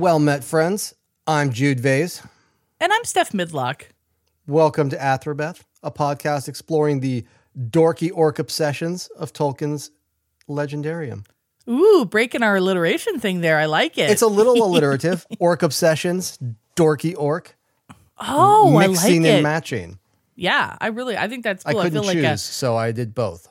Well 0.00 0.18
met, 0.18 0.42
friends. 0.42 0.94
I'm 1.26 1.52
Jude 1.52 1.78
Vase. 1.78 2.22
And 2.80 2.90
I'm 2.90 3.04
Steph 3.04 3.32
Midlock. 3.32 3.82
Welcome 4.46 4.88
to 4.88 4.96
Athrabeth, 4.96 5.60
a 5.82 5.90
podcast 5.90 6.48
exploring 6.48 7.00
the 7.00 7.26
dorky 7.68 8.10
orc 8.14 8.38
obsessions 8.38 9.08
of 9.18 9.34
Tolkien's 9.34 9.90
Legendarium. 10.48 11.26
Ooh, 11.68 12.06
breaking 12.06 12.42
our 12.42 12.56
alliteration 12.56 13.20
thing 13.20 13.42
there. 13.42 13.58
I 13.58 13.66
like 13.66 13.98
it. 13.98 14.08
It's 14.08 14.22
a 14.22 14.26
little 14.26 14.54
alliterative. 14.64 15.26
orc 15.38 15.62
obsessions, 15.62 16.38
dorky 16.76 17.14
orc, 17.14 17.54
oh, 18.18 18.68
I 18.68 18.86
like 18.86 18.90
mixing 18.92 19.26
it. 19.26 19.28
and 19.28 19.42
matching. 19.42 19.98
yeah, 20.34 20.78
I 20.80 20.86
really, 20.86 21.18
I 21.18 21.28
think 21.28 21.44
that's 21.44 21.66
I 21.66 21.72
cool. 21.72 21.80
I, 21.80 21.84
couldn't 21.84 22.04
feel 22.04 22.12
choose, 22.14 22.24
like 22.24 22.32
a, 22.32 22.38
so 22.38 22.74
I 22.74 22.92
did 22.92 23.14
both. 23.14 23.49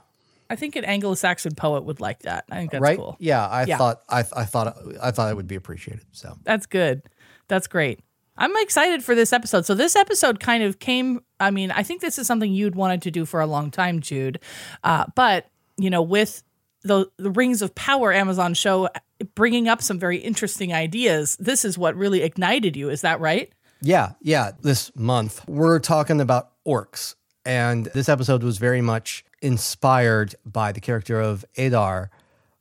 I 0.50 0.56
think 0.56 0.76
an 0.76 0.84
Anglo-Saxon 0.86 1.56
poet 1.56 1.84
would 1.86 2.00
like 2.00 2.24
that. 2.24 2.46
I 2.50 2.56
think 2.58 2.72
that's 2.72 2.82
right? 2.82 2.98
cool. 2.98 3.16
Yeah, 3.20 3.46
I 3.48 3.66
Yeah. 3.66 3.78
thought 3.78 4.02
I, 4.10 4.20
I 4.20 4.46
thought 4.46 4.78
I 5.02 5.12
thought 5.12 5.30
it 5.32 5.36
would 5.36 5.48
be 5.48 5.56
appreciated. 5.56 6.06
So 6.12 6.38
That's 6.44 6.66
good. 6.66 7.04
That's 7.48 7.68
great. 7.68 8.00
I'm 8.38 8.56
excited 8.58 9.04
for 9.04 9.16
this 9.16 9.34
episode. 9.34 9.66
So 9.66 9.76
this 9.76 9.96
episode 9.96 10.40
kind 10.40 10.64
of 10.64 10.80
came. 10.80 11.22
I 11.40 11.52
mean, 11.52 11.72
I 11.72 11.84
think 11.84 12.02
this 12.02 12.18
is 12.18 12.26
something 12.26 12.52
you'd 12.54 12.74
wanted 12.76 13.02
to 13.04 13.12
do 13.12 13.26
for 13.26 13.42
a 13.42 13.46
long 13.46 13.70
time, 13.70 14.00
Jude. 14.00 14.40
Uh, 14.84 15.06
but 15.16 15.48
you 15.78 15.90
know, 15.90 16.02
with 16.02 16.42
the 16.84 17.08
the 17.18 17.30
Rings 17.32 17.62
of 17.62 17.76
Power 17.76 18.14
Amazon 18.14 18.54
show 18.54 18.88
bringing 19.36 19.68
up 19.68 19.82
some 19.82 20.00
very 20.00 20.18
interesting 20.18 20.74
ideas, 20.74 21.36
this 21.38 21.66
is 21.66 21.78
what 21.78 21.96
really 21.96 22.22
ignited 22.22 22.78
you. 22.78 22.90
Is 22.90 23.02
that 23.02 23.20
right? 23.20 23.52
Yeah, 23.82 24.14
yeah. 24.22 24.52
This 24.62 24.92
month 24.96 25.48
we're 25.48 25.80
talking 25.80 26.22
about 26.22 26.52
orcs, 26.66 27.16
and 27.46 27.86
this 27.88 28.08
episode 28.10 28.42
was 28.44 28.58
very 28.58 28.82
much 28.82 29.26
inspired 29.42 30.36
by 30.46 30.72
the 30.72 30.80
character 30.80 31.20
of 31.20 31.46
Adar 31.58 32.10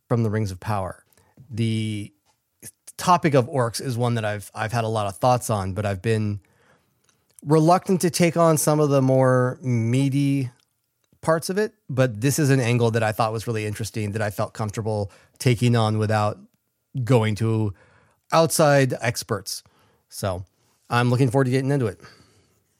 from 0.09 0.23
the 0.23 0.31
Rings 0.31 0.51
of 0.51 0.61
Power. 0.61 1.05
The 1.51 2.13
topic 2.97 3.35
of 3.35 3.49
orcs 3.49 3.81
is 3.81 3.97
one 3.97 4.15
that 4.15 4.25
I've 4.25 4.51
I've 4.55 4.73
had 4.73 4.85
a 4.85 4.89
lot 4.89 5.07
of 5.07 5.17
thoughts 5.17 5.51
on, 5.51 5.73
but 5.73 5.87
I've 5.87 6.03
been 6.03 6.41
reluctant 7.45 8.01
to 8.03 8.11
take 8.11 8.37
on 8.37 8.59
some 8.59 8.81
of 8.81 8.91
the 8.91 9.01
more 9.01 9.59
meaty 9.63 10.51
parts 11.21 11.49
of 11.49 11.59
it. 11.59 11.73
But 11.89 12.21
this 12.21 12.39
is 12.39 12.51
an 12.51 12.61
angle 12.61 12.91
that 12.93 13.03
I 13.03 13.13
thought 13.13 13.33
was 13.33 13.47
really 13.47 13.67
interesting 13.67 14.13
that 14.13 14.23
I 14.23 14.31
felt 14.31 14.53
comfortable 14.53 15.11
taking 15.39 15.77
on 15.77 15.99
without 15.99 16.39
going 17.05 17.35
to 17.37 17.75
outside 18.33 18.95
experts. 19.01 19.63
So 20.09 20.45
I'm 20.91 21.11
looking 21.11 21.31
forward 21.31 21.45
to 21.45 21.51
getting 21.51 21.71
into 21.71 21.87
it. 21.87 22.01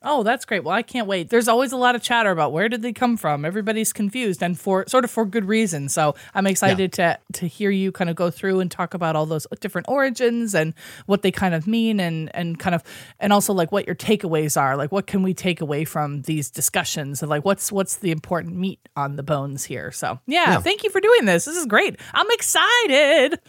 Oh, 0.01 0.23
that's 0.23 0.45
great. 0.45 0.63
Well, 0.63 0.75
I 0.75 0.83
can't 0.83 1.09
wait. 1.09 1.29
There's 1.29 1.49
always 1.49 1.73
a 1.73 1.77
lot 1.77 1.97
of 1.97 2.03
chatter 2.03 2.31
about 2.31 2.53
where 2.53 2.69
did 2.69 2.83
they 2.83 2.93
come 2.93 3.17
from. 3.17 3.45
Everybody's 3.45 3.93
confused 3.93 4.45
and 4.45 4.57
for 4.57 4.85
sort 4.87 5.03
of 5.05 5.11
for 5.11 5.27
good 5.27 5.45
reason. 5.47 5.89
So 5.89 6.15
I'm 6.35 6.47
excited 6.47 6.93
to 6.95 7.19
to 7.33 7.47
hear 7.49 7.71
you 7.71 7.91
kind 7.91 8.09
of 8.09 8.15
go 8.15 8.31
through 8.31 8.61
and 8.61 8.71
talk 8.71 8.95
about 8.95 9.17
all 9.17 9.27
those 9.27 9.45
different 9.61 9.89
origins 9.89 10.55
and 10.55 10.73
what 11.07 11.23
they 11.23 11.33
kind 11.33 11.53
of 11.53 11.67
mean 11.67 11.99
and 11.99 12.31
and 12.33 12.61
kind 12.61 12.77
of 12.77 12.85
and 13.19 13.33
also 13.33 13.53
like 13.53 13.73
what 13.73 13.87
your 13.87 13.97
takeaways 13.97 14.61
are. 14.61 14.77
Like 14.77 14.93
what 14.93 15.09
can 15.09 15.25
we 15.25 15.35
take 15.35 15.61
away 15.61 15.85
from 15.85 16.23
these 16.23 16.49
discussions 16.49 17.21
and 17.21 17.29
like 17.29 17.45
what's 17.45 17.73
what's 17.73 17.97
the 17.97 18.13
important 18.13 18.55
meat 18.57 18.79
on 18.95 19.17
the 19.17 19.25
bones 19.25 19.65
here. 19.65 19.91
So 19.91 20.21
yeah, 20.27 20.53
Yeah. 20.53 20.61
thank 20.61 20.85
you 20.85 20.91
for 20.91 21.01
doing 21.01 21.25
this. 21.25 21.45
This 21.45 21.57
is 21.57 21.67
great. 21.67 21.99
I'm 22.15 22.31
excited. 22.31 23.41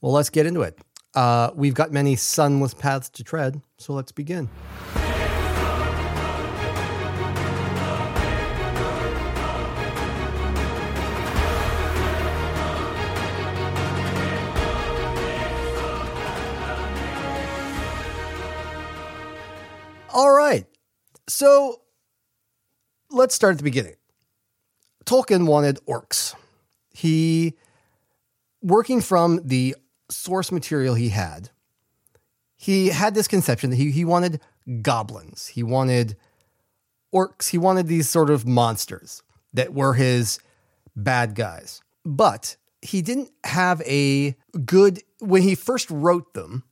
Well, 0.00 0.12
let's 0.12 0.30
get 0.30 0.46
into 0.46 0.62
it. 0.62 0.78
Uh, 1.14 1.50
we've 1.54 1.74
got 1.74 1.92
many 1.92 2.16
sunless 2.16 2.72
paths 2.72 3.10
to 3.10 3.24
tread, 3.24 3.60
so 3.76 3.92
let's 3.92 4.12
begin. 4.12 4.48
All 20.18 20.32
right. 20.32 20.66
So 21.28 21.82
let's 23.08 23.36
start 23.36 23.52
at 23.52 23.58
the 23.58 23.62
beginning. 23.62 23.94
Tolkien 25.04 25.46
wanted 25.46 25.78
orcs. 25.86 26.34
He 26.90 27.54
working 28.60 29.00
from 29.00 29.40
the 29.44 29.76
source 30.10 30.50
material 30.50 30.96
he 30.96 31.10
had, 31.10 31.50
he 32.56 32.88
had 32.88 33.14
this 33.14 33.28
conception 33.28 33.70
that 33.70 33.76
he, 33.76 33.92
he 33.92 34.04
wanted 34.04 34.40
goblins, 34.82 35.46
he 35.46 35.62
wanted 35.62 36.16
orcs, 37.14 37.50
he 37.50 37.58
wanted 37.58 37.86
these 37.86 38.08
sort 38.08 38.28
of 38.28 38.44
monsters 38.44 39.22
that 39.52 39.72
were 39.72 39.94
his 39.94 40.40
bad 40.96 41.36
guys. 41.36 41.80
But 42.04 42.56
he 42.82 43.02
didn't 43.02 43.30
have 43.44 43.80
a 43.82 44.34
good, 44.64 45.00
when 45.20 45.42
he 45.42 45.54
first 45.54 45.88
wrote 45.88 46.34
them, 46.34 46.64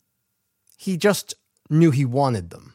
he 0.77 0.97
just 0.97 1.35
knew 1.71 1.93
he 1.93 2.05
wanted 2.05 2.51
them. 2.51 2.73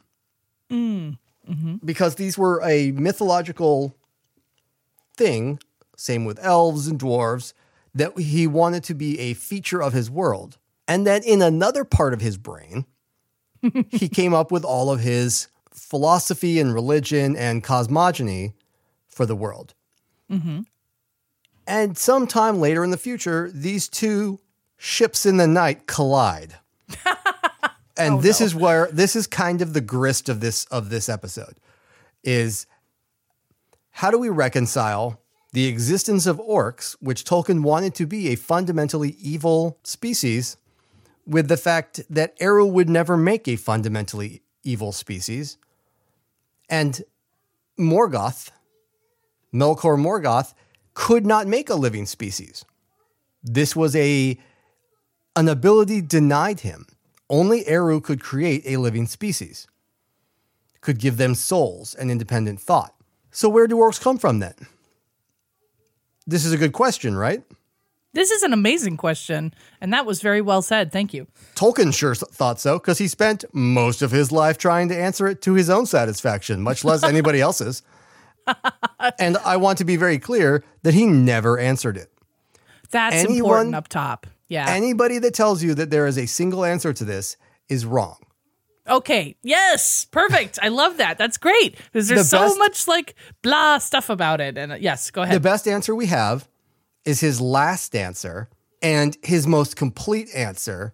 Mm, 0.72 1.18
mm-hmm. 1.50 1.76
Because 1.84 2.16
these 2.16 2.38
were 2.38 2.62
a 2.64 2.92
mythological 2.92 3.96
thing, 5.16 5.60
same 5.98 6.26
with 6.26 6.40
elves 6.42 6.88
and 6.88 7.00
dwarves, 7.00 7.54
that 7.94 8.18
he 8.18 8.48
wanted 8.48 8.84
to 8.86 8.94
be 8.94 9.20
a 9.20 9.34
feature 9.34 9.82
of 9.82 9.94
his 9.94 10.10
world. 10.10 10.58
And 10.88 11.06
then 11.06 11.24
in 11.24 11.42
another 11.42 11.84
part 11.84 12.14
of 12.14 12.22
his 12.22 12.38
brain, 12.38 12.86
he 13.90 14.10
came 14.10 14.34
up 14.34 14.52
with 14.52 14.64
all 14.64 14.90
of 14.90 15.02
his 15.02 15.48
philosophy 15.72 16.60
and 16.60 16.74
religion 16.74 17.36
and 17.36 17.64
cosmogony 17.64 18.54
for 19.08 19.26
the 19.26 19.36
world. 19.36 19.74
Mm-hmm. 20.32 20.62
And 21.68 21.98
sometime 21.98 22.60
later 22.60 22.84
in 22.84 22.92
the 22.92 22.98
future, 22.98 23.52
these 23.54 23.88
two 23.88 24.40
ships 24.78 25.26
in 25.26 25.38
the 25.38 25.48
night 25.48 25.86
collide. 25.86 26.56
and 27.98 28.16
oh, 28.16 28.22
this 28.22 28.42
is 28.42 28.56
where 28.56 28.90
this 28.92 29.16
is 29.16 29.28
kind 29.28 29.62
of 29.62 29.74
the 29.74 29.82
grist 29.82 30.30
of 30.30 30.40
this 30.40 30.66
of 30.66 30.90
this 30.90 31.10
episode 31.10 31.56
is 32.24 32.66
how 33.92 34.12
do 34.12 34.18
we 34.18 34.30
reconcile 34.30 35.20
the 35.54 35.68
existence 35.68 36.26
of 36.26 36.38
orcs, 36.38 36.96
which 37.02 37.26
Tolkien 37.26 37.62
wanted 37.62 37.94
to 37.96 38.06
be 38.06 38.30
a 38.30 38.36
fundamentally 38.36 39.18
evil 39.20 39.78
species, 39.84 40.56
with 41.28 41.50
the 41.50 41.58
fact 41.58 42.02
that 42.10 42.36
Eru 42.40 42.66
would 42.66 42.90
never 42.90 43.18
make 43.18 43.48
a 43.48 43.58
fundamentally 43.58 44.42
evil 44.64 44.92
species, 44.92 45.58
and 46.70 47.02
Morgoth, 47.78 48.52
Melkor 49.54 50.00
Morgoth, 50.00 50.54
could 50.94 51.26
not 51.26 51.48
make 51.48 51.70
a 51.70 51.76
living 51.76 52.06
species. 52.06 52.64
This 53.44 53.76
was 53.76 53.96
a 53.96 54.38
an 55.36 55.48
ability 55.48 56.02
denied 56.02 56.62
him. 56.62 56.86
Only 57.32 57.66
Eru 57.66 58.02
could 58.02 58.22
create 58.22 58.62
a 58.66 58.76
living 58.76 59.08
species, 59.08 59.66
could 60.82 61.00
give 61.00 61.16
them 61.16 61.34
souls 61.34 61.96
and 61.96 62.12
independent 62.12 62.60
thought. 62.60 62.94
So 63.32 63.48
where 63.48 63.68
do 63.68 63.78
orcs 63.78 64.02
come 64.02 64.18
from 64.18 64.40
then? 64.40 64.54
This 66.28 66.44
is 66.44 66.52
a 66.52 66.58
good 66.58 66.74
question, 66.74 67.16
right? 67.16 67.42
This 68.14 68.32
is 68.32 68.44
an 68.44 68.52
amazing 68.52 68.98
question 68.98 69.54
and 69.80 69.94
that 69.94 70.06
was 70.06 70.22
very 70.22 70.42
well 70.42 70.62
said. 70.62 70.92
Thank 70.92 71.14
you. 71.14 71.26
Tolkien 71.56 71.94
sure 71.96 72.14
thought 72.16 72.60
so 72.60 72.78
because 72.78 72.98
he 72.98 73.08
spent 73.08 73.46
most 73.54 74.02
of 74.02 74.12
his 74.12 74.34
life 74.34 74.58
trying 74.58 74.90
to 74.90 74.98
answer 74.98 75.26
it 75.28 75.42
to 75.44 75.54
his 75.54 75.70
own 75.70 75.86
satisfaction, 75.86 76.62
much 76.62 76.84
less 76.84 77.02
anybody 77.02 77.40
else's. 77.48 77.82
and 79.18 79.38
I 79.38 79.56
want 79.56 79.78
to 79.78 79.86
be 79.86 79.96
very 79.96 80.20
clear 80.20 80.66
that 80.84 80.94
he 80.94 81.06
never 81.06 81.58
answered 81.58 81.96
it. 81.96 82.12
That's 82.90 83.16
Anyone- 83.16 83.38
important 83.40 83.76
up 83.76 83.88
top. 83.88 84.28
Yeah. 84.52 84.70
Anybody 84.70 85.18
that 85.20 85.34
tells 85.34 85.64
you 85.64 85.74
that 85.76 85.92
there 85.92 86.08
is 86.08 86.18
a 86.18 86.26
single 86.26 86.66
answer 86.66 86.92
to 86.92 87.06
this 87.06 87.38
is 87.70 87.86
wrong. 87.86 88.18
Okay. 88.86 89.38
Yes. 89.44 90.06
Perfect. 90.12 90.60
I 90.62 90.68
love 90.68 90.98
that. 90.98 91.18
That's 91.18 91.38
great 91.38 91.78
because 91.78 92.10
there's 92.10 92.30
The 92.30 92.38
so 92.38 92.40
best- 92.42 92.60
much 92.60 92.88
like 92.88 93.16
blah 93.42 93.78
stuff 93.78 94.10
about 94.10 94.42
it. 94.42 94.58
And 94.58 94.74
uh, 94.74 94.76
yes, 94.76 95.10
go 95.10 95.22
ahead. 95.22 95.36
The 95.36 95.40
best 95.40 95.68
answer 95.68 95.96
we 95.96 96.08
have 96.08 96.50
is 97.06 97.22
his 97.22 97.40
last 97.40 97.96
answer 97.96 98.50
and 98.82 99.18
his 99.24 99.48
most 99.48 99.78
complete 99.78 100.28
answer. 100.36 100.94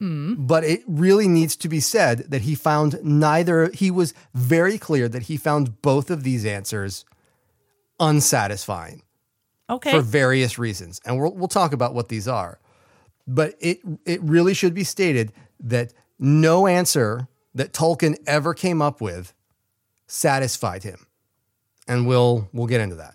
But 0.00 0.64
it 0.64 0.82
really 0.86 1.28
needs 1.28 1.56
to 1.56 1.68
be 1.68 1.80
said 1.80 2.30
that 2.30 2.42
he 2.42 2.54
found 2.54 2.98
neither, 3.02 3.70
he 3.72 3.90
was 3.90 4.12
very 4.34 4.76
clear 4.76 5.08
that 5.08 5.22
he 5.22 5.38
found 5.38 5.80
both 5.80 6.10
of 6.10 6.24
these 6.24 6.44
answers 6.44 7.06
unsatisfying 7.98 9.02
okay. 9.70 9.92
for 9.92 10.02
various 10.02 10.58
reasons. 10.58 11.00
And 11.06 11.18
we'll, 11.18 11.32
we'll 11.32 11.48
talk 11.48 11.72
about 11.72 11.94
what 11.94 12.10
these 12.10 12.28
are. 12.28 12.58
But 13.26 13.54
it, 13.60 13.80
it 14.04 14.22
really 14.22 14.54
should 14.54 14.74
be 14.74 14.84
stated 14.84 15.32
that 15.60 15.92
no 16.18 16.66
answer 16.66 17.28
that 17.54 17.72
Tolkien 17.72 18.16
ever 18.26 18.52
came 18.54 18.82
up 18.82 19.00
with 19.00 19.32
satisfied 20.06 20.82
him. 20.82 21.06
And 21.86 22.06
we'll, 22.06 22.48
we'll 22.52 22.66
get 22.66 22.80
into 22.80 22.96
that. 22.96 23.14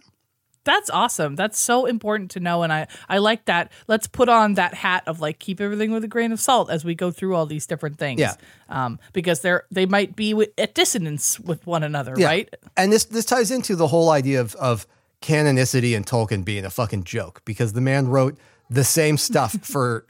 That's 0.64 0.90
awesome. 0.92 1.36
That's 1.36 1.58
so 1.58 1.86
important 1.86 2.32
to 2.32 2.40
know. 2.40 2.62
And 2.62 2.72
I, 2.72 2.88
I 3.08 3.18
like 3.18 3.46
that. 3.46 3.72
Let's 3.88 4.06
put 4.08 4.30
on 4.30 4.54
that 4.56 4.76
hat 4.76 5.04
of 5.08 5.20
like 5.20 5.40
keep 5.40 5.60
everything 5.60 5.92
with 5.92 6.04
a 6.04 6.08
grain 6.08 6.32
of 6.32 6.40
salt 6.40 6.70
as 6.70 6.86
we 6.86 6.94
go 6.94 7.10
through 7.10 7.36
all 7.36 7.48
these 7.48 7.66
different 7.66 7.98
things. 7.98 8.20
Yeah. 8.20 8.36
Um, 8.68 9.00
because 9.14 9.40
they're 9.40 9.64
they 9.72 9.88
might 9.88 10.16
be 10.16 10.48
at 10.58 10.76
dissonance 10.76 11.40
with 11.40 11.66
one 11.66 11.82
another, 11.82 12.14
Yeah. 12.18 12.28
right? 12.28 12.56
And 12.78 12.92
this 12.92 13.06
this 13.06 13.26
ties 13.26 13.50
into 13.50 13.76
the 13.76 13.88
whole 13.88 14.10
idea 14.12 14.42
of 14.42 14.54
of 14.56 14.86
canonicity 15.24 15.96
and 15.96 16.06
Tolkien 16.06 16.46
being 16.46 16.66
a 16.66 16.70
fucking 16.70 17.04
joke 17.04 17.42
because 17.46 17.74
the 17.74 17.82
man 17.82 18.08
wrote 18.08 18.38
the 18.70 18.84
same 18.84 19.18
stuff 19.18 19.54
for 19.62 20.06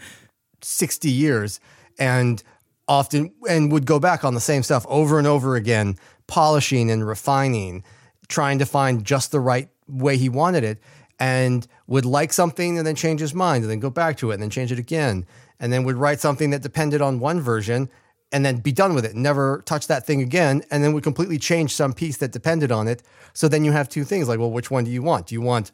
60 0.61 1.09
years 1.09 1.59
and 1.97 2.43
often 2.87 3.31
and 3.47 3.71
would 3.71 3.85
go 3.85 3.99
back 3.99 4.23
on 4.23 4.33
the 4.33 4.39
same 4.39 4.63
stuff 4.63 4.85
over 4.89 5.17
and 5.17 5.27
over 5.27 5.55
again, 5.55 5.95
polishing 6.27 6.89
and 6.89 7.07
refining, 7.07 7.83
trying 8.27 8.59
to 8.59 8.65
find 8.65 9.05
just 9.05 9.31
the 9.31 9.39
right 9.39 9.69
way 9.87 10.17
he 10.17 10.29
wanted 10.29 10.63
it, 10.63 10.79
and 11.19 11.67
would 11.87 12.05
like 12.05 12.33
something 12.33 12.77
and 12.77 12.87
then 12.87 12.95
change 12.95 13.19
his 13.19 13.33
mind 13.33 13.63
and 13.63 13.71
then 13.71 13.79
go 13.79 13.89
back 13.89 14.17
to 14.17 14.31
it 14.31 14.35
and 14.35 14.43
then 14.43 14.49
change 14.49 14.71
it 14.71 14.79
again, 14.79 15.25
and 15.59 15.71
then 15.71 15.83
would 15.83 15.97
write 15.97 16.19
something 16.19 16.49
that 16.49 16.61
depended 16.61 17.01
on 17.01 17.19
one 17.19 17.39
version 17.39 17.89
and 18.31 18.45
then 18.45 18.57
be 18.57 18.71
done 18.71 18.93
with 18.93 19.05
it, 19.05 19.15
never 19.15 19.63
touch 19.65 19.87
that 19.87 20.05
thing 20.05 20.21
again, 20.21 20.61
and 20.69 20.83
then 20.83 20.93
would 20.93 21.03
completely 21.03 21.39
change 21.39 21.73
some 21.73 21.93
piece 21.93 22.17
that 22.17 22.31
depended 22.31 22.71
on 22.71 22.87
it. 22.87 23.01
So 23.33 23.47
then 23.47 23.63
you 23.63 23.71
have 23.71 23.89
two 23.89 24.03
things 24.03 24.27
like, 24.27 24.39
well, 24.39 24.51
which 24.51 24.69
one 24.69 24.83
do 24.83 24.91
you 24.91 25.01
want? 25.01 25.27
Do 25.27 25.35
you 25.35 25.41
want 25.41 25.71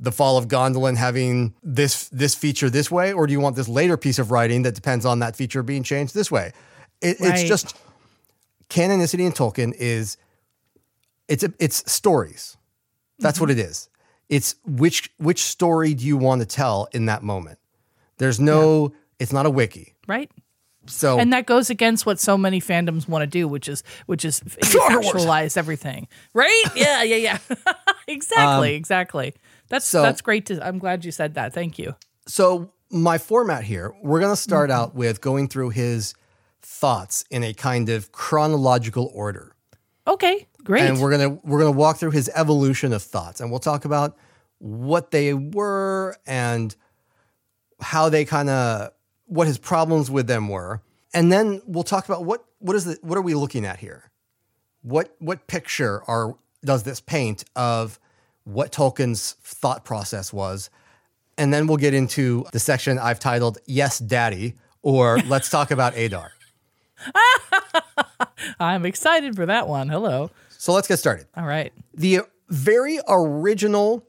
the 0.00 0.12
fall 0.12 0.38
of 0.38 0.48
Gondolin 0.48 0.96
having 0.96 1.54
this 1.62 2.08
this 2.10 2.34
feature 2.34 2.70
this 2.70 2.90
way, 2.90 3.12
or 3.12 3.26
do 3.26 3.32
you 3.32 3.40
want 3.40 3.56
this 3.56 3.68
later 3.68 3.96
piece 3.96 4.18
of 4.18 4.30
writing 4.30 4.62
that 4.62 4.74
depends 4.74 5.04
on 5.04 5.18
that 5.20 5.36
feature 5.36 5.62
being 5.62 5.82
changed 5.82 6.14
this 6.14 6.30
way? 6.30 6.52
It, 7.00 7.16
It's 7.20 7.44
just 7.44 7.76
canonicity 8.68 9.26
in 9.26 9.32
Tolkien 9.32 9.74
is 9.76 10.16
it's 11.28 11.44
a, 11.44 11.52
it's 11.58 11.90
stories. 11.90 12.56
That's 13.18 13.40
what 13.40 13.50
it 13.50 13.58
mm-hmm. 13.58 13.70
is. 13.70 13.88
It's 14.28 14.54
which 14.64 15.10
which 15.18 15.42
story 15.42 15.94
do 15.94 16.04
you 16.04 16.16
want 16.16 16.40
to 16.42 16.46
tell 16.46 16.88
in 16.92 17.06
that 17.06 17.22
moment? 17.22 17.58
There's 18.18 18.38
no. 18.38 18.92
It's 19.18 19.32
not 19.32 19.46
a 19.46 19.50
wiki. 19.50 19.94
Right. 20.06 20.30
So 20.86 21.18
And 21.18 21.32
that 21.32 21.46
goes 21.46 21.70
against 21.70 22.06
what 22.06 22.18
so 22.18 22.38
many 22.38 22.60
fandoms 22.60 23.08
want 23.08 23.22
to 23.22 23.26
do, 23.26 23.46
which 23.46 23.68
is 23.68 23.82
which 24.06 24.24
is 24.24 24.42
Wars. 24.74 25.56
everything. 25.56 26.08
Right? 26.34 26.62
Yeah, 26.74 27.02
yeah, 27.02 27.16
yeah. 27.16 27.38
exactly, 28.08 28.70
um, 28.70 28.76
exactly. 28.76 29.34
That's 29.68 29.86
so- 29.86 30.02
that's 30.02 30.22
great 30.22 30.46
to 30.46 30.64
I'm 30.66 30.78
glad 30.78 31.04
you 31.04 31.12
said 31.12 31.34
that. 31.34 31.52
Thank 31.52 31.78
you. 31.78 31.94
So 32.26 32.72
my 32.90 33.18
format 33.18 33.64
here, 33.64 33.94
we're 34.02 34.20
going 34.20 34.32
to 34.32 34.40
start 34.40 34.70
out 34.70 34.94
with 34.94 35.20
going 35.20 35.48
through 35.48 35.70
his 35.70 36.14
thoughts 36.62 37.24
in 37.30 37.44
a 37.44 37.52
kind 37.54 37.88
of 37.88 38.12
chronological 38.12 39.10
order. 39.14 39.54
Okay, 40.06 40.46
great. 40.64 40.82
And 40.88 41.00
we're 41.00 41.16
going 41.16 41.36
to 41.36 41.40
we're 41.46 41.58
going 41.60 41.72
to 41.72 41.78
walk 41.78 41.98
through 41.98 42.12
his 42.12 42.30
evolution 42.34 42.92
of 42.92 43.02
thoughts 43.02 43.40
and 43.40 43.50
we'll 43.50 43.60
talk 43.60 43.84
about 43.84 44.16
what 44.58 45.10
they 45.10 45.34
were 45.34 46.16
and 46.26 46.74
how 47.80 48.08
they 48.08 48.24
kind 48.24 48.48
of 48.48 48.90
what 49.26 49.46
his 49.46 49.58
problems 49.58 50.10
with 50.10 50.26
them 50.26 50.48
were. 50.48 50.82
And 51.14 51.30
then 51.30 51.60
we'll 51.66 51.84
talk 51.84 52.06
about 52.06 52.24
what 52.24 52.44
what 52.58 52.74
is 52.74 52.84
the 52.84 52.98
what 53.02 53.16
are 53.18 53.22
we 53.22 53.34
looking 53.34 53.64
at 53.64 53.78
here? 53.78 54.10
What 54.82 55.14
what 55.18 55.46
picture 55.46 56.02
are 56.08 56.36
does 56.64 56.82
this 56.82 57.00
paint 57.00 57.44
of 57.54 57.98
what 58.48 58.72
Tolkien's 58.72 59.32
thought 59.42 59.84
process 59.84 60.32
was? 60.32 60.70
And 61.36 61.52
then 61.52 61.66
we'll 61.66 61.76
get 61.76 61.94
into 61.94 62.46
the 62.52 62.58
section 62.58 62.98
I've 62.98 63.20
titled 63.20 63.58
Yes 63.66 63.98
Daddy 63.98 64.54
or 64.82 65.18
Let's 65.26 65.50
Talk 65.50 65.70
About 65.70 65.96
Adar. 65.96 66.32
I'm 68.60 68.86
excited 68.86 69.36
for 69.36 69.46
that 69.46 69.68
one. 69.68 69.88
Hello. 69.88 70.30
So 70.48 70.72
let's 70.72 70.88
get 70.88 70.98
started. 70.98 71.26
All 71.36 71.46
right. 71.46 71.72
the 71.94 72.20
very 72.48 72.98
original 73.06 74.04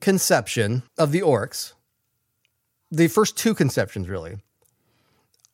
conception 0.00 0.82
of 0.98 1.12
the 1.12 1.20
orcs, 1.20 1.72
the 2.90 3.06
first 3.08 3.38
two 3.38 3.54
conceptions 3.54 4.08
really, 4.08 4.36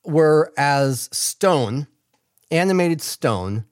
were 0.05 0.53
as 0.57 1.09
stone, 1.13 1.87
animated 2.51 3.03
stone, 3.03 3.67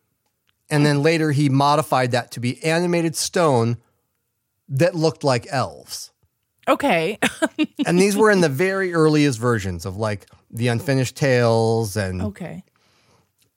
and 0.69 0.85
then 0.85 1.03
later 1.03 1.33
he 1.33 1.49
modified 1.49 2.11
that 2.11 2.31
to 2.33 2.41
be 2.41 2.63
animated 2.63 3.17
stone 3.17 3.79
that 4.69 4.95
looked 4.95 5.25
like 5.25 5.47
elves. 5.51 6.13
Okay. 6.69 7.19
And 7.87 8.01
these 8.01 8.17
were 8.17 8.33
in 8.33 8.41
the 8.41 8.49
very 8.49 8.93
earliest 8.93 9.39
versions 9.39 9.87
of 9.87 9.97
like 9.97 10.27
the 10.51 10.67
Unfinished 10.67 11.15
Tales 11.15 11.97
and 11.97 12.21
okay. 12.21 12.65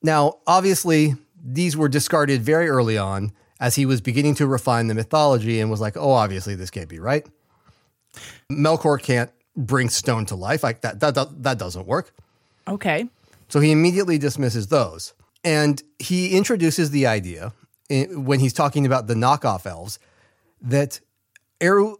now, 0.03 0.37
obviously, 0.45 1.15
these 1.43 1.75
were 1.75 1.89
discarded 1.89 2.43
very 2.43 2.69
early 2.69 2.95
on 2.95 3.31
as 3.59 3.73
he 3.73 3.87
was 3.87 4.01
beginning 4.01 4.35
to 4.35 4.45
refine 4.45 4.85
the 4.85 4.93
mythology 4.93 5.59
and 5.59 5.71
was 5.71 5.81
like, 5.81 5.97
oh, 5.97 6.11
obviously, 6.11 6.53
this 6.53 6.69
can't 6.69 6.89
be 6.89 6.99
right. 6.99 7.25
Melkor 8.51 9.01
can't 9.01 9.31
bring 9.55 9.89
stone 9.89 10.25
to 10.27 10.35
life. 10.35 10.61
Like 10.61 10.81
that, 10.81 10.99
that, 10.99 11.15
that, 11.15 11.43
that 11.43 11.57
doesn't 11.57 11.87
work. 11.87 12.13
Okay. 12.67 13.09
So 13.47 13.59
he 13.59 13.71
immediately 13.71 14.19
dismisses 14.19 14.67
those. 14.67 15.13
And 15.43 15.81
he 15.97 16.37
introduces 16.37 16.91
the 16.91 17.07
idea 17.07 17.53
in, 17.89 18.25
when 18.25 18.39
he's 18.39 18.53
talking 18.53 18.85
about 18.85 19.07
the 19.07 19.15
knockoff 19.15 19.65
elves 19.65 19.97
that 20.61 20.99
Eru, 21.61 21.95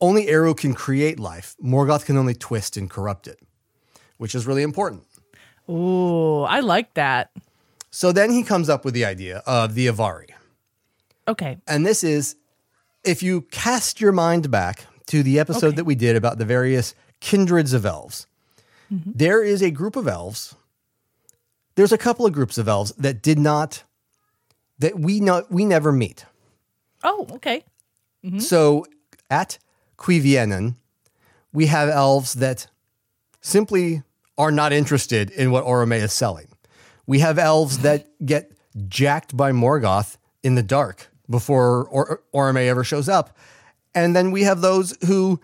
only 0.00 0.28
Eru 0.28 0.54
can 0.54 0.74
create 0.74 1.18
life. 1.18 1.56
Morgoth 1.62 2.04
can 2.04 2.16
only 2.16 2.34
twist 2.34 2.76
and 2.76 2.90
corrupt 2.90 3.26
it, 3.26 3.38
which 4.18 4.34
is 4.34 4.46
really 4.46 4.62
important. 4.62 5.04
Ooh, 5.68 6.42
I 6.42 6.60
like 6.60 6.94
that. 6.94 7.30
So 7.90 8.12
then 8.12 8.30
he 8.30 8.42
comes 8.42 8.68
up 8.68 8.84
with 8.84 8.94
the 8.94 9.04
idea 9.04 9.42
of 9.46 9.74
the 9.74 9.86
Avari. 9.86 10.30
Okay. 11.28 11.58
And 11.66 11.84
this 11.84 12.04
is 12.04 12.36
if 13.04 13.22
you 13.22 13.42
cast 13.42 14.00
your 14.00 14.12
mind 14.12 14.50
back 14.50 14.86
to 15.06 15.22
the 15.22 15.38
episode 15.38 15.68
Okay. 15.68 15.76
that 15.76 15.84
we 15.84 15.94
did 15.94 16.16
about 16.16 16.38
the 16.38 16.44
various 16.44 16.94
kindreds 17.20 17.72
of 17.72 17.86
elves, 17.86 18.26
mm-hmm. 18.92 19.10
there 19.14 19.42
is 19.42 19.62
a 19.62 19.70
group 19.70 19.96
of 19.96 20.06
elves. 20.06 20.54
There's 21.74 21.92
a 21.92 21.98
couple 21.98 22.26
of 22.26 22.32
groups 22.32 22.58
of 22.58 22.68
elves 22.68 22.92
that 22.98 23.22
did 23.22 23.38
not 23.38 23.84
that 24.78 24.98
we 24.98 25.20
not 25.20 25.50
we 25.50 25.64
never 25.64 25.90
meet. 25.92 26.26
Oh, 27.02 27.26
okay. 27.32 27.64
Mm-hmm. 28.26 28.40
So 28.40 28.86
at 29.30 29.58
Cuivienen, 29.96 30.74
we 31.52 31.66
have 31.66 31.88
elves 31.88 32.34
that 32.34 32.66
simply 33.40 34.02
are 34.36 34.50
not 34.50 34.72
interested 34.72 35.30
in 35.30 35.50
what 35.50 35.64
Orome 35.64 36.00
is 36.00 36.12
selling. 36.12 36.48
We 37.06 37.20
have 37.20 37.38
elves 37.38 37.78
that 37.78 38.06
get 38.26 38.52
jacked 38.88 39.36
by 39.36 39.52
Morgoth 39.52 40.16
in 40.42 40.56
the 40.56 40.62
dark 40.62 41.08
before 41.30 41.84
or- 41.88 42.22
Orome 42.34 42.66
ever 42.66 42.84
shows 42.84 43.08
up. 43.08 43.36
And 43.94 44.14
then 44.14 44.30
we 44.30 44.42
have 44.42 44.60
those 44.60 44.96
who 45.06 45.40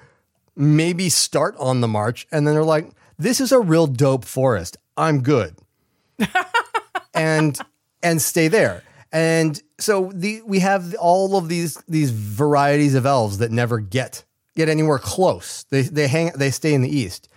maybe 0.55 1.09
start 1.09 1.55
on 1.59 1.81
the 1.81 1.89
march 1.89 2.27
and 2.31 2.47
then 2.47 2.55
they're 2.55 2.65
like, 2.65 2.91
this 3.19 3.41
is 3.41 3.53
a 3.53 3.61
real 3.61 3.87
dope 3.87 4.25
forest. 4.25 4.77
I'm 4.97 5.23
good. 5.23 5.57
and 7.15 7.59
and 8.03 8.21
stay 8.21 8.49
there. 8.49 8.83
And 9.13 9.61
so 9.79 10.11
the 10.15 10.43
we 10.47 10.61
have 10.61 10.95
all 10.95 11.37
of 11.37 11.49
these 11.49 11.75
these 11.87 12.11
varieties 12.11 12.95
of 12.95 13.05
elves 13.05 13.39
that 13.39 13.51
never 13.51 13.79
get 13.79 14.25
get 14.57 14.69
anywhere 14.69 14.99
close. 14.99 15.65
They 15.65 15.83
they 15.83 16.09
hang 16.09 16.33
they 16.37 16.51
stay 16.51 16.73
in 16.73 16.81
the 16.81 16.89
east. 16.89 17.29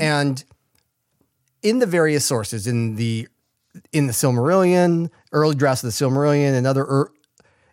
And 0.00 0.44
in 1.62 1.78
the 1.80 1.86
various 1.86 2.24
sources 2.24 2.66
in 2.66 2.94
the 2.94 3.26
in 3.92 4.06
the 4.06 4.12
Silmarillion, 4.12 5.10
early 5.32 5.56
drafts 5.56 5.82
of 5.82 5.88
the 5.88 6.04
Silmarillion, 6.04 6.54
and 6.54 6.66
other 6.66 6.82
er, 6.82 7.12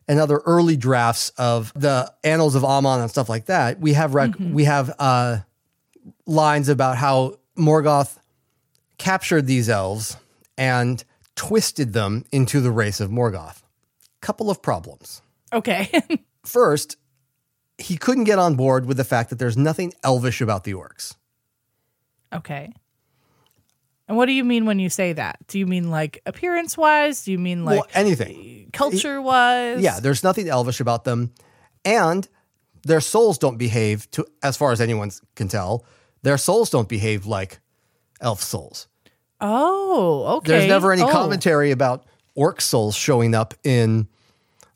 and 0.07 0.19
other 0.19 0.37
early 0.45 0.75
drafts 0.75 1.29
of 1.37 1.71
the 1.75 2.11
Annals 2.23 2.55
of 2.55 2.65
Aman 2.65 3.01
and 3.01 3.09
stuff 3.09 3.29
like 3.29 3.45
that, 3.45 3.79
we 3.79 3.93
have 3.93 4.15
rec- 4.15 4.39
we 4.39 4.63
have 4.63 4.93
uh, 4.97 5.39
lines 6.25 6.69
about 6.69 6.97
how 6.97 7.35
Morgoth 7.55 8.17
captured 8.97 9.45
these 9.45 9.69
elves 9.69 10.17
and 10.57 11.03
twisted 11.41 11.91
them 11.93 12.23
into 12.31 12.61
the 12.61 12.69
race 12.69 12.99
of 12.99 13.09
Morgoth. 13.09 13.63
Couple 14.21 14.51
of 14.51 14.61
problems. 14.61 15.23
Okay. 15.51 15.89
First, 16.45 16.97
he 17.79 17.97
couldn't 17.97 18.25
get 18.25 18.37
on 18.37 18.53
board 18.53 18.85
with 18.85 18.97
the 18.97 19.03
fact 19.03 19.31
that 19.31 19.39
there's 19.39 19.57
nothing 19.57 19.91
elvish 20.03 20.39
about 20.39 20.65
the 20.65 20.75
orcs. 20.75 21.15
okay. 22.31 22.71
And 24.07 24.17
what 24.17 24.27
do 24.27 24.33
you 24.33 24.43
mean 24.43 24.65
when 24.65 24.77
you 24.77 24.89
say 24.89 25.13
that? 25.13 25.39
Do 25.47 25.57
you 25.57 25.65
mean 25.65 25.89
like 25.89 26.21
appearance 26.27 26.77
wise? 26.77 27.23
Do 27.23 27.31
you 27.31 27.39
mean 27.39 27.65
like 27.65 27.79
well, 27.79 27.87
anything. 27.95 28.69
culture 28.71 29.19
wise? 29.19 29.81
Yeah, 29.81 29.99
there's 29.99 30.23
nothing 30.23 30.47
elvish 30.47 30.79
about 30.79 31.05
them. 31.05 31.33
And 31.83 32.27
their 32.83 33.01
souls 33.01 33.39
don't 33.39 33.57
behave 33.57 34.11
to 34.11 34.27
as 34.43 34.57
far 34.57 34.73
as 34.73 34.79
anyone 34.79 35.09
can 35.35 35.47
tell, 35.47 35.85
their 36.21 36.37
souls 36.37 36.69
don't 36.69 36.87
behave 36.89 37.25
like 37.25 37.61
elf 38.19 38.43
souls. 38.43 38.87
Oh, 39.41 40.37
okay. 40.37 40.51
There's 40.51 40.67
never 40.67 40.91
any 40.91 41.01
Oh, 41.01 41.09
commentary 41.09 41.71
about 41.71 42.05
orc 42.35 42.61
souls 42.61 42.95
showing 42.95 43.35
up 43.35 43.53
in 43.63 44.07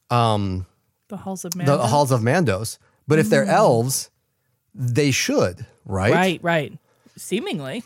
um, 0.10 0.66
The 1.08 1.18
halls 1.18 1.46
of 1.46 1.56
man. 1.56 1.68
the 1.68 1.78
halls 1.78 2.12
of 2.12 2.22
Mandos. 2.22 2.78
But 3.08 3.20
if 3.20 3.30
they're 3.30 3.46
hmm. 3.46 3.52
elves, 3.52 4.10
they 4.74 5.12
should, 5.12 5.66
right? 5.86 6.12
Right, 6.12 6.40
right. 6.44 6.74
Seemingly. 7.18 7.84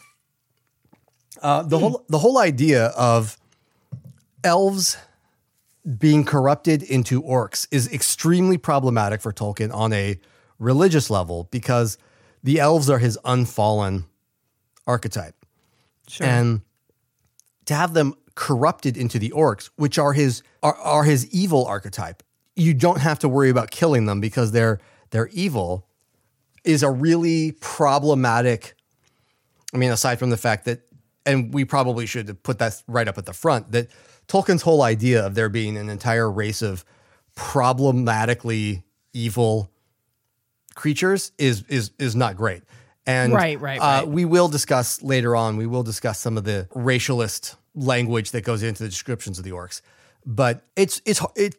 Uh, 1.42 1.64
the 1.64 1.78
whole 1.78 2.00
hmm. 2.00 2.06
the 2.12 2.20
whole 2.20 2.38
idea 2.38 2.86
of 2.88 3.38
elves 4.44 4.98
being 5.98 6.24
corrupted 6.24 6.84
into 6.84 7.22
orcs 7.22 7.68
is 7.72 7.92
extremely 7.92 8.58
problematic 8.58 9.22
for 9.22 9.32
Tolkien 9.32 9.74
on 9.74 9.94
a 9.94 10.20
religious 10.60 11.10
level 11.10 11.48
because 11.52 11.98
the 12.44 12.60
elves 12.60 12.90
are 12.90 13.00
his 13.00 13.18
unfallen 13.26 14.06
archetype. 14.86 15.36
Sure. 16.08 16.28
And 16.28 16.62
to 17.70 17.76
have 17.76 17.94
them 17.94 18.16
corrupted 18.34 18.98
into 18.98 19.20
the 19.20 19.30
orcs, 19.30 19.70
which 19.76 20.00
are 20.00 20.14
his 20.14 20.42
are, 20.64 20.76
are 20.78 21.04
his 21.04 21.30
evil 21.30 21.66
archetype, 21.66 22.24
you 22.56 22.74
don't 22.74 23.00
have 23.00 23.20
to 23.20 23.30
worry 23.30 23.52
about 23.52 23.70
killing 23.70 24.08
them 24.08 24.20
because 24.20 24.52
they're 24.52 24.80
they're 25.12 25.28
evil, 25.28 25.88
is 26.64 26.82
a 26.82 26.90
really 26.90 27.52
problematic. 27.62 28.76
I 29.72 29.78
mean, 29.78 29.92
aside 29.92 30.18
from 30.18 30.32
the 30.32 30.38
fact 30.38 30.66
that 30.66 30.82
and 31.28 31.54
we 31.54 31.64
probably 31.64 32.08
should 32.08 32.42
put 32.42 32.58
that 32.58 32.82
right 32.88 33.08
up 33.08 33.20
at 33.20 33.28
the 33.28 33.34
front 33.34 33.72
that 33.72 33.88
Tolkien's 34.28 34.64
whole 34.64 34.82
idea 34.82 35.24
of 35.24 35.36
there 35.36 35.50
being 35.50 35.78
an 35.78 35.90
entire 35.90 36.30
race 36.30 36.64
of 36.64 36.84
problematically 37.36 38.84
evil 39.14 39.70
creatures 40.74 41.34
is 41.38 41.64
is 41.70 41.92
is 42.00 42.16
not 42.16 42.36
great. 42.36 42.64
And 43.10 43.34
Right, 43.34 43.60
right, 43.60 43.80
uh, 43.80 44.06
we 44.06 44.24
will 44.24 44.48
discuss 44.50 45.02
later 45.02 45.36
on. 45.36 45.58
We 45.58 45.66
will 45.66 45.82
discuss 45.82 46.20
some 46.20 46.38
of 46.38 46.44
the 46.44 46.68
racialist 46.76 47.56
language 47.74 48.32
that 48.32 48.42
goes 48.42 48.62
into 48.62 48.84
the 48.84 48.90
descriptions 48.90 49.40
of 49.40 49.46
the 49.46 49.50
orcs. 49.52 49.82
But 50.26 50.62
it's 50.76 51.02
it's 51.06 51.20
it. 51.36 51.56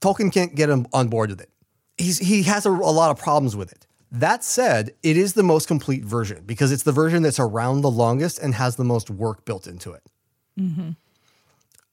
Tolkien 0.00 0.32
can't 0.32 0.54
get 0.54 0.70
him 0.70 0.86
on 0.92 1.08
board 1.08 1.30
with 1.30 1.40
it. 1.40 1.50
He's 1.98 2.18
he 2.18 2.44
has 2.44 2.64
a, 2.64 2.70
a 2.70 2.94
lot 3.00 3.10
of 3.10 3.18
problems 3.18 3.56
with 3.56 3.72
it. 3.72 3.86
That 4.12 4.44
said, 4.44 4.92
it 5.02 5.16
is 5.16 5.32
the 5.32 5.42
most 5.42 5.66
complete 5.66 6.04
version 6.04 6.44
because 6.46 6.70
it's 6.70 6.84
the 6.84 6.92
version 6.92 7.24
that's 7.24 7.40
around 7.40 7.80
the 7.80 7.90
longest 7.90 8.38
and 8.38 8.54
has 8.54 8.76
the 8.76 8.84
most 8.84 9.10
work 9.10 9.44
built 9.44 9.66
into 9.66 9.92
it. 9.92 10.02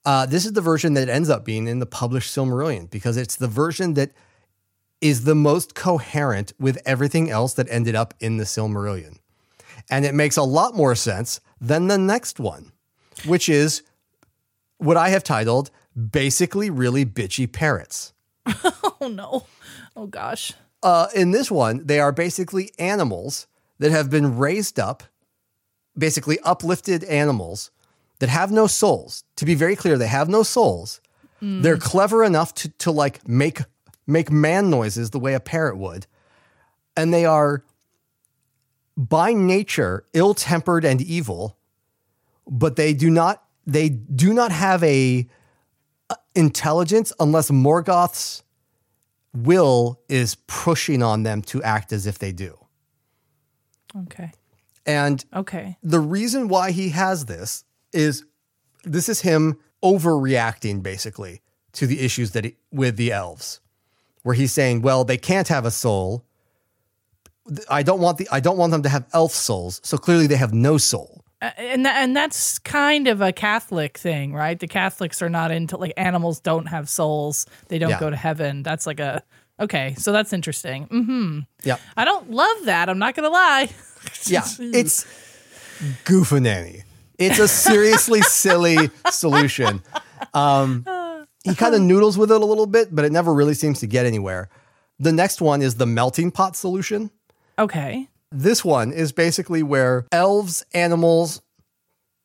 Uh, 0.05 0.25
this 0.27 0.45
is 0.45 0.53
the 0.53 0.61
version 0.61 0.93
that 0.93 1.09
ends 1.09 1.29
up 1.29 1.43
being 1.43 1.67
in 1.67 1.79
the 1.79 1.87
published 1.87 2.35
Silmarillion 2.35 2.87
because 2.91 3.17
it's 3.17 3.35
the 3.35 3.47
version 3.47 3.95
that 3.95 4.11
is 5.01 5.23
the 5.23 5.35
most 5.35 5.73
coherent 5.75 6.53
with 6.59 6.79
everything 6.85 7.29
else 7.29 7.53
that 7.55 7.67
ended 7.69 7.95
up 7.95 8.13
in 8.19 8.37
the 8.37 8.43
Silmarillion. 8.43 9.17
And 9.89 10.05
it 10.05 10.13
makes 10.13 10.37
a 10.37 10.43
lot 10.43 10.75
more 10.75 10.95
sense 10.95 11.41
than 11.59 11.87
the 11.87 11.97
next 11.97 12.39
one, 12.39 12.71
which 13.25 13.49
is 13.49 13.81
what 14.77 14.97
I 14.97 15.09
have 15.09 15.23
titled 15.23 15.71
basically 16.11 16.69
really 16.69 17.05
bitchy 17.05 17.51
parrots. 17.51 18.13
Oh 19.03 19.07
no. 19.07 19.47
Oh 19.95 20.05
gosh. 20.05 20.53
Uh, 20.83 21.07
in 21.15 21.31
this 21.31 21.49
one, 21.49 21.87
they 21.87 21.99
are 21.99 22.11
basically 22.11 22.71
animals 22.77 23.47
that 23.79 23.89
have 23.89 24.11
been 24.11 24.37
raised 24.37 24.79
up, 24.79 25.01
basically 25.97 26.39
uplifted 26.41 27.03
animals 27.05 27.71
that 28.19 28.29
have 28.29 28.51
no 28.51 28.67
souls. 28.67 29.23
To 29.37 29.45
be 29.45 29.55
very 29.55 29.75
clear, 29.75 29.97
they 29.97 30.05
have 30.05 30.29
no 30.29 30.43
souls. 30.43 31.01
They're 31.41 31.77
clever 31.77 32.23
enough 32.23 32.53
to, 32.53 32.69
to 32.69 32.91
like 32.91 33.27
make 33.27 33.61
make 34.11 34.31
man 34.31 34.69
noises 34.69 35.09
the 35.09 35.19
way 35.19 35.33
a 35.33 35.39
parrot 35.39 35.77
would, 35.77 36.05
and 36.95 37.13
they 37.13 37.25
are 37.25 37.63
by 38.97 39.33
nature 39.33 40.05
ill-tempered 40.13 40.83
and 40.85 41.01
evil, 41.01 41.57
but 42.47 42.75
they 42.75 42.93
do 42.93 43.09
not 43.09 43.43
they 43.65 43.89
do 43.89 44.33
not 44.33 44.51
have 44.51 44.83
a 44.83 45.27
uh, 46.09 46.15
intelligence 46.35 47.13
unless 47.19 47.49
Morgoth's 47.49 48.43
will 49.33 50.01
is 50.09 50.35
pushing 50.47 51.01
on 51.01 51.23
them 51.23 51.41
to 51.43 51.63
act 51.63 51.93
as 51.93 52.05
if 52.05 52.19
they 52.19 52.31
do. 52.33 52.57
Okay. 53.95 54.31
And 54.85 55.23
Okay. 55.33 55.77
the 55.83 55.99
reason 55.99 56.47
why 56.47 56.71
he 56.71 56.89
has 56.89 57.25
this 57.25 57.63
is 57.93 58.25
this 58.83 59.07
is 59.07 59.21
him 59.21 59.59
overreacting 59.83 60.81
basically 60.83 61.41
to 61.73 61.87
the 61.87 62.01
issues 62.01 62.31
that 62.31 62.43
he, 62.45 62.57
with 62.71 62.97
the 62.97 63.11
elves 63.11 63.60
where 64.23 64.35
he's 64.35 64.51
saying 64.51 64.81
well 64.81 65.03
they 65.03 65.17
can't 65.17 65.47
have 65.47 65.65
a 65.65 65.71
soul 65.71 66.23
i 67.69 67.81
don't 67.83 67.99
want 67.99 68.17
the 68.17 68.27
i 68.31 68.39
don't 68.39 68.57
want 68.57 68.71
them 68.71 68.81
to 68.83 68.89
have 68.89 69.05
elf 69.13 69.31
souls 69.31 69.81
so 69.83 69.97
clearly 69.97 70.27
they 70.27 70.35
have 70.37 70.53
no 70.53 70.77
soul 70.77 71.23
Uh, 71.41 71.49
and 71.57 71.83
tha- 71.85 71.95
and 71.97 72.15
that's 72.15 72.59
kind 72.59 73.07
of 73.07 73.19
a 73.19 73.31
Catholic 73.33 73.97
thing, 73.97 74.31
right? 74.31 74.59
The 74.59 74.67
Catholics 74.67 75.23
are 75.23 75.29
not 75.29 75.49
into 75.49 75.75
like 75.75 75.91
animals 75.97 76.39
don't 76.39 76.67
have 76.67 76.85
souls; 76.87 77.47
they 77.67 77.79
don't 77.79 77.89
Yeah. 77.89 77.99
go 77.99 78.11
to 78.11 78.15
heaven. 78.15 78.61
That's 78.61 78.85
like 78.85 78.99
a 79.01 79.23
okay, 79.59 79.95
so 79.97 80.11
that's 80.11 80.33
interesting. 80.33 80.85
Mm-hmm. 80.87 81.39
yeah 81.63 81.77
I 81.97 82.05
don't 82.05 82.29
love 82.29 82.65
that. 82.65 82.89
I'm 82.89 82.99
not 82.99 83.15
gonna 83.15 83.33
lie. 83.33 83.69
yeah 84.27 84.45
it's 84.59 85.05
goofinanny 86.05 86.83
it's 87.17 87.39
a 87.39 87.47
seriously 87.47 88.21
silly 88.45 88.89
solution 89.09 89.81
um, 90.33 90.85
he 91.43 91.55
kind 91.55 91.73
of 91.75 91.81
noodles 91.81 92.17
with 92.17 92.31
it 92.31 92.41
a 92.41 92.45
little 92.45 92.67
bit 92.67 92.93
but 92.93 93.05
it 93.05 93.11
never 93.11 93.33
really 93.33 93.53
seems 93.53 93.79
to 93.79 93.87
get 93.87 94.05
anywhere. 94.05 94.49
The 94.99 95.11
next 95.11 95.41
one 95.41 95.61
is 95.61 95.75
the 95.75 95.85
melting 95.87 96.31
pot 96.31 96.55
solution. 96.55 97.09
Okay. 97.57 98.07
This 98.31 98.63
one 98.63 98.91
is 98.93 99.11
basically 99.11 99.63
where 99.63 100.05
elves, 100.11 100.63
animals, 100.73 101.41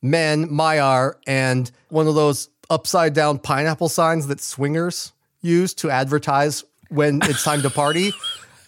men, 0.02 0.46
Maiar, 0.48 1.14
and 1.26 1.70
one 1.88 2.06
of 2.06 2.14
those 2.14 2.48
upside 2.70 3.14
down 3.14 3.38
pineapple 3.38 3.88
signs 3.88 4.26
that 4.28 4.40
swingers 4.40 5.12
use 5.40 5.74
to 5.74 5.90
advertise 5.90 6.64
when 6.88 7.20
it's 7.24 7.42
time 7.42 7.62
to 7.62 7.70
party 7.70 8.12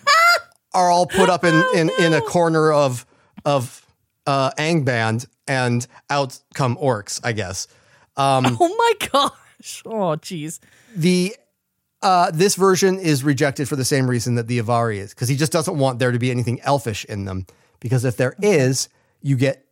are 0.74 0.90
all 0.90 1.06
put 1.06 1.28
up 1.28 1.44
in, 1.44 1.62
in, 1.74 1.90
in 1.98 2.14
a 2.14 2.20
corner 2.20 2.72
of 2.72 3.04
of 3.44 3.84
uh, 4.26 4.50
Angband 4.58 5.26
and 5.46 5.86
out 6.10 6.38
come 6.54 6.76
orcs, 6.76 7.20
I 7.22 7.32
guess. 7.32 7.68
Um, 8.16 8.56
Oh 8.60 8.74
my 8.76 8.92
gosh. 9.68 9.82
Oh 9.86 10.16
jeez. 10.16 10.60
the 10.94 11.34
uh, 12.00 12.30
this 12.30 12.54
version 12.54 12.98
is 12.98 13.24
rejected 13.24 13.68
for 13.68 13.74
the 13.74 13.84
same 13.84 14.08
reason 14.08 14.36
that 14.36 14.46
the 14.46 14.60
Avari 14.60 14.98
is, 14.98 15.10
because 15.10 15.28
he 15.28 15.34
just 15.36 15.50
doesn't 15.50 15.76
want 15.78 15.98
there 15.98 16.12
to 16.12 16.18
be 16.18 16.30
anything 16.30 16.60
elfish 16.60 17.04
in 17.06 17.24
them. 17.24 17.44
Because 17.80 18.04
if 18.04 18.16
there 18.16 18.36
is, 18.40 18.88
you 19.20 19.34
get 19.36 19.66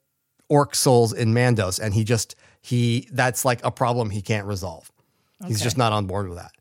orc 0.49 0.75
souls 0.75 1.13
in 1.13 1.33
Mandos, 1.33 1.79
and 1.81 1.95
he 1.95 2.03
just 2.05 2.35
he 2.61 3.09
that's 3.13 3.45
like 3.45 3.65
a 3.65 3.71
problem 3.71 4.11
he 4.11 4.23
can't 4.23 4.47
resolve. 4.47 4.91
He's 5.47 5.61
just 5.63 5.77
not 5.77 5.93
on 5.93 6.07
board 6.07 6.29
with 6.29 6.39
that. 6.39 6.53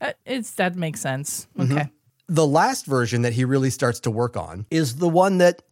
Uh, 0.00 0.12
It's 0.26 0.50
that 0.52 0.74
makes 0.76 1.00
sense. 1.00 1.46
Mm-hmm. 1.56 1.72
Okay. 1.78 1.90
The 2.28 2.46
last 2.46 2.86
version 2.86 3.22
that 3.22 3.32
he 3.32 3.44
really 3.44 3.70
starts 3.70 4.00
to 4.00 4.10
work 4.10 4.36
on 4.36 4.66
is 4.70 4.96
the 4.96 5.08
one 5.08 5.38
that 5.38 5.62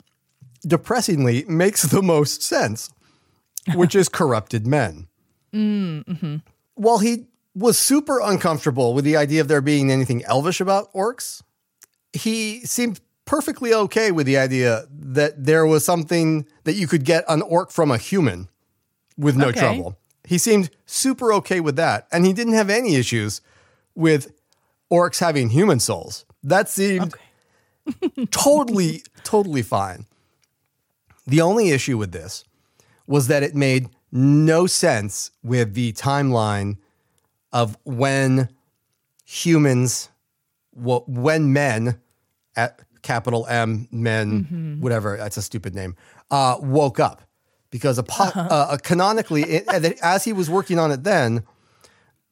depressingly 0.66 1.44
makes 1.48 1.82
the 1.82 2.02
most 2.02 2.42
sense, 2.42 2.90
which 3.74 3.94
is 3.94 4.08
corrupted 4.08 4.66
men. 4.66 5.06
While 6.78 6.98
he 6.98 7.26
was 7.54 7.76
super 7.78 8.20
uncomfortable 8.20 8.94
with 8.94 9.04
the 9.04 9.16
idea 9.16 9.40
of 9.40 9.48
there 9.48 9.60
being 9.60 9.90
anything 9.90 10.24
elvish 10.24 10.60
about 10.60 10.92
orcs, 10.94 11.42
he 12.12 12.60
seemed 12.60 13.00
perfectly 13.24 13.74
okay 13.74 14.10
with 14.12 14.26
the 14.26 14.38
idea 14.38 14.86
that 14.90 15.44
there 15.44 15.66
was 15.66 15.84
something 15.84 16.46
that 16.64 16.74
you 16.74 16.86
could 16.86 17.04
get 17.04 17.24
an 17.28 17.42
orc 17.42 17.70
from 17.70 17.90
a 17.90 17.98
human 17.98 18.48
with 19.16 19.36
no 19.36 19.48
Okay. 19.48 19.58
trouble. 19.58 19.98
He 20.24 20.38
seemed 20.38 20.70
super 20.86 21.32
okay 21.34 21.60
with 21.60 21.76
that. 21.76 22.06
And 22.12 22.24
he 22.24 22.32
didn't 22.32 22.54
have 22.54 22.70
any 22.70 22.94
issues 22.94 23.40
with 23.94 24.30
orcs 24.90 25.18
having 25.20 25.50
human 25.50 25.80
souls. 25.80 26.24
That 26.44 26.68
seemed 26.68 27.14
totally, 28.30 29.02
totally 29.24 29.62
fine. 29.62 30.06
The 31.26 31.40
only 31.40 31.70
issue 31.70 31.98
with 31.98 32.12
this 32.12 32.44
was 33.06 33.26
that 33.26 33.42
it 33.42 33.54
made 33.54 33.88
no 34.12 34.66
sense 34.66 35.30
with 35.42 35.74
the 35.74 35.92
timeline 35.92 36.76
of 37.52 37.76
when 37.84 38.48
humans, 39.24 40.08
wh- 40.74 41.06
when 41.08 41.52
men, 41.52 42.00
at 42.56 42.80
capital 43.02 43.46
M, 43.48 43.88
men, 43.90 44.78
whatever, 44.80 45.16
that's 45.16 45.36
a 45.36 45.42
stupid 45.42 45.74
name, 45.74 45.96
uh, 46.30 46.56
woke 46.60 46.98
up. 47.00 47.22
Because 47.70 47.98
apo- 47.98 48.38
uh, 48.38 48.78
canonically, 48.78 49.42
it, 49.42 49.98
as 50.02 50.24
he 50.24 50.32
was 50.32 50.48
working 50.48 50.78
on 50.78 50.90
it 50.90 51.04
then, 51.04 51.42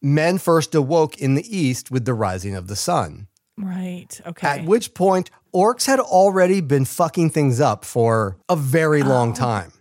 men 0.00 0.38
first 0.38 0.75
awoke 0.75 1.18
in 1.18 1.35
the 1.35 1.56
east 1.56 1.90
with 1.90 2.06
the 2.06 2.14
rising 2.14 2.54
of 2.54 2.68
the 2.68 2.76
sun. 2.76 3.26
Right. 3.59 4.18
Okay. 4.26 4.47
At 4.49 4.64
which 4.64 4.95
point, 4.95 5.30
orcs 5.54 5.87
had 5.87 6.00
already 6.00 6.61
been 6.62 6.85
fucking 6.87 7.30
things 7.30 7.61
up 7.61 7.85
for 7.85 8.37
a 8.49 8.56
very 8.56 9.02
long 9.02 9.35
time. 9.35 9.73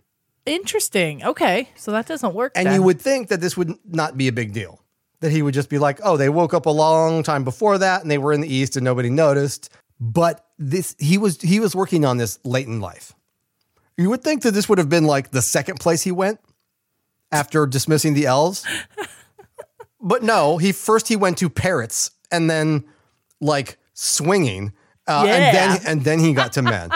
Interesting. 0.46 1.24
Okay. 1.24 1.68
So 1.76 1.90
that 1.90 2.06
doesn't 2.06 2.34
work. 2.34 2.52
And 2.54 2.66
then. 2.66 2.74
you 2.74 2.82
would 2.82 3.00
think 3.00 3.28
that 3.28 3.40
this 3.40 3.56
would 3.56 3.74
not 3.84 4.16
be 4.16 4.28
a 4.28 4.32
big 4.32 4.52
deal. 4.52 4.80
That 5.20 5.32
he 5.32 5.42
would 5.42 5.54
just 5.54 5.68
be 5.68 5.78
like, 5.78 5.98
oh, 6.04 6.16
they 6.16 6.28
woke 6.28 6.54
up 6.54 6.66
a 6.66 6.70
long 6.70 7.22
time 7.22 7.42
before 7.42 7.78
that 7.78 8.02
and 8.02 8.10
they 8.10 8.18
were 8.18 8.32
in 8.32 8.40
the 8.40 8.52
east 8.52 8.76
and 8.76 8.84
nobody 8.84 9.10
noticed. 9.10 9.70
But 9.98 10.46
this 10.58 10.94
he 10.98 11.18
was 11.18 11.40
he 11.40 11.58
was 11.58 11.74
working 11.74 12.04
on 12.04 12.16
this 12.18 12.38
late 12.44 12.66
in 12.66 12.80
life. 12.80 13.14
You 13.96 14.10
would 14.10 14.22
think 14.22 14.42
that 14.42 14.52
this 14.52 14.68
would 14.68 14.78
have 14.78 14.90
been 14.90 15.04
like 15.04 15.30
the 15.30 15.40
second 15.42 15.80
place 15.80 16.02
he 16.02 16.12
went 16.12 16.38
after 17.32 17.66
dismissing 17.66 18.12
the 18.14 18.26
elves. 18.26 18.66
but 20.00 20.22
no, 20.22 20.58
he 20.58 20.72
first 20.72 21.08
he 21.08 21.16
went 21.16 21.38
to 21.38 21.48
parrots 21.48 22.10
and 22.30 22.48
then 22.48 22.84
like 23.40 23.78
swinging. 23.94 24.72
Uh, 25.08 25.24
and 25.26 25.56
then 25.56 25.80
and 25.86 26.04
then 26.04 26.18
he 26.18 26.34
got 26.34 26.52
to 26.52 26.62
men. 26.62 26.90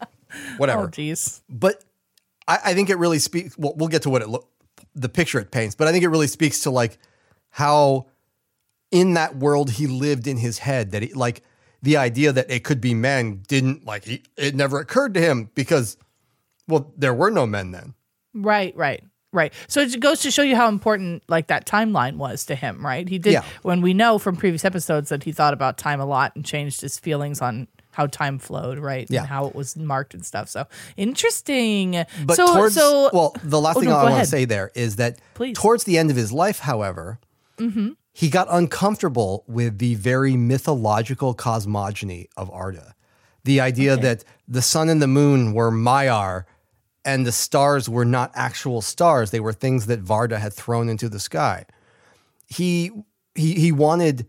Whatever 0.56 0.82
Oh 0.82 0.88
jeez. 0.88 1.40
but 1.48 1.84
I, 2.50 2.58
I 2.70 2.74
think 2.74 2.90
it 2.90 2.96
really 2.98 3.18
speaks. 3.18 3.56
Well, 3.58 3.74
we'll 3.76 3.88
get 3.88 4.02
to 4.02 4.10
what 4.10 4.22
it 4.22 4.28
look, 4.28 4.48
the 4.94 5.08
picture 5.08 5.38
it 5.38 5.50
paints, 5.50 5.74
but 5.74 5.88
I 5.88 5.92
think 5.92 6.04
it 6.04 6.08
really 6.08 6.26
speaks 6.26 6.60
to 6.60 6.70
like 6.70 6.98
how 7.50 8.06
in 8.90 9.14
that 9.14 9.36
world 9.36 9.70
he 9.70 9.86
lived 9.86 10.26
in 10.26 10.36
his 10.36 10.58
head 10.58 10.90
that 10.92 11.02
he 11.02 11.12
like 11.14 11.42
the 11.82 11.96
idea 11.96 12.32
that 12.32 12.50
it 12.50 12.64
could 12.64 12.80
be 12.80 12.92
men 12.94 13.42
didn't 13.48 13.86
like 13.86 14.04
he 14.04 14.22
it 14.36 14.54
never 14.54 14.78
occurred 14.78 15.14
to 15.14 15.20
him 15.20 15.48
because 15.54 15.96
well 16.68 16.92
there 16.96 17.14
were 17.14 17.30
no 17.30 17.46
men 17.46 17.70
then. 17.70 17.94
Right. 18.34 18.74
Right. 18.76 19.02
Right. 19.32 19.52
So 19.68 19.80
it 19.80 20.00
goes 20.00 20.22
to 20.22 20.30
show 20.32 20.42
you 20.42 20.56
how 20.56 20.68
important 20.68 21.22
like 21.28 21.46
that 21.48 21.64
timeline 21.66 22.16
was 22.16 22.44
to 22.46 22.56
him, 22.56 22.84
right? 22.84 23.08
He 23.08 23.18
did 23.18 23.32
Yeah. 23.34 23.44
when 23.62 23.80
we 23.80 23.94
know 23.94 24.18
from 24.18 24.34
previous 24.36 24.64
episodes 24.64 25.08
that 25.10 25.22
he 25.22 25.30
thought 25.30 25.54
about 25.54 25.78
time 25.78 26.00
a 26.00 26.04
lot 26.06 26.34
and 26.34 26.44
changed 26.44 26.80
his 26.80 26.98
feelings 26.98 27.40
on 27.40 27.68
how 28.00 28.06
time 28.06 28.38
flowed, 28.38 28.78
right? 28.78 29.06
Yeah. 29.10 29.20
And 29.20 29.28
how 29.28 29.46
it 29.46 29.54
was 29.54 29.76
marked 29.76 30.14
and 30.14 30.24
stuff. 30.24 30.48
So 30.48 30.66
interesting. 30.96 31.92
But 32.24 32.36
so, 32.36 32.54
towards 32.54 32.74
so 32.74 33.10
well, 33.12 33.34
the 33.44 33.60
last 33.60 33.76
Oh, 33.76 33.80
thing 33.80 33.90
no, 33.90 33.96
I 33.96 34.04
want 34.10 34.24
to 34.24 34.30
say 34.30 34.44
there 34.46 34.70
is 34.74 34.96
that 34.96 35.20
Please. 35.34 35.52
Mm-hmm. 35.54 35.62
towards 35.62 35.84
the 35.84 35.98
end 35.98 36.10
of 36.10 36.16
his 36.16 36.32
life, 36.32 36.60
however, 36.60 37.18
he 38.12 38.30
got 38.30 38.48
uncomfortable 38.50 39.44
with 39.46 39.78
the 39.78 39.94
very 39.96 40.34
mythological 40.34 41.34
cosmogony 41.34 42.26
of 42.36 42.50
Arda. 42.50 42.94
The 43.44 43.60
idea 43.60 43.92
Okay. 43.94 44.02
that 44.02 44.24
the 44.48 44.62
sun 44.62 44.88
and 44.88 45.00
the 45.02 45.06
moon 45.06 45.52
were 45.52 45.70
Maiar 45.70 46.44
and 47.04 47.26
the 47.26 47.32
stars 47.32 47.86
were 47.88 48.04
not 48.06 48.30
actual 48.34 48.80
stars; 48.80 49.30
they 49.30 49.40
were 49.40 49.52
things 49.52 49.86
that 49.86 50.02
Varda 50.04 50.38
had 50.38 50.52
thrown 50.54 50.88
into 50.88 51.08
the 51.10 51.20
sky. 51.20 51.66
He 52.46 52.90
he 53.34 53.54
he 53.54 53.72
wanted 53.72 54.26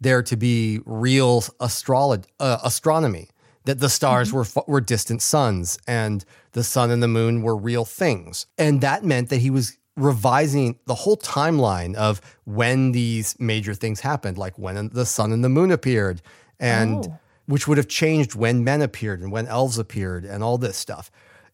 there 0.00 0.22
to 0.22 0.36
be 0.36 0.80
real 0.84 1.42
astrolo- 1.60 2.24
uh, 2.40 2.58
astronomy 2.64 3.28
that 3.64 3.80
the 3.80 3.88
stars 3.88 4.32
were 4.32 4.46
were 4.66 4.80
distant 4.80 5.20
suns 5.22 5.78
and 5.86 6.24
the 6.52 6.64
sun 6.64 6.90
and 6.90 7.02
the 7.02 7.08
moon 7.08 7.42
were 7.42 7.56
real 7.56 7.84
things. 7.84 8.46
And 8.56 8.80
that 8.80 9.04
meant 9.04 9.28
that 9.30 9.38
he 9.38 9.50
was 9.50 9.76
revising 9.96 10.78
the 10.86 10.94
whole 10.94 11.16
timeline 11.16 11.94
of 11.96 12.20
when 12.44 12.92
these 12.92 13.34
major 13.40 13.74
things 13.74 14.00
happened 14.00 14.38
like 14.38 14.56
when 14.58 14.88
the 14.90 15.04
sun 15.04 15.32
and 15.32 15.42
the 15.42 15.48
moon 15.48 15.70
appeared 15.72 16.22
and 16.60 17.04
Oh. 17.06 17.18
which 17.46 17.66
would 17.66 17.78
have 17.78 17.88
changed 17.88 18.34
when 18.36 18.62
men 18.62 18.80
appeared 18.80 19.20
and 19.20 19.32
when 19.32 19.46
elves 19.48 19.76
appeared 19.78 20.24
and 20.24 20.42
all 20.44 20.56
this 20.56 20.76
stuff. 20.76 21.10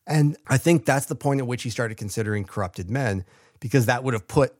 And 0.06 0.36
i 0.46 0.58
think 0.58 0.84
that's 0.84 1.06
the 1.06 1.14
point 1.14 1.40
at 1.40 1.46
which 1.46 1.62
he 1.62 1.70
started 1.70 1.96
considering 1.96 2.44
corrupted 2.44 2.90
men 2.90 3.24
because 3.60 3.86
that 3.86 4.04
would 4.04 4.12
have 4.12 4.28
put 4.28 4.54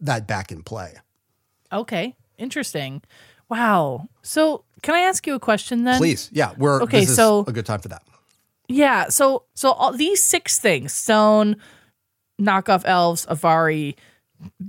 that 0.00 0.28
back 0.28 0.52
in 0.52 0.62
play. 0.62 0.94
Okay, 1.72 2.14
interesting. 2.38 3.02
Wow. 3.48 4.08
So 4.22 4.64
can 4.82 4.94
I 4.94 5.00
ask 5.00 5.26
you 5.26 5.34
a 5.34 5.40
question 5.40 5.84
then? 5.84 5.98
Please, 5.98 6.30
yeah, 6.32 6.52
we're 6.56 6.82
Okay, 6.82 7.00
This 7.00 7.10
is 7.10 7.16
so- 7.16 7.44
a 7.46 7.52
good 7.52 7.66
time 7.66 7.80
for 7.80 7.88
that. 7.88 8.02
Yeah. 8.68 9.08
So 9.08 9.44
so 9.54 9.72
all 9.72 9.92
these 9.92 10.22
six 10.22 10.58
things: 10.58 10.92
stone, 10.92 11.56
knockoff 12.40 12.82
elves, 12.84 13.24
avari, 13.26 13.94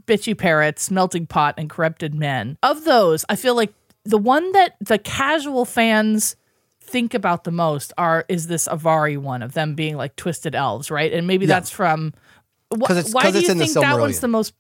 bitchy 0.06 0.38
parrots, 0.38 0.90
melting 0.90 1.26
pot, 1.28 1.56
and 1.58 1.70
corrupted 1.70 2.16
men. 2.16 2.58
Of 2.64 2.86
those, 2.86 3.26
I 3.30 3.36
feel 3.36 3.56
like 3.56 3.74
the 4.06 4.18
one 4.18 4.52
that 4.54 4.76
the 4.80 4.98
casual 4.98 5.66
fans 5.66 6.36
think 6.82 7.14
about 7.14 7.44
the 7.44 7.52
most 7.52 7.92
are 7.98 8.26
is 8.30 8.48
this 8.48 8.68
avari 8.68 9.18
one 9.18 9.44
of 9.44 9.52
them 9.54 9.76
being 9.76 9.96
like 9.98 10.16
twisted 10.16 10.56
elves, 10.56 10.90
right? 10.90 11.12
And 11.14 11.28
maybe 11.28 11.46
that's 11.46 11.70
from. 11.70 12.14
Wh- 12.72 12.90
it's- 12.90 13.14
why 13.14 13.30
do 13.32 13.38
it's 13.40 13.48
you 13.48 13.52
in 13.52 13.60
think 13.60 13.74
that 13.74 14.00
one's 14.00 14.22
the 14.22 14.28
most? 14.30 14.54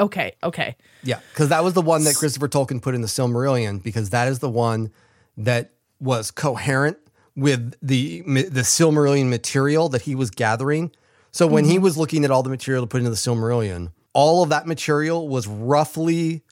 Okay. 0.00 0.34
Okay. 0.42 0.76
Yeah, 1.02 1.20
because 1.32 1.50
that 1.50 1.62
was 1.62 1.74
the 1.74 1.82
one 1.82 2.04
that 2.04 2.16
Christopher 2.16 2.48
Tolkien 2.48 2.80
put 2.80 2.94
in 2.94 3.02
the 3.02 3.06
Silmarillion 3.06 3.82
because 3.82 4.10
that 4.10 4.28
is 4.28 4.38
the 4.38 4.48
one 4.48 4.90
that 5.36 5.72
was 6.00 6.30
coherent 6.30 6.96
with 7.36 7.74
the 7.82 8.22
the 8.22 8.62
Silmarillion 8.62 9.28
material 9.28 9.88
that 9.90 10.02
he 10.02 10.14
was 10.14 10.30
gathering. 10.30 10.90
So 11.32 11.46
when 11.46 11.64
he 11.64 11.74
mm-hmm. 11.74 11.84
was 11.84 11.96
looking 11.96 12.24
at 12.24 12.30
all 12.30 12.42
the 12.42 12.50
material 12.50 12.82
to 12.82 12.88
put 12.88 12.98
into 12.98 13.10
the 13.10 13.16
Silmarillion, 13.16 13.92
all 14.12 14.42
of 14.42 14.48
that 14.48 14.66
material 14.66 15.28
was 15.28 15.46
roughly 15.46 16.42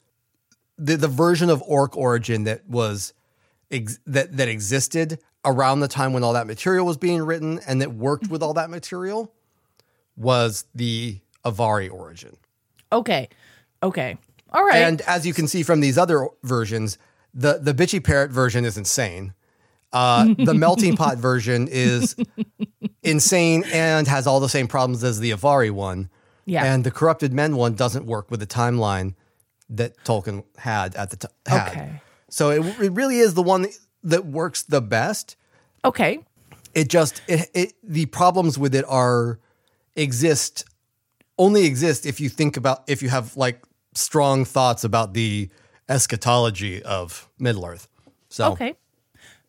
the, 0.77 0.95
the 0.95 1.07
version 1.09 1.49
of 1.49 1.61
orc 1.63 1.97
origin 1.97 2.45
that 2.45 2.67
was 2.69 3.13
ex- 3.71 3.99
that 4.05 4.37
that 4.37 4.47
existed 4.47 5.19
around 5.43 5.79
the 5.79 5.87
time 5.87 6.13
when 6.13 6.23
all 6.23 6.33
that 6.33 6.47
material 6.47 6.85
was 6.85 6.97
being 6.97 7.21
written 7.21 7.59
and 7.67 7.81
that 7.81 7.93
worked 7.93 8.27
with 8.27 8.43
all 8.43 8.53
that 8.53 8.69
material 8.69 9.33
was 10.15 10.65
the 10.75 11.19
Avari 11.45 11.91
origin. 11.91 12.35
Okay. 12.91 13.29
Okay. 13.81 14.17
All 14.51 14.63
right. 14.63 14.77
And 14.77 15.01
as 15.01 15.25
you 15.25 15.33
can 15.33 15.47
see 15.47 15.63
from 15.63 15.79
these 15.79 15.97
other 15.97 16.27
versions, 16.43 16.97
the 17.33 17.59
the 17.59 17.73
bitchy 17.73 18.03
parrot 18.03 18.31
version 18.31 18.65
is 18.65 18.77
insane. 18.77 19.33
Uh, 19.91 20.33
the 20.37 20.53
melting 20.55 20.95
pot 20.95 21.17
version 21.17 21.67
is 21.69 22.15
insane 23.03 23.63
and 23.71 24.07
has 24.07 24.27
all 24.27 24.39
the 24.39 24.49
same 24.49 24.67
problems 24.67 25.03
as 25.03 25.19
the 25.19 25.31
Avari 25.31 25.71
one. 25.71 26.09
Yeah. 26.45 26.63
And 26.63 26.83
the 26.83 26.91
corrupted 26.91 27.31
men 27.33 27.55
one 27.55 27.75
doesn't 27.75 28.05
work 28.05 28.31
with 28.31 28.39
the 28.39 28.47
timeline 28.47 29.13
that 29.69 30.03
Tolkien 30.03 30.43
had 30.57 30.95
at 30.95 31.11
the 31.11 31.17
time. 31.17 31.31
Okay. 31.69 32.01
So 32.29 32.49
it, 32.49 32.79
it 32.79 32.91
really 32.91 33.19
is 33.19 33.33
the 33.35 33.43
one 33.43 33.67
that 34.03 34.25
works 34.25 34.63
the 34.63 34.81
best. 34.81 35.35
okay. 35.85 36.19
It 36.75 36.87
just 36.87 37.21
it, 37.27 37.49
it 37.55 37.73
the 37.83 38.05
problems 38.05 38.59
with 38.59 38.75
it 38.75 38.85
are 38.87 39.39
exist 39.95 40.65
only 41.39 41.65
exist 41.65 42.05
if 42.05 42.21
you 42.21 42.29
think 42.29 42.57
about 42.57 42.83
if 42.87 43.01
you 43.01 43.09
have 43.09 43.35
like 43.35 43.63
strong 43.99 44.45
thoughts 44.45 44.83
about 44.83 45.13
the 45.13 45.49
eschatology 45.87 46.81
of 46.83 47.27
Middle 47.39 47.65
Earth. 47.65 47.87
So 48.29 48.51
Okay. 48.51 48.75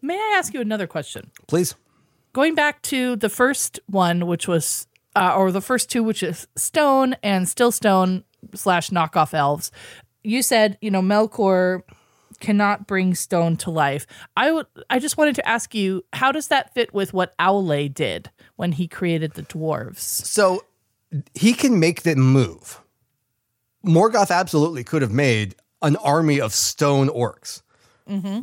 May 0.02 0.14
I 0.14 0.36
ask 0.38 0.54
you 0.54 0.60
another 0.60 0.86
question? 0.86 1.30
please. 1.46 1.74
going 2.32 2.54
back 2.54 2.80
to 2.82 3.16
the 3.16 3.28
first 3.28 3.80
one, 3.86 4.26
which 4.26 4.46
was, 4.48 4.86
uh, 5.16 5.34
or 5.36 5.50
the 5.52 5.60
first 5.60 5.90
two, 5.90 6.02
which 6.02 6.22
is 6.22 6.46
Stone 6.56 7.16
and 7.22 7.48
Still 7.48 7.72
Stone 7.72 8.24
slash 8.54 8.90
knockoff 8.90 9.34
elves. 9.34 9.70
You 10.22 10.42
said, 10.42 10.78
you 10.80 10.90
know, 10.90 11.02
Melkor 11.02 11.82
cannot 12.40 12.86
bring 12.86 13.14
stone 13.14 13.56
to 13.58 13.70
life. 13.70 14.06
I 14.36 14.50
would, 14.52 14.66
I 14.88 14.98
just 14.98 15.18
wanted 15.18 15.34
to 15.34 15.46
ask 15.46 15.74
you, 15.74 16.04
how 16.14 16.32
does 16.32 16.48
that 16.48 16.72
fit 16.72 16.94
with 16.94 17.12
what 17.12 17.36
Aule 17.38 17.92
did 17.92 18.30
when 18.56 18.72
he 18.72 18.88
created 18.88 19.34
the 19.34 19.42
dwarves? 19.42 19.98
So 19.98 20.64
he 21.34 21.52
can 21.52 21.78
make 21.78 22.02
them 22.02 22.20
move. 22.20 22.79
Morgoth 23.84 24.30
absolutely 24.30 24.84
could 24.84 25.02
have 25.02 25.12
made 25.12 25.54
an 25.82 25.96
army 25.96 26.40
of 26.40 26.52
stone 26.52 27.08
orcs, 27.08 27.62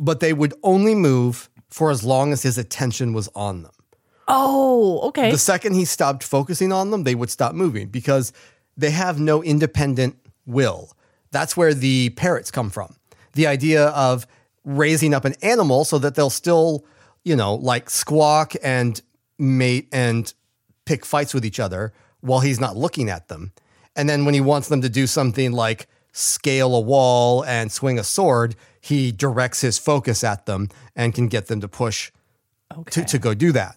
but 0.00 0.20
they 0.20 0.32
would 0.32 0.54
only 0.62 0.94
move 0.94 1.48
for 1.68 1.90
as 1.90 2.02
long 2.02 2.32
as 2.32 2.42
his 2.42 2.58
attention 2.58 3.12
was 3.12 3.28
on 3.34 3.62
them. 3.62 3.72
Oh, 4.26 5.00
okay. 5.08 5.30
The 5.30 5.38
second 5.38 5.74
he 5.74 5.84
stopped 5.84 6.22
focusing 6.22 6.72
on 6.72 6.90
them, 6.90 7.04
they 7.04 7.14
would 7.14 7.30
stop 7.30 7.54
moving 7.54 7.88
because 7.88 8.32
they 8.76 8.90
have 8.90 9.18
no 9.18 9.42
independent 9.42 10.16
will. 10.46 10.92
That's 11.30 11.56
where 11.56 11.74
the 11.74 12.10
parrots 12.10 12.50
come 12.50 12.70
from. 12.70 12.96
The 13.34 13.46
idea 13.46 13.88
of 13.88 14.26
raising 14.64 15.14
up 15.14 15.24
an 15.24 15.34
animal 15.42 15.84
so 15.84 15.98
that 15.98 16.14
they'll 16.14 16.30
still, 16.30 16.84
you 17.24 17.36
know, 17.36 17.54
like 17.54 17.90
squawk 17.90 18.54
and 18.62 19.00
mate 19.38 19.88
and 19.92 20.32
pick 20.84 21.04
fights 21.06 21.32
with 21.32 21.44
each 21.44 21.60
other 21.60 21.92
while 22.20 22.40
he's 22.40 22.60
not 22.60 22.76
looking 22.76 23.08
at 23.08 23.28
them. 23.28 23.52
And 23.98 24.08
then 24.08 24.24
when 24.24 24.32
he 24.32 24.40
wants 24.40 24.68
them 24.68 24.80
to 24.82 24.88
do 24.88 25.06
something 25.06 25.52
like 25.52 25.88
scale 26.12 26.74
a 26.74 26.80
wall 26.80 27.44
and 27.44 27.70
swing 27.70 27.98
a 27.98 28.04
sword, 28.04 28.54
he 28.80 29.12
directs 29.12 29.60
his 29.60 29.76
focus 29.76 30.22
at 30.22 30.46
them 30.46 30.68
and 30.96 31.12
can 31.12 31.26
get 31.26 31.48
them 31.48 31.60
to 31.60 31.68
push 31.68 32.12
okay. 32.72 33.02
to, 33.02 33.04
to 33.04 33.18
go 33.18 33.34
do 33.34 33.52
that. 33.52 33.76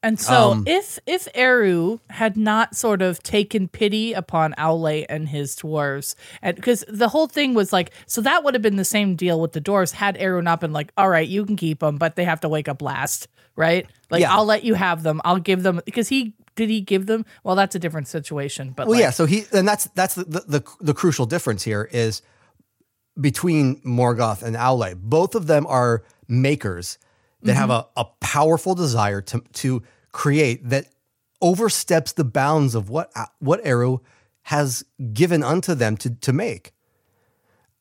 And 0.00 0.20
so, 0.20 0.52
Um, 0.52 0.64
if 0.66 1.00
if 1.06 1.26
Eru 1.34 1.98
had 2.10 2.36
not 2.36 2.76
sort 2.76 3.02
of 3.02 3.20
taken 3.22 3.66
pity 3.66 4.12
upon 4.12 4.54
Aule 4.56 5.04
and 5.08 5.28
his 5.28 5.56
dwarves, 5.56 6.14
and 6.40 6.54
because 6.54 6.84
the 6.86 7.08
whole 7.08 7.26
thing 7.26 7.52
was 7.54 7.72
like, 7.72 7.90
so 8.06 8.20
that 8.20 8.44
would 8.44 8.54
have 8.54 8.62
been 8.62 8.76
the 8.76 8.84
same 8.84 9.16
deal 9.16 9.40
with 9.40 9.52
the 9.52 9.60
dwarves 9.60 9.92
had 9.92 10.16
Eru 10.16 10.40
not 10.40 10.60
been 10.60 10.72
like, 10.72 10.92
all 10.96 11.08
right, 11.08 11.26
you 11.26 11.44
can 11.44 11.56
keep 11.56 11.80
them, 11.80 11.96
but 11.96 12.14
they 12.14 12.24
have 12.24 12.40
to 12.42 12.48
wake 12.48 12.68
up 12.68 12.80
last, 12.80 13.26
right? 13.56 13.88
Like, 14.08 14.20
Yeah. 14.20 14.34
I'll 14.34 14.44
let 14.44 14.62
you 14.62 14.74
have 14.74 15.02
them. 15.02 15.20
I'll 15.24 15.40
give 15.40 15.64
them 15.64 15.80
because 15.84 16.08
he 16.08 16.34
did 16.58 16.68
he 16.68 16.82
give 16.82 17.06
them? 17.06 17.24
Well, 17.44 17.56
that's 17.56 17.74
a 17.74 17.78
different 17.78 18.08
situation, 18.08 18.72
but 18.76 18.86
Well, 18.86 18.96
like, 18.96 19.02
yeah. 19.02 19.10
So 19.10 19.24
he 19.24 19.44
and 19.52 19.66
that's 19.66 19.84
that's 19.94 20.14
the, 20.14 20.24
the 20.24 20.40
the 20.40 20.64
the 20.80 20.94
crucial 20.94 21.24
difference 21.24 21.62
here 21.62 21.88
is 21.90 22.20
between 23.18 23.80
Morgoth 23.82 24.42
and 24.42 24.56
Aule. 24.56 24.94
Both 24.96 25.34
of 25.34 25.46
them 25.46 25.66
are 25.66 26.04
makers 26.26 26.98
that 27.42 27.54
have 27.54 27.70
mm-hmm. 27.70 27.88
a, 27.96 28.02
a 28.02 28.06
powerful 28.20 28.74
desire 28.74 29.22
to 29.22 29.40
to 29.54 29.82
create 30.12 30.68
that 30.68 30.86
oversteps 31.40 32.12
the 32.12 32.24
bounds 32.24 32.74
of 32.74 32.90
what 32.90 33.10
uh, 33.14 33.26
what 33.38 33.60
Eru 33.64 34.00
has 34.42 34.84
given 35.12 35.42
unto 35.42 35.74
them 35.74 35.96
to 35.98 36.10
to 36.10 36.32
make. 36.32 36.72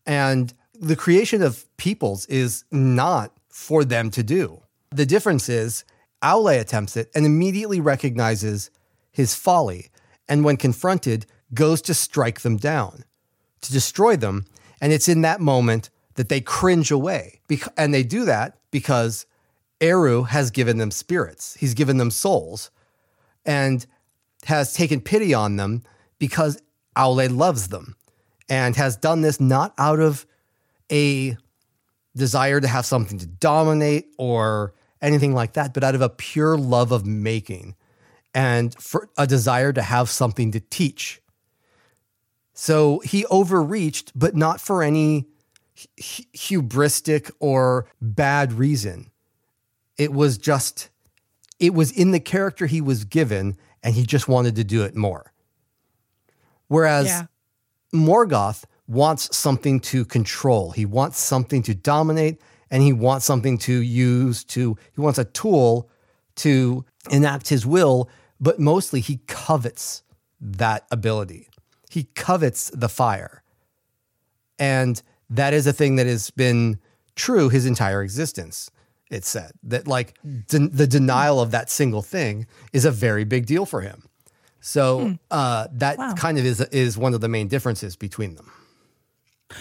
And 0.06 0.54
the 0.74 0.96
creation 0.96 1.42
of 1.42 1.66
peoples 1.78 2.28
is 2.28 2.64
not 2.72 3.34
for 3.50 3.84
them 3.84 4.12
to 4.12 4.24
do. 4.24 4.62
The 4.92 5.06
difference 5.06 5.50
is 5.50 5.84
Aule 6.24 6.60
attempts 6.60 6.98
it 6.98 7.12
and 7.16 7.26
immediately 7.26 7.80
recognizes 7.80 8.70
his 9.12 9.36
folly, 9.36 9.90
and 10.28 10.44
when 10.44 10.58
confronted, 10.58 11.26
goes 11.54 11.82
to 11.84 11.94
strike 11.94 12.42
them 12.42 12.58
down, 12.58 13.04
to 13.62 13.72
destroy 13.72 14.16
them. 14.16 14.46
And 14.82 14.94
it's 14.94 15.08
in 15.08 15.22
that 15.22 15.42
moment 15.42 15.90
that 16.16 16.30
they 16.30 16.42
cringe 16.42 16.92
away. 16.92 17.40
And 17.76 17.94
they 17.94 18.04
do 18.04 18.26
that 18.26 18.58
because 18.72 19.26
Eru 19.82 20.24
has 20.24 20.52
given 20.52 20.78
them 20.78 20.92
spirits, 20.92 21.56
he's 21.56 21.74
given 21.74 21.98
them 21.98 22.12
souls, 22.12 22.72
and 23.46 23.86
has 24.46 24.74
taken 24.74 25.02
pity 25.02 25.34
on 25.34 25.56
them 25.56 25.84
because 26.20 26.62
Aule 26.96 27.36
loves 27.36 27.70
them 27.70 27.96
and 28.50 28.76
has 28.76 28.98
done 28.98 29.22
this 29.22 29.40
not 29.40 29.74
out 29.78 30.00
of 30.00 30.26
a 30.92 31.38
desire 32.16 32.60
to 32.60 32.68
have 32.68 32.86
something 32.86 33.20
to 33.20 33.28
dominate 33.28 34.08
or 34.18 34.74
anything 35.02 35.34
like 35.34 35.54
that, 35.54 35.74
but 35.74 35.84
out 35.84 35.96
of 35.96 36.02
a 36.02 36.10
pure 36.10 36.58
love 36.58 36.92
of 36.92 37.06
making 37.06 37.76
and 38.34 38.76
for 38.76 39.10
a 39.18 39.26
desire 39.26 39.74
to 39.74 39.82
have 39.82 40.10
something 40.10 40.52
to 40.52 40.60
teach. 40.60 41.22
So 42.54 43.00
he 43.00 43.26
overreached, 43.28 44.12
but 44.16 44.36
not 44.36 44.60
for 44.60 44.82
any 44.84 45.28
hu- 45.98 46.24
hubristic 46.62 47.32
or 47.40 47.88
bad 48.02 48.54
reason. 48.54 49.12
It 49.98 50.14
was 50.14 50.38
just, 50.38 50.90
it 51.60 51.74
was 51.74 51.92
in 51.92 52.12
the 52.12 52.20
character 52.20 52.66
he 52.66 52.82
was 52.82 53.04
given, 53.04 53.58
and 53.84 53.96
he 53.96 54.06
just 54.06 54.28
wanted 54.28 54.56
to 54.56 54.64
do 54.64 54.84
it 54.84 54.96
more. 54.96 55.34
Whereas 56.68 57.08
Yeah. 57.08 57.26
Morgoth 57.94 58.66
wants 58.88 59.36
something 59.36 59.80
to 59.80 60.06
control. 60.06 60.72
He 60.72 60.86
wants 60.86 61.20
something 61.20 61.64
to 61.64 61.74
dominate 61.76 62.42
and 62.72 62.84
he 62.84 62.94
wants 62.94 63.26
something 63.26 63.58
to 63.60 63.74
use 63.82 64.44
to 64.46 64.78
he 64.94 65.02
wants 65.02 65.20
a 65.20 65.26
tool 65.26 65.90
to 66.38 66.86
enact 67.10 67.50
his 67.50 67.66
will, 67.66 68.10
but 68.40 68.60
mostly 68.60 69.00
he 69.00 69.18
covets 69.28 70.04
that 70.40 70.86
ability. 70.92 71.50
He 71.90 72.04
covets 72.16 72.70
the 72.74 72.90
fire. 72.90 73.42
And 74.60 75.02
that 75.30 75.54
is 75.54 75.68
a 75.68 75.74
thing 75.74 75.96
that 75.98 76.08
has 76.08 76.30
been 76.32 76.80
true 77.16 77.50
his 77.50 77.66
entire 77.66 78.02
existence. 78.04 78.70
It 79.10 79.24
said 79.24 79.52
that 79.64 79.88
like 79.88 80.18
den- 80.48 80.70
the 80.74 80.86
denial 80.88 81.40
of 81.40 81.52
that 81.52 81.70
single 81.70 82.02
thing 82.02 82.46
is 82.74 82.86
a 82.86 82.92
very 82.92 83.24
big 83.24 83.46
deal 83.46 83.66
for 83.66 83.82
him. 83.82 84.04
So 84.60 85.18
uh, 85.32 85.68
that 85.72 85.98
Wow. 85.98 86.14
kind 86.16 86.38
of 86.38 86.46
is 86.46 86.60
is 86.62 86.98
one 86.98 87.14
of 87.14 87.22
the 87.22 87.30
main 87.30 87.48
differences 87.48 87.96
between 87.96 88.36
them. 88.36 88.52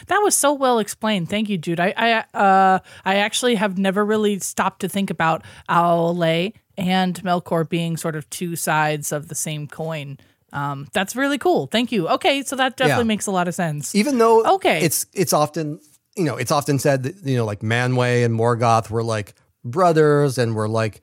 That 0.08 0.18
was 0.18 0.34
so 0.36 0.52
well 0.52 0.78
explained. 0.78 1.28
Thank 1.30 1.48
you, 1.48 1.58
Jude. 1.58 1.80
I 1.80 1.94
I 1.96 2.38
uh 2.38 2.78
I 3.04 3.16
actually 3.16 3.54
have 3.54 3.78
never 3.78 4.04
really 4.04 4.38
stopped 4.40 4.80
to 4.80 4.88
think 4.88 5.10
about 5.10 5.42
Aule 5.68 6.52
and 6.76 7.14
Melkor 7.22 7.68
being 7.68 7.96
sort 7.96 8.16
of 8.16 8.28
two 8.30 8.56
sides 8.56 9.12
of 9.12 9.28
the 9.28 9.34
same 9.34 9.66
coin. 9.68 10.18
Um, 10.52 10.88
that's 10.92 11.14
really 11.16 11.38
cool. 11.38 11.66
Thank 11.66 11.92
you. 11.92 12.08
Okay, 12.08 12.42
so 12.42 12.56
that 12.56 12.76
definitely 12.76 13.04
Yeah. 13.04 13.08
makes 13.08 13.26
a 13.26 13.30
lot 13.30 13.48
of 13.48 13.54
sense. 13.54 13.94
Even 13.94 14.18
though 14.18 14.44
Okay. 14.56 14.80
it's 14.82 15.06
it's 15.12 15.32
often 15.32 15.80
you 16.16 16.24
know 16.24 16.36
it's 16.36 16.50
often 16.50 16.78
said 16.78 17.02
that 17.04 17.14
you 17.24 17.36
know 17.36 17.44
like 17.44 17.60
Manwe 17.60 18.24
and 18.24 18.38
Morgoth 18.38 18.90
were 18.90 19.02
like 19.04 19.34
brothers 19.64 20.38
and 20.38 20.54
were 20.54 20.68
like 20.68 21.00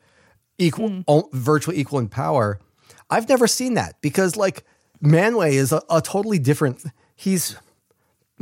equal, 0.58 0.90
Hmm. 0.90 1.02
o- 1.08 1.30
virtually 1.34 1.78
equal 1.80 2.00
in 2.00 2.08
power. 2.10 2.60
I've 3.10 3.28
never 3.30 3.48
seen 3.48 3.74
that 3.76 3.96
because 4.02 4.36
like 4.36 4.64
Manwe 5.04 5.52
is 5.54 5.72
a, 5.72 5.82
a 5.90 6.02
totally 6.02 6.40
different. 6.40 6.84
He's 7.16 7.56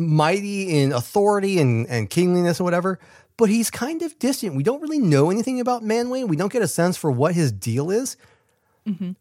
mighty 0.10 0.82
in 0.82 0.92
authority 0.92 1.60
and, 1.60 1.88
and 1.88 2.10
kingliness 2.10 2.60
and 2.60 2.66
whatever, 2.66 3.00
but 3.38 3.50
he's 3.50 3.70
kind 3.70 4.02
of 4.02 4.18
distant. 4.20 4.56
We 4.56 4.64
don't 4.64 4.82
really 4.82 5.00
know 5.00 5.32
anything 5.32 5.60
about 5.60 5.84
Manwe. 5.84 6.28
We 6.28 6.36
don't 6.36 6.52
get 6.52 6.62
a 6.62 6.68
sense 6.68 6.98
for 6.98 7.12
what 7.12 7.34
his 7.34 7.52
deal 7.52 7.90
is. 7.90 8.18
Mm-hmm. 8.88 9.12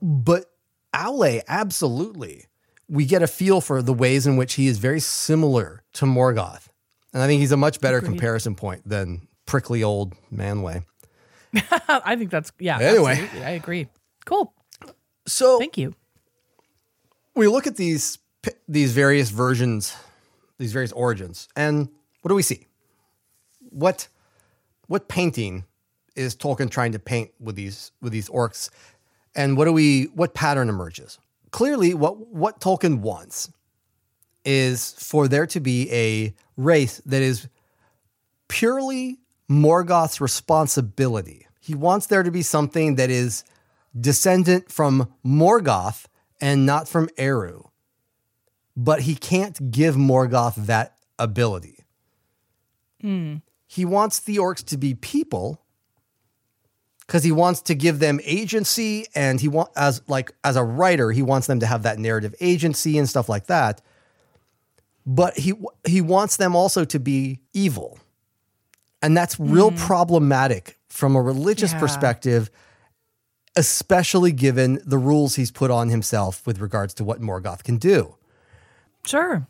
But 0.00 0.46
Aule, 0.94 1.42
absolutely. 1.48 2.46
We 2.88 3.04
get 3.04 3.22
a 3.22 3.26
feel 3.26 3.60
for 3.60 3.82
the 3.82 3.92
ways 3.92 4.26
in 4.26 4.36
which 4.36 4.54
he 4.54 4.66
is 4.66 4.78
very 4.78 5.00
similar 5.00 5.82
to 5.94 6.04
Morgoth. 6.04 6.68
And 7.12 7.22
I 7.22 7.26
think 7.26 7.40
he's 7.40 7.52
a 7.52 7.56
much 7.56 7.80
better 7.80 8.00
comparison 8.00 8.54
point 8.54 8.86
than 8.86 9.26
prickly 9.46 9.82
old 9.82 10.14
Manwe. 10.32 10.84
I 11.88 12.16
think 12.16 12.30
that's 12.30 12.52
yeah. 12.58 12.78
Anyway. 12.78 13.12
absolutely. 13.12 13.44
I 13.44 13.50
agree. 13.50 13.88
Cool. 14.26 14.52
So 15.26 15.58
Thank 15.58 15.78
you. 15.78 15.94
we 17.34 17.48
look 17.48 17.66
at 17.66 17.76
these 17.76 18.18
these 18.68 18.92
various 18.92 19.30
versions, 19.30 19.96
these 20.58 20.72
various 20.72 20.92
origins, 20.92 21.48
and 21.56 21.88
what 22.22 22.28
do 22.30 22.34
we 22.34 22.42
see? 22.42 22.66
What 23.70 24.08
what 24.88 25.08
painting 25.08 25.64
is 26.14 26.36
Tolkien 26.36 26.70
trying 26.70 26.92
to 26.92 26.98
paint 26.98 27.30
with 27.40 27.56
these 27.56 27.92
with 28.00 28.12
these 28.12 28.28
orcs, 28.28 28.70
and 29.34 29.56
what 29.56 29.66
do 29.66 29.72
we 29.72 30.04
what 30.14 30.34
pattern 30.34 30.68
emerges? 30.68 31.18
Clearly, 31.50 31.94
what 31.94 32.28
what 32.28 32.60
Tolkien 32.60 33.00
wants 33.00 33.50
is 34.44 34.92
for 34.92 35.28
there 35.28 35.46
to 35.46 35.60
be 35.60 35.92
a 35.92 36.34
race 36.56 37.02
that 37.04 37.22
is 37.22 37.48
purely 38.48 39.18
Morgoth's 39.50 40.20
responsibility. 40.20 41.46
He 41.60 41.74
wants 41.74 42.06
there 42.06 42.22
to 42.22 42.30
be 42.30 42.42
something 42.42 42.94
that 42.94 43.10
is 43.10 43.44
descendant 43.98 44.70
from 44.70 45.12
Morgoth 45.24 46.06
and 46.40 46.64
not 46.64 46.88
from 46.88 47.08
Eru. 47.16 47.64
But 48.76 49.02
he 49.02 49.14
can't 49.14 49.70
give 49.70 49.94
Morgoth 49.96 50.54
that 50.66 50.96
ability. 51.18 51.78
Hmm. 53.00 53.36
He 53.66 53.84
wants 53.84 54.20
the 54.20 54.36
orcs 54.36 54.64
to 54.66 54.76
be 54.76 54.94
people 54.94 55.62
because 57.00 57.24
he 57.24 57.32
wants 57.32 57.60
to 57.62 57.74
give 57.74 57.98
them 57.98 58.20
agency 58.24 59.06
and 59.14 59.40
he 59.40 59.48
want 59.48 59.70
as 59.76 60.02
like 60.08 60.32
as 60.44 60.56
a 60.56 60.64
writer 60.64 61.12
he 61.12 61.22
wants 61.22 61.46
them 61.46 61.60
to 61.60 61.66
have 61.66 61.84
that 61.84 61.98
narrative 61.98 62.34
agency 62.40 62.98
and 62.98 63.08
stuff 63.08 63.28
like 63.28 63.46
that. 63.46 63.80
But 65.04 65.38
he 65.38 65.54
he 65.86 66.00
wants 66.00 66.36
them 66.36 66.54
also 66.54 66.84
to 66.84 66.98
be 66.98 67.40
evil. 67.52 67.98
And 69.02 69.16
that's 69.16 69.38
real 69.38 69.70
hmm. 69.70 69.76
problematic 69.76 70.78
from 70.88 71.16
a 71.16 71.22
religious 71.22 71.72
Yeah. 71.72 71.80
perspective 71.80 72.50
especially 73.58 74.32
given 74.32 74.78
the 74.84 74.98
rules 74.98 75.36
he's 75.36 75.50
put 75.50 75.70
on 75.70 75.88
himself 75.88 76.46
with 76.46 76.60
regards 76.60 76.92
to 76.92 77.02
what 77.02 77.22
Morgoth 77.22 77.64
can 77.64 77.78
do 77.78 78.14
Sure. 79.06 79.46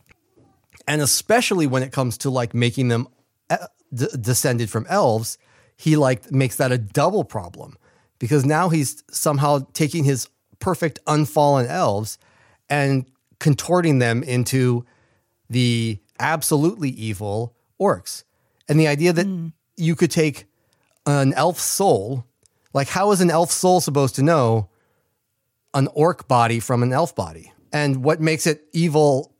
and 0.87 1.01
especially 1.01 1.67
when 1.67 1.83
it 1.83 1.93
comes 1.93 2.19
to 2.19 2.31
like 2.31 2.55
making 2.55 2.89
them 2.89 3.09
uh, 3.51 3.59
d- 3.93 4.09
descended 4.21 4.71
from 4.71 4.87
elves 4.89 5.39
he 5.77 5.97
like 5.97 6.31
makes 6.31 6.57
that 6.57 6.73
a 6.73 6.79
double 6.79 7.25
problem 7.25 7.77
because 8.19 8.45
now 8.45 8.69
he's 8.69 9.03
somehow 9.11 9.61
taking 9.73 10.05
his 10.05 10.29
perfect 10.59 10.99
unfallen 11.07 11.67
elves 11.67 12.19
and 12.71 13.07
contorting 13.39 13.99
them 13.99 14.23
into 14.23 14.85
the 15.51 15.99
absolutely 16.19 16.89
evil 16.91 17.55
orcs. 17.81 18.25
And 18.69 18.81
the 18.81 18.89
idea 18.89 19.13
that 19.13 19.53
you 19.77 19.95
could 19.95 20.11
take 20.11 20.47
an 21.05 21.35
elf 21.35 21.61
soul 21.61 22.25
like 22.73 22.89
how 22.89 23.11
is 23.13 23.21
an 23.23 23.31
elf 23.31 23.51
soul 23.51 23.81
supposed 23.81 24.17
to 24.17 24.23
know 24.23 24.69
an 25.73 25.89
orc 25.95 26.29
body 26.29 26.61
from 26.61 26.83
an 26.83 26.93
elf 26.93 27.15
body? 27.15 27.53
And 27.73 28.03
what 28.03 28.21
makes 28.21 28.47
it 28.47 28.65
evil 28.73 29.33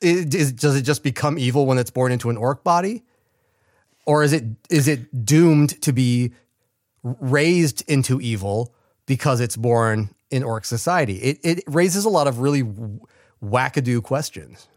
is, 0.00 0.34
is 0.34 0.52
does 0.52 0.76
it 0.76 0.82
just 0.82 1.02
become 1.02 1.38
evil 1.38 1.66
when 1.66 1.78
it's 1.78 1.90
born 1.90 2.12
into 2.12 2.30
an 2.30 2.36
orc 2.36 2.62
body? 2.64 3.04
Or 4.06 4.22
is 4.22 4.32
it 4.32 4.44
is 4.70 4.88
it 4.88 5.24
doomed 5.24 5.80
to 5.82 5.92
be 5.92 6.32
raised 7.02 7.82
into 7.88 8.20
evil 8.20 8.74
because 9.06 9.40
it's 9.40 9.56
born 9.56 10.10
in 10.30 10.42
orc 10.42 10.64
society? 10.64 11.16
It, 11.16 11.38
it 11.42 11.64
raises 11.66 12.04
a 12.04 12.08
lot 12.08 12.28
of 12.28 12.40
really 12.40 12.62
wackadoo 13.42 14.02
questions. 14.02 14.68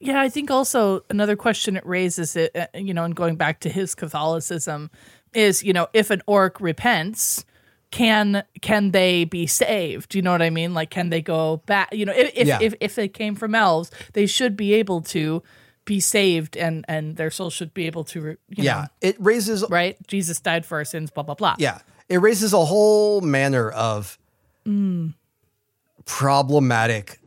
Yeah, 0.00 0.20
I 0.20 0.28
think 0.28 0.50
also 0.50 1.04
another 1.08 1.36
question 1.36 1.76
it 1.76 1.86
raises, 1.86 2.36
it 2.36 2.54
uh, 2.54 2.66
you 2.74 2.92
know, 2.92 3.04
and 3.04 3.14
going 3.14 3.36
back 3.36 3.60
to 3.60 3.70
his 3.70 3.94
Catholicism, 3.94 4.90
is 5.32 5.62
you 5.62 5.72
know 5.72 5.88
if 5.92 6.10
an 6.10 6.22
orc 6.26 6.60
repents, 6.60 7.44
can 7.90 8.42
can 8.60 8.90
they 8.90 9.24
be 9.24 9.46
saved? 9.46 10.14
You 10.14 10.22
know 10.22 10.32
what 10.32 10.42
I 10.42 10.50
mean? 10.50 10.74
Like, 10.74 10.90
can 10.90 11.10
they 11.10 11.22
go 11.22 11.58
back? 11.66 11.92
You 11.92 12.06
know, 12.06 12.12
if 12.14 12.30
if, 12.34 12.46
Yeah. 12.46 12.58
if 12.60 12.74
if 12.80 12.94
they 12.94 13.08
came 13.08 13.34
from 13.34 13.54
elves, 13.54 13.90
they 14.14 14.26
should 14.26 14.56
be 14.56 14.74
able 14.74 15.00
to 15.02 15.42
be 15.84 16.00
saved, 16.00 16.56
and 16.56 16.84
and 16.88 17.16
their 17.16 17.30
soul 17.30 17.50
should 17.50 17.74
be 17.74 17.86
able 17.86 18.04
to, 18.04 18.36
yeah 18.48 18.74
know, 18.74 18.86
it 19.02 19.16
raises 19.20 19.64
right? 19.68 19.96
Jesus 20.08 20.40
died 20.40 20.64
for 20.64 20.78
our 20.78 20.84
sins. 20.84 21.10
Blah 21.10 21.24
blah 21.24 21.34
blah. 21.34 21.56
yeah 21.58 21.78
it 22.08 22.18
raises 22.18 22.52
a 22.52 22.64
whole 22.64 23.20
manner 23.20 23.70
of 23.70 24.18
problematic 26.04 27.18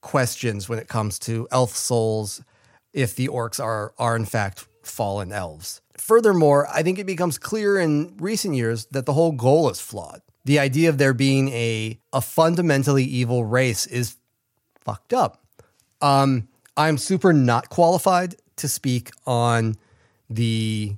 questions 0.00 0.68
when 0.68 0.78
it 0.78 0.88
comes 0.88 1.18
to 1.18 1.46
elf 1.50 1.74
souls 1.74 2.42
if 2.92 3.14
the 3.16 3.28
orcs 3.28 3.62
are 3.62 3.92
are 3.98 4.14
in 4.16 4.24
fact 4.24 4.66
fallen 4.82 5.32
elves 5.32 5.80
furthermore 5.98 6.66
i 6.72 6.82
think 6.82 6.98
it 6.98 7.06
becomes 7.06 7.38
clear 7.38 7.78
in 7.78 8.14
recent 8.18 8.54
years 8.54 8.86
that 8.86 9.06
the 9.06 9.12
whole 9.12 9.32
goal 9.32 9.68
is 9.70 9.80
flawed 9.80 10.20
the 10.44 10.58
idea 10.58 10.88
of 10.88 10.98
there 10.98 11.14
being 11.14 11.48
a 11.50 11.98
a 12.12 12.20
fundamentally 12.20 13.04
evil 13.04 13.44
race 13.44 13.86
is 13.86 14.16
fucked 14.84 15.12
up 15.12 15.42
um 16.02 16.48
i'm 16.76 16.98
super 16.98 17.32
not 17.32 17.68
qualified 17.70 18.34
to 18.56 18.68
speak 18.68 19.10
on 19.26 19.76
the 20.30 20.94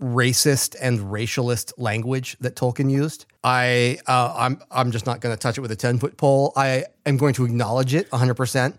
racist 0.00 0.76
and 0.80 0.98
racialist 1.00 1.72
language 1.78 2.36
that 2.40 2.56
Tolkien 2.56 2.90
used. 2.90 3.26
I 3.42 3.98
uh, 4.06 4.34
I'm 4.36 4.60
I'm 4.70 4.90
just 4.90 5.06
not 5.06 5.20
going 5.20 5.34
to 5.34 5.38
touch 5.40 5.56
it 5.56 5.60
with 5.60 5.70
a 5.70 5.76
ten 5.76 5.98
foot 5.98 6.16
pole. 6.16 6.52
I 6.56 6.86
am 7.06 7.16
going 7.16 7.32
to 7.34 7.44
acknowledge 7.44 7.94
it 7.94 8.10
100 8.10 8.34
percent 8.34 8.78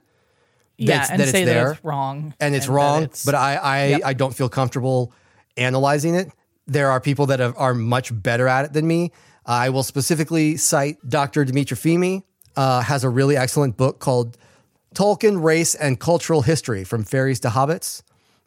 yeah, 0.77 1.07
and 1.09 1.19
that 1.19 1.23
it's 1.23 1.31
say 1.31 1.45
there, 1.45 1.65
that 1.69 1.71
it's 1.77 1.85
wrong, 1.85 2.33
and 2.39 2.53
it's 2.53 2.65
that 2.65 2.71
wrong. 2.71 3.03
it's- 3.03 3.23
but 3.25 3.33
I 3.33 3.55
I, 3.55 3.85
Yep. 3.85 4.01
I 4.05 4.13
don't 4.13 4.35
feel 4.35 4.49
comfortable 4.49 5.13
analyzing 5.57 6.15
it. 6.15 6.31
There 6.67 6.89
are 6.89 6.99
people 6.99 7.27
that 7.27 7.39
have, 7.39 7.53
are 7.57 7.73
much 7.73 8.11
better 8.13 8.47
at 8.47 8.65
it 8.65 8.73
than 8.73 8.87
me. 8.87 9.11
I 9.45 9.69
will 9.69 9.83
specifically 9.83 10.57
cite 10.57 10.97
Dr. 11.07 11.45
Dimitri 11.45 11.77
Fimi. 11.77 12.23
Uh, 12.57 12.81
has 12.81 13.03
a 13.03 13.09
really 13.09 13.35
excellent 13.35 13.75
book 13.75 13.99
called 13.99 14.37
Tolkien, 14.95 15.43
Race, 15.43 15.75
and 15.75 15.99
Cultural 15.99 16.41
History 16.41 16.85
from 16.85 17.03
Fairies 17.03 17.41
to 17.41 17.49
Hobbits 17.49 18.01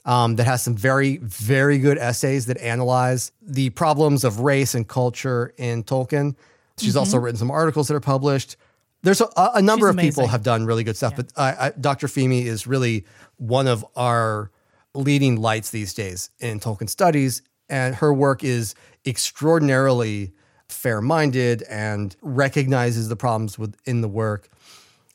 um, 0.06 0.36
that 0.36 0.44
has 0.44 0.62
some 0.62 0.74
very, 0.74 1.18
very 1.18 1.78
good 1.78 1.98
essays 1.98 2.46
that 2.46 2.56
analyze 2.58 3.30
the 3.42 3.68
problems 3.70 4.24
of 4.24 4.40
race 4.40 4.74
and 4.74 4.88
culture 4.88 5.52
in 5.58 5.84
Tolkien. 5.84 6.34
She's 6.78 6.90
Mm-hmm. 6.90 6.98
also 6.98 7.18
written 7.18 7.36
some 7.36 7.50
articles 7.50 7.88
that 7.88 7.94
are 7.94 8.00
published. 8.00 8.56
There's 9.02 9.20
a, 9.20 9.28
a 9.36 9.60
number 9.62 9.88
She's 9.88 9.94
of 9.94 10.00
people 10.00 10.26
have 10.28 10.42
done 10.42 10.64
really 10.64 10.84
good 10.84 10.96
stuff, 10.96 11.14
but 11.14 11.30
I, 11.36 11.66
I, 11.66 11.72
Dr. 11.78 12.06
Fimi 12.06 12.44
is 12.44 12.66
really 12.66 13.04
one 13.36 13.66
of 13.66 13.84
our 13.94 14.50
leading 14.94 15.36
lights 15.36 15.70
these 15.70 15.94
days 15.94 16.30
in 16.40 16.60
Tolkien 16.60 16.88
studies. 16.88 17.42
and 17.70 17.94
her 17.96 18.14
work 18.14 18.42
is 18.42 18.74
extraordinarily 19.04 20.32
fair-minded 20.70 21.62
and 21.64 22.16
recognizes 22.22 23.08
the 23.08 23.16
problems 23.16 23.58
within 23.58 24.00
the 24.00 24.08
work. 24.08 24.48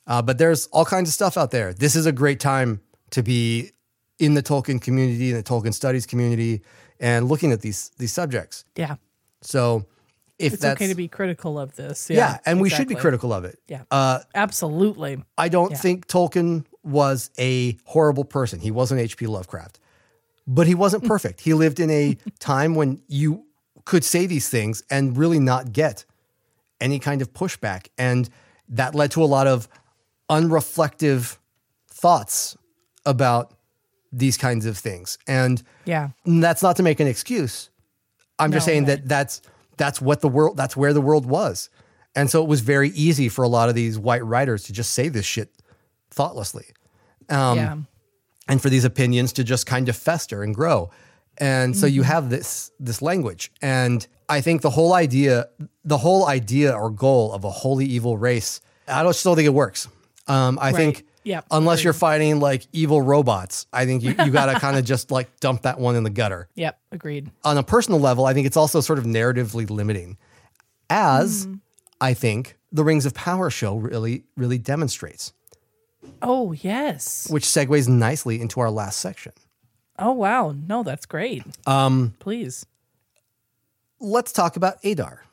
Uh, 0.05 0.21
but 0.21 0.37
there's 0.37 0.67
all 0.67 0.85
kinds 0.85 1.09
of 1.09 1.13
stuff 1.13 1.35
out 1.37 1.49
there. 1.51 1.73
This 1.73 1.95
is 1.95 2.05
a 2.05 2.11
great 2.11 2.39
time 2.39 2.79
to 3.09 3.23
be 3.23 3.71
in 4.19 4.35
the 4.35 4.43
Tolkien 4.43 4.79
community, 4.81 5.31
in 5.31 5.35
the 5.37 5.43
Tolkien 5.43 5.73
studies 5.73 6.05
community, 6.05 6.61
and 6.99 7.27
looking 7.27 7.51
at 7.51 7.61
these 7.61 7.89
these 7.97 8.13
subjects. 8.13 8.65
Yeah. 8.75 8.95
So 9.41 9.85
if 10.39 10.53
It's 10.53 10.61
that's 10.61 10.77
okay 10.79 10.87
to 10.89 10.95
be 10.95 11.07
critical 11.07 11.57
of 11.59 11.75
this. 11.75 12.09
yeah, 12.09 12.17
Yeah. 12.17 12.37
and 12.45 12.61
we 12.61 12.69
should 12.69 12.87
be 12.87 12.95
critical 12.95 13.33
of 13.33 13.45
it. 13.45 13.59
Yeah. 13.67 13.83
Uh, 13.91 14.19
Absolutely. 14.35 15.23
I 15.37 15.49
don't 15.49 15.71
Yeah. 15.71 15.77
think 15.77 16.07
Tolkien 16.07 16.65
was 16.83 17.29
a 17.39 17.77
horrible 17.85 18.25
person. 18.25 18.59
He 18.59 18.71
wasn't 18.71 18.99
H.P. 19.01 19.27
Lovecraft, 19.27 19.79
but 20.47 20.67
he 20.67 20.75
wasn't 20.75 21.05
perfect. 21.13 21.41
he 21.41 21.53
lived 21.53 21.79
in 21.79 21.89
a 21.89 22.17
time 22.39 22.75
when 22.75 23.01
you 23.07 23.45
could 23.85 24.03
say 24.03 24.25
these 24.25 24.49
things 24.49 24.83
and 24.89 25.17
really 25.17 25.39
not 25.39 25.73
get 25.73 26.05
any 26.81 26.99
kind 26.99 27.21
of 27.21 27.33
pushback. 27.33 27.87
And 27.97 28.29
that 28.69 28.95
led 28.95 29.11
to 29.11 29.23
a 29.23 29.25
lot 29.25 29.47
of 29.47 29.67
unreflective 30.29 31.37
thoughts 31.89 32.57
about 33.05 33.53
these 34.11 34.37
kinds 34.37 34.65
of 34.65 34.77
things. 34.77 35.17
And 35.27 35.61
Yeah. 35.85 36.09
that's 36.25 36.61
not 36.63 36.75
to 36.77 36.83
make 36.83 36.99
an 36.99 37.07
excuse. 37.07 37.69
I'm 38.39 38.51
just 38.51 38.65
saying 38.65 38.83
right. 38.85 38.97
that 39.01 39.07
that's 39.07 39.41
that's 39.77 39.99
what 40.01 40.21
the 40.21 40.27
world 40.27 40.57
that's 40.57 40.75
where 40.77 40.93
the 40.93 41.01
world 41.01 41.25
was. 41.25 41.69
And 42.15 42.29
so 42.29 42.43
it 42.43 42.47
was 42.47 42.61
very 42.61 42.89
easy 42.89 43.27
for 43.29 43.43
a 43.43 43.47
lot 43.47 43.69
of 43.69 43.75
these 43.75 43.97
white 43.97 44.23
writers 44.25 44.63
to 44.65 44.73
just 44.73 44.93
say 44.93 45.07
this 45.09 45.25
shit 45.25 45.49
thoughtlessly. 46.13 46.65
Um, 47.29 47.57
yeah. 47.57 47.77
and 48.47 48.61
for 48.61 48.69
these 48.69 48.85
opinions 48.85 49.33
to 49.33 49.43
just 49.43 49.65
kind 49.65 49.87
of 49.89 49.95
fester 49.95 50.43
and 50.43 50.53
grow. 50.53 50.89
And 51.37 51.75
so 51.75 51.87
Mm-hmm. 51.87 51.95
you 51.95 52.03
have 52.03 52.29
this 52.29 52.71
this 52.79 53.01
language. 53.01 53.51
And 53.61 54.05
I 54.29 54.41
think 54.41 54.61
the 54.61 54.69
whole 54.69 54.93
idea 54.93 55.47
the 55.83 55.97
whole 55.97 56.27
idea 56.27 56.71
or 56.73 56.89
goal 56.89 57.31
of 57.33 57.43
a 57.43 57.49
wholly 57.49 57.85
evil 57.85 58.17
race, 58.17 58.61
I 58.87 59.01
don't 59.03 59.15
still 59.15 59.35
think 59.35 59.47
it 59.47 59.53
works. 59.53 59.87
Um, 60.27 60.57
I 60.61 60.71
think 60.71 61.05
Yep, 61.25 61.45
unless 61.51 61.83
you're 61.85 61.93
fighting 61.93 62.41
like 62.41 62.67
evil 62.73 63.01
robots, 63.01 63.65
I 63.71 63.85
think 63.85 64.03
you, 64.03 64.09
you 64.25 64.29
gotta 64.29 64.59
kind 64.65 64.77
of 64.77 64.83
just 64.83 65.09
like 65.09 65.39
dump 65.39 65.61
that 65.61 65.79
one 65.79 65.95
in 65.95 66.03
the 66.03 66.09
gutter 66.09 66.49
Yep. 66.55 66.77
Agreed. 66.91 67.31
on 67.45 67.57
a 67.57 67.63
personal 67.63 67.99
level, 68.01 68.25
I 68.25 68.33
think 68.33 68.45
it's 68.45 68.57
also 68.57 68.81
sort 68.81 68.99
of 68.99 69.05
narratively 69.05 69.69
limiting, 69.69 70.17
as 70.89 71.47
I 72.01 72.13
think 72.13 72.57
the 72.73 72.83
Rings 72.83 73.05
of 73.05 73.13
Power 73.13 73.49
show 73.49 73.77
really, 73.77 74.23
really 74.35 74.57
demonstrates, 74.57 75.31
Oh, 76.21 76.51
yes. 76.53 77.27
which 77.29 77.43
segues 77.45 77.87
nicely 77.87 78.39
into 78.41 78.59
our 78.59 78.71
last 78.71 78.99
section. 78.99 79.33
Oh, 79.99 80.11
wow. 80.11 80.55
No, 80.67 80.83
that's 80.83 81.05
great. 81.05 81.43
Um, 81.67 82.13
Please. 82.19 82.65
let's 83.99 84.31
talk 84.31 84.55
about 84.55 84.83
Adar. 84.83 85.23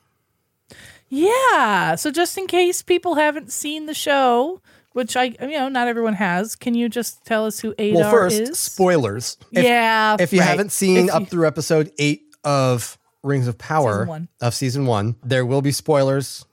Yeah. 1.09 1.95
So 1.95 2.11
just 2.11 2.37
in 2.37 2.47
case 2.47 2.81
people 2.81 3.15
haven't 3.15 3.51
seen 3.51 3.85
the 3.85 3.93
show, 3.93 4.61
which 4.93 5.15
I 5.17 5.35
you 5.41 5.47
know 5.51 5.67
not 5.69 5.87
everyone 5.87 6.13
has, 6.13 6.55
can 6.55 6.73
you 6.73 6.87
just 6.89 7.25
tell 7.25 7.45
us 7.45 7.59
who 7.59 7.73
Adar 7.77 7.93
Well, 8.01 8.11
first, 8.11 8.39
is? 8.39 8.59
spoilers. 8.59 9.37
If, 9.51 9.63
yeah. 9.63 10.15
if 10.19 10.31
you 10.31 10.39
right. 10.39 10.47
haven't 10.47 10.71
seen 10.71 11.09
If 11.09 11.13
up 11.15 11.27
through 11.27 11.47
episode 11.47 11.91
eight 11.99 12.23
of 12.43 12.97
Rings 13.23 13.47
of 13.47 13.57
Power 13.57 13.91
Season 13.93 14.07
one. 14.07 14.27
of 14.41 14.53
season 14.53 14.85
one, 14.85 15.15
there 15.23 15.45
will 15.45 15.61
be 15.61 15.71
spoilers, 15.71 16.45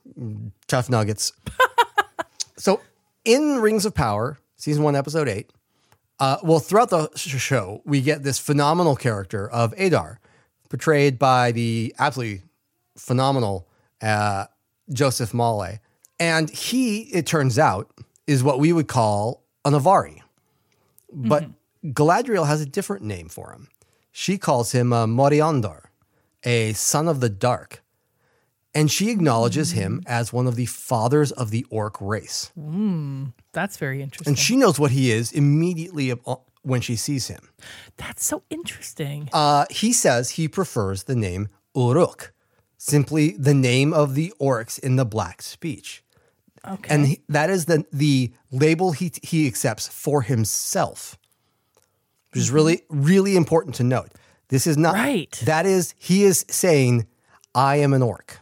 tough 0.67 0.89
nuggets. 0.89 1.31
so, 2.57 2.81
in 3.25 3.59
Rings 3.59 3.85
of 3.85 3.93
Power, 3.93 4.37
season 4.55 4.83
one, 4.83 4.95
episode 4.95 5.27
eight, 5.27 5.51
uh, 6.19 6.37
well, 6.43 6.59
throughout 6.59 6.89
the 6.89 7.09
sh- 7.15 7.37
show, 7.37 7.81
we 7.85 8.01
get 8.01 8.23
this 8.23 8.39
phenomenal 8.39 8.95
character 8.95 9.49
of 9.49 9.73
Adar, 9.77 10.19
portrayed 10.69 11.17
by 11.17 11.51
the 11.51 11.95
absolutely 11.97 12.43
phenomenal 12.97 13.67
uh, 14.01 14.45
Joseph 14.91 15.31
Mawle. 15.31 15.79
And 16.19 16.49
he, 16.49 17.03
it 17.03 17.25
turns 17.25 17.57
out, 17.57 17.89
is 18.27 18.43
what 18.43 18.59
we 18.59 18.73
would 18.73 18.87
call 18.87 19.43
an 19.63 19.73
Avari. 19.73 20.21
But 21.11 21.45
Galadriel 21.83 22.45
has 22.45 22.61
a 22.61 22.65
different 22.65 23.03
name 23.03 23.29
for 23.29 23.51
him. 23.51 23.69
She 24.11 24.37
calls 24.37 24.73
him 24.73 24.91
uh, 24.91 25.05
Moriandar, 25.05 25.85
a 26.43 26.73
son 26.73 27.07
of 27.07 27.19
the 27.21 27.29
dark. 27.29 27.81
And 28.75 28.91
she 28.91 29.09
acknowledges 29.09 29.71
him 29.71 30.01
as 30.05 30.31
one 30.31 30.45
of 30.45 30.55
the 30.55 30.67
fathers 30.67 31.31
of 31.31 31.49
the 31.49 31.65
orc 31.69 31.99
race. 31.99 32.51
Hmm, 32.53 33.25
that's 33.51 33.77
very 33.77 34.01
interesting. 34.01 34.31
And 34.31 34.37
she 34.37 34.55
knows 34.55 34.79
what 34.79 34.91
he 34.91 35.11
is 35.11 35.31
immediately 35.31 36.11
uh, 36.11 36.35
when 36.61 36.81
she 36.81 36.95
sees 36.95 37.27
him. 37.27 37.49
That's 37.97 38.23
so 38.23 38.43
interesting. 38.49 39.29
Uh, 39.33 39.65
he 39.71 39.91
says 39.91 40.31
he 40.31 40.47
prefers 40.47 41.03
the 41.03 41.15
name 41.15 41.47
Uruk, 41.75 42.31
simply 42.77 43.31
the 43.31 43.55
name 43.55 43.91
of 43.91 44.13
the 44.13 44.33
orcs 44.39 44.77
in 44.77 44.97
the 44.97 45.05
black 45.05 45.41
speech. 45.41 46.03
Okay. 46.67 46.93
And 46.93 47.07
he- 47.07 47.21
that 47.27 47.49
is 47.49 47.65
the, 47.65 47.85
the 47.91 48.31
label 48.51 48.91
he, 48.91 49.11
he 49.23 49.47
accepts 49.47 49.87
for 49.87 50.21
himself, 50.21 51.17
which 52.31 52.41
is 52.41 52.47
mm-hmm. 52.47 52.55
really, 52.55 52.81
really 52.89 53.35
important 53.35 53.75
to 53.75 53.83
note. 53.83 54.11
This 54.49 54.67
is 54.67 54.77
not, 54.77 54.93
Right. 54.93 55.31
that 55.45 55.65
is, 55.65 55.95
he 55.97 56.23
is 56.23 56.45
saying, 56.49 57.07
I 57.55 57.77
am 57.77 57.93
an 57.93 58.03
orc. 58.03 58.39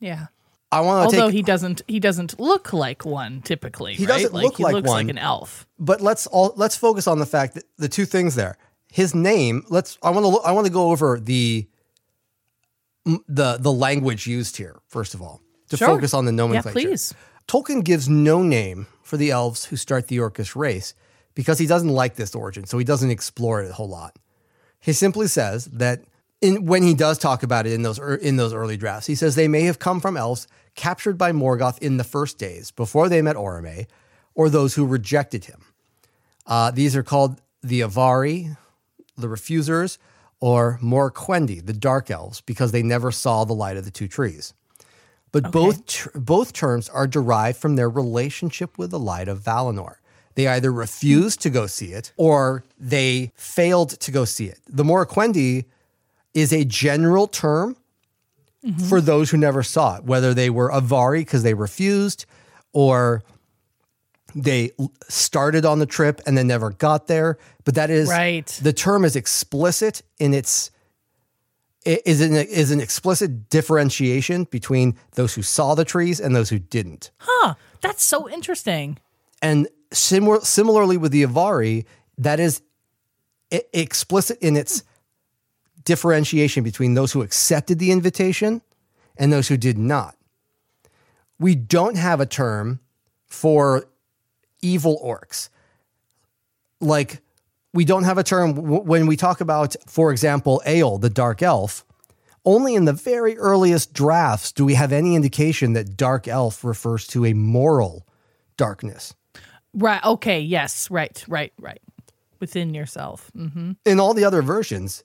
Yeah. 0.00 0.26
I 0.72 0.80
want 0.80 1.10
to 1.10 1.16
Although 1.16 1.28
take, 1.28 1.36
he 1.36 1.42
doesn't 1.42 1.82
he 1.86 2.00
doesn't 2.00 2.40
look 2.40 2.72
like 2.72 3.04
one 3.04 3.40
typically. 3.42 3.94
He 3.94 4.04
right? 4.04 4.14
doesn't 4.14 4.34
like, 4.34 4.44
look 4.44 4.56
he 4.56 4.64
like 4.64 4.74
looks 4.74 4.88
one. 4.88 5.06
like 5.06 5.10
an 5.10 5.18
elf. 5.18 5.66
but 5.78 6.00
let's 6.00 6.26
all, 6.26 6.52
let's 6.56 6.76
focus 6.76 7.06
on 7.06 7.18
the 7.20 7.26
fact 7.26 7.54
that 7.54 7.64
the 7.78 7.88
two 7.88 8.04
things 8.04 8.34
there, 8.34 8.58
his 8.90 9.14
name, 9.14 9.62
let's, 9.68 9.96
I 10.02 10.10
want 10.10 10.26
to, 10.26 10.40
I 10.42 10.50
want 10.52 10.66
to 10.66 10.72
go 10.72 10.90
over 10.90 11.20
the, 11.20 11.68
the, 13.28 13.56
the 13.58 13.72
language 13.72 14.26
used 14.26 14.56
here, 14.56 14.80
first 14.88 15.14
of 15.14 15.22
all, 15.22 15.40
to 15.68 15.76
Sure. 15.76 15.88
focus 15.88 16.12
on 16.12 16.24
the 16.24 16.32
nomenclature. 16.32 16.78
Yeah, 16.78 16.86
please. 16.86 17.14
Tolkien 17.46 17.84
gives 17.84 18.08
no 18.08 18.42
name 18.42 18.86
for 19.02 19.16
the 19.16 19.30
elves 19.30 19.66
who 19.66 19.76
start 19.76 20.08
the 20.08 20.16
Orcish 20.18 20.56
race 20.56 20.94
because 21.34 21.58
he 21.60 21.66
doesn't 21.66 21.90
like 21.90 22.16
this 22.16 22.34
origin, 22.34 22.66
so 22.66 22.76
he 22.78 22.84
doesn't 22.84 23.10
explore 23.10 23.62
it 23.62 23.70
a 23.70 23.74
whole 23.74 23.88
lot. 23.88 24.16
He 24.80 24.92
simply 24.92 25.28
says 25.28 25.66
that 25.66 26.02
in, 26.40 26.66
when 26.66 26.82
he 26.82 26.94
does 26.94 27.18
talk 27.18 27.42
about 27.42 27.66
it 27.66 27.72
in 27.72 27.82
those 27.82 27.98
in 27.98 28.36
those 28.36 28.52
early 28.52 28.76
drafts, 28.76 29.06
he 29.06 29.14
says 29.14 29.34
they 29.34 29.48
may 29.48 29.62
have 29.62 29.78
come 29.78 30.00
from 30.00 30.16
elves 30.16 30.46
captured 30.74 31.16
by 31.16 31.32
Morgoth 31.32 31.78
in 31.78 31.96
the 31.96 32.04
first 32.04 32.38
days 32.38 32.70
before 32.70 33.08
they 33.08 33.22
met 33.22 33.36
Orome, 33.36 33.86
or 34.34 34.48
those 34.48 34.74
who 34.74 34.86
rejected 34.86 35.46
him. 35.46 35.64
Uh, 36.46 36.70
these 36.70 36.94
are 36.94 37.02
called 37.02 37.40
the 37.62 37.80
Avari, 37.80 38.56
the 39.16 39.28
Refusers, 39.28 39.98
or 40.38 40.78
Morquendi, 40.82 41.64
the 41.64 41.72
Dark 41.72 42.10
Elves, 42.10 42.42
because 42.42 42.72
they 42.72 42.82
never 42.82 43.10
saw 43.10 43.44
the 43.44 43.54
light 43.54 43.76
of 43.76 43.84
the 43.84 43.90
two 43.90 44.06
trees. 44.06 44.52
But 45.32 45.50
both 45.50 45.86
ter- 45.86 46.12
both 46.14 46.52
terms 46.52 46.88
are 46.88 47.06
derived 47.06 47.58
from 47.58 47.76
their 47.76 47.90
relationship 47.90 48.78
with 48.78 48.90
the 48.90 48.98
light 48.98 49.28
of 49.28 49.40
Valinor. 49.40 49.96
They 50.34 50.46
either 50.46 50.70
refused 50.70 51.40
to 51.40 51.50
go 51.50 51.66
see 51.66 51.92
it 51.92 52.12
or 52.16 52.64
they 52.78 53.32
failed 53.34 53.98
to 54.00 54.10
go 54.10 54.26
see 54.26 54.46
it. 54.46 54.60
The 54.68 54.84
Morquendi 54.84 55.64
is 56.36 56.52
a 56.52 56.64
general 56.64 57.26
term 57.26 57.76
mm-hmm. 58.64 58.88
for 58.88 59.00
those 59.00 59.30
who 59.30 59.38
never 59.38 59.62
saw 59.62 59.96
it, 59.96 60.04
whether 60.04 60.34
they 60.34 60.50
were 60.50 60.70
Avari 60.70 61.20
because 61.20 61.42
they 61.42 61.54
refused 61.54 62.26
or 62.74 63.24
they 64.34 64.70
started 65.08 65.64
on 65.64 65.78
the 65.78 65.86
trip 65.86 66.20
and 66.26 66.36
then 66.36 66.46
never 66.46 66.70
got 66.70 67.06
there. 67.06 67.38
But 67.64 67.74
that 67.76 67.88
is 67.88 68.10
Right. 68.10 68.46
The 68.62 68.74
term 68.74 69.06
is 69.06 69.16
explicit 69.16 70.02
in 70.18 70.34
its 70.34 70.70
i- 71.86 72.02
is 72.04 72.20
an 72.20 72.34
is 72.34 72.70
an 72.70 72.80
explicit 72.80 73.48
differentiation 73.48 74.44
between 74.44 74.94
those 75.14 75.34
who 75.34 75.42
saw 75.42 75.74
the 75.74 75.86
trees 75.86 76.20
and 76.20 76.36
those 76.36 76.50
who 76.50 76.58
didn't. 76.58 77.10
Huh. 77.18 77.54
That's 77.80 78.04
so 78.04 78.28
interesting. 78.28 78.98
And 79.40 79.68
similar, 79.90 80.40
similarly 80.42 80.98
with 80.98 81.12
the 81.12 81.22
Avari, 81.22 81.86
that 82.18 82.40
is 82.40 82.60
explicit 83.72 84.38
in 84.40 84.56
its 84.56 84.82
differentiation 85.86 86.62
between 86.62 86.92
those 86.92 87.12
who 87.12 87.22
accepted 87.22 87.78
the 87.78 87.90
invitation 87.90 88.60
and 89.16 89.32
those 89.32 89.48
who 89.48 89.56
did 89.56 89.78
not. 89.78 90.14
We 91.38 91.54
don't 91.54 91.96
have 91.96 92.20
a 92.20 92.26
term 92.26 92.80
for 93.26 93.86
evil 94.60 95.00
orcs. 95.02 95.48
Like, 96.80 97.22
we 97.72 97.84
don't 97.84 98.04
have 98.04 98.18
a 98.18 98.22
term 98.22 98.54
w- 98.54 98.82
when 98.82 99.06
we 99.06 99.16
talk 99.16 99.40
about, 99.40 99.74
for 99.86 100.10
example, 100.12 100.62
Eol, 100.66 101.00
the 101.00 101.10
dark 101.10 101.42
elf. 101.42 101.84
Only 102.44 102.74
in 102.74 102.84
the 102.84 102.92
very 102.92 103.36
earliest 103.38 103.92
drafts 103.92 104.52
do 104.52 104.64
we 104.64 104.74
have 104.74 104.92
any 104.92 105.14
indication 105.14 105.72
that 105.72 105.96
dark 105.96 106.28
elf 106.28 106.62
refers 106.64 107.06
to 107.08 107.24
a 107.24 107.32
moral 107.32 108.06
darkness. 108.56 109.14
Right. 109.74 110.02
Okay. 110.04 110.40
Yes. 110.40 110.90
Right. 110.90 111.24
Right. 111.28 111.52
Right. 111.60 111.80
Within 112.40 112.72
yourself. 112.74 113.30
hmm 113.34 113.72
In 113.84 113.98
all 114.00 114.14
the 114.14 114.24
other 114.24 114.42
versions, 114.42 115.02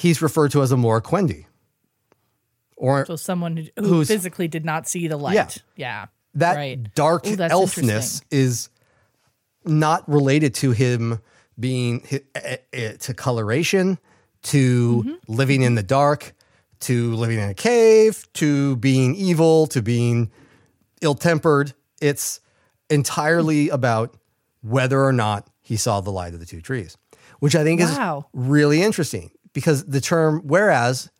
he's 0.00 0.22
referred 0.22 0.50
to 0.52 0.62
as 0.62 0.72
a 0.72 0.76
Moriquendi. 0.76 1.44
Or 2.76 3.04
So 3.04 3.16
someone 3.16 3.68
who, 3.76 3.84
who 3.84 4.04
physically 4.04 4.48
did 4.48 4.64
not 4.64 4.88
see 4.88 5.06
the 5.08 5.16
light. 5.18 5.34
Yeah. 5.34 5.48
Yeah. 5.76 6.06
that 6.34 6.56
right. 6.56 6.94
dark 6.94 7.26
Ooh, 7.26 7.36
elfness 7.36 8.22
is 8.30 8.70
not 9.64 10.08
related 10.08 10.54
to 10.56 10.70
him 10.70 11.20
being 11.58 12.02
hi- 12.10 12.20
eh, 12.34 12.56
eh, 12.72 12.92
to 13.00 13.12
coloration, 13.14 13.98
to 14.44 15.18
living 15.28 15.60
in 15.62 15.74
the 15.74 15.82
dark 15.82 16.32
to 16.80 17.12
living 17.14 17.38
in 17.38 17.50
a 17.50 17.54
cave 17.54 18.26
to 18.32 18.76
being 18.76 19.14
evil 19.14 19.66
to 19.66 19.82
being 19.82 20.30
ill 21.02 21.14
tempered. 21.14 21.74
It's 22.00 22.40
entirely 22.88 23.68
about 23.68 24.16
whether 24.62 25.04
or 25.04 25.12
not 25.12 25.46
he 25.60 25.76
saw 25.76 26.00
the 26.00 26.10
light 26.10 26.32
of 26.32 26.40
the 26.40 26.46
two 26.46 26.62
trees, 26.62 26.96
which 27.40 27.54
I 27.54 27.62
think 27.64 27.82
Wow. 27.82 28.20
is 28.20 28.24
really 28.32 28.80
interesting 28.82 29.30
because 29.52 29.84
the 29.86 30.00
term 30.00 30.42
whereas 30.44 31.10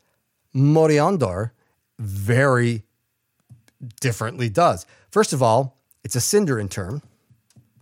Moriondor 0.54 1.50
very 1.98 2.84
differently 4.00 4.48
does. 4.48 4.86
First 5.10 5.32
of 5.32 5.42
all, 5.42 5.76
it's 6.04 6.16
a 6.16 6.20
Sindarin 6.20 6.70
term, 6.70 7.02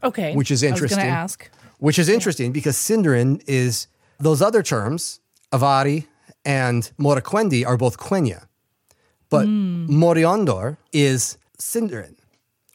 Okay. 0.03 0.35
Which 0.35 0.51
is 0.51 0.63
I 0.63 0.67
was 0.67 0.73
interesting. 0.73 0.99
going 0.99 1.09
to 1.09 1.19
ask. 1.19 1.51
which 1.79 1.99
is 1.99 2.09
interesting 2.09 2.53
because 2.53 2.77
Sindarin 2.77 3.43
is 3.47 3.89
those 4.19 4.43
other 4.43 4.63
terms, 4.63 5.21
Avari 5.53 6.07
and 6.45 6.91
Moriquendi, 6.99 7.67
are 7.67 7.77
both 7.77 7.99
Quenya. 7.99 8.47
But 9.31 9.47
hmm. 9.47 9.87
Moriondor 9.89 10.77
is 10.93 11.37
Sindarin, 11.59 12.17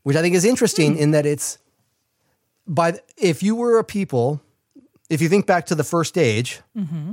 which 0.04 0.16
I 0.16 0.22
think 0.22 0.36
is 0.36 0.46
interesting 0.46 0.94
hmm. 0.94 1.00
in 1.00 1.12
that 1.12 1.26
it's 1.26 1.58
by 2.68 3.00
if 3.18 3.44
you 3.44 3.56
were 3.56 3.78
a 3.80 3.84
people, 3.84 4.42
if 5.10 5.22
you 5.22 5.30
think 5.30 5.46
back 5.46 5.66
to 5.68 5.76
the 5.76 5.84
first 5.84 6.18
age, 6.18 6.62
mm-hmm. 6.78 7.12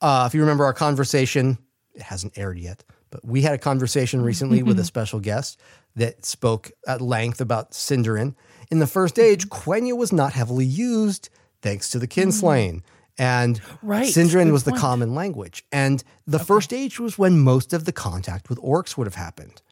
Uh, 0.00 0.24
if 0.26 0.34
you 0.34 0.40
remember 0.40 0.64
our 0.64 0.74
conversation, 0.74 1.58
it 1.94 2.02
hasn't 2.02 2.36
aired 2.36 2.58
yet, 2.58 2.84
but 3.10 3.24
we 3.24 3.42
had 3.42 3.54
a 3.54 3.58
conversation 3.58 4.22
recently 4.22 4.62
with 4.62 4.78
a 4.78 4.82
mm-hmm. 4.82 4.86
special 4.86 5.20
guest 5.20 5.58
that 5.94 6.24
spoke 6.24 6.70
at 6.86 7.00
length 7.00 7.40
about 7.40 7.72
Sindarin. 7.72 8.34
In 8.70 8.78
the 8.78 8.86
first 8.86 9.18
age, 9.18 9.48
mm-hmm. 9.48 9.70
Quenya 9.70 9.96
was 9.96 10.12
not 10.12 10.32
heavily 10.32 10.66
used 10.66 11.30
thanks 11.62 11.90
to 11.90 11.98
the 11.98 12.06
mm-hmm. 12.06 12.28
kinslaying. 12.28 12.82
And 13.18 13.60
Right, 13.80 14.08
Sindarin 14.08 14.52
was 14.52 14.64
the 14.64 14.72
point. 14.72 14.82
common 14.82 15.14
language. 15.14 15.64
And 15.72 16.04
the 16.26 16.38
first 16.38 16.72
age 16.72 17.00
was 17.00 17.18
when 17.18 17.38
most 17.38 17.72
of 17.72 17.86
the 17.86 17.92
contact 17.92 18.50
with 18.50 18.58
orcs 18.58 18.98
would 18.98 19.06
have 19.06 19.14
happened. 19.14 19.62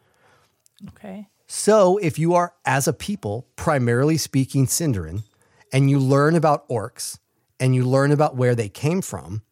Okay. 0.88 1.28
So, 1.46 1.98
if 1.98 2.18
you 2.18 2.34
are, 2.34 2.54
as 2.64 2.88
a 2.88 2.94
people, 2.94 3.46
primarily 3.54 4.16
speaking 4.16 4.66
Sindarin, 4.66 5.24
and 5.72 5.90
you 5.90 5.98
learn 5.98 6.36
about 6.36 6.66
orcs 6.68 7.18
and 7.60 7.74
you 7.74 7.84
learn 7.84 8.12
about 8.12 8.34
where 8.34 8.54
they 8.54 8.70
came 8.70 9.02
from, 9.02 9.42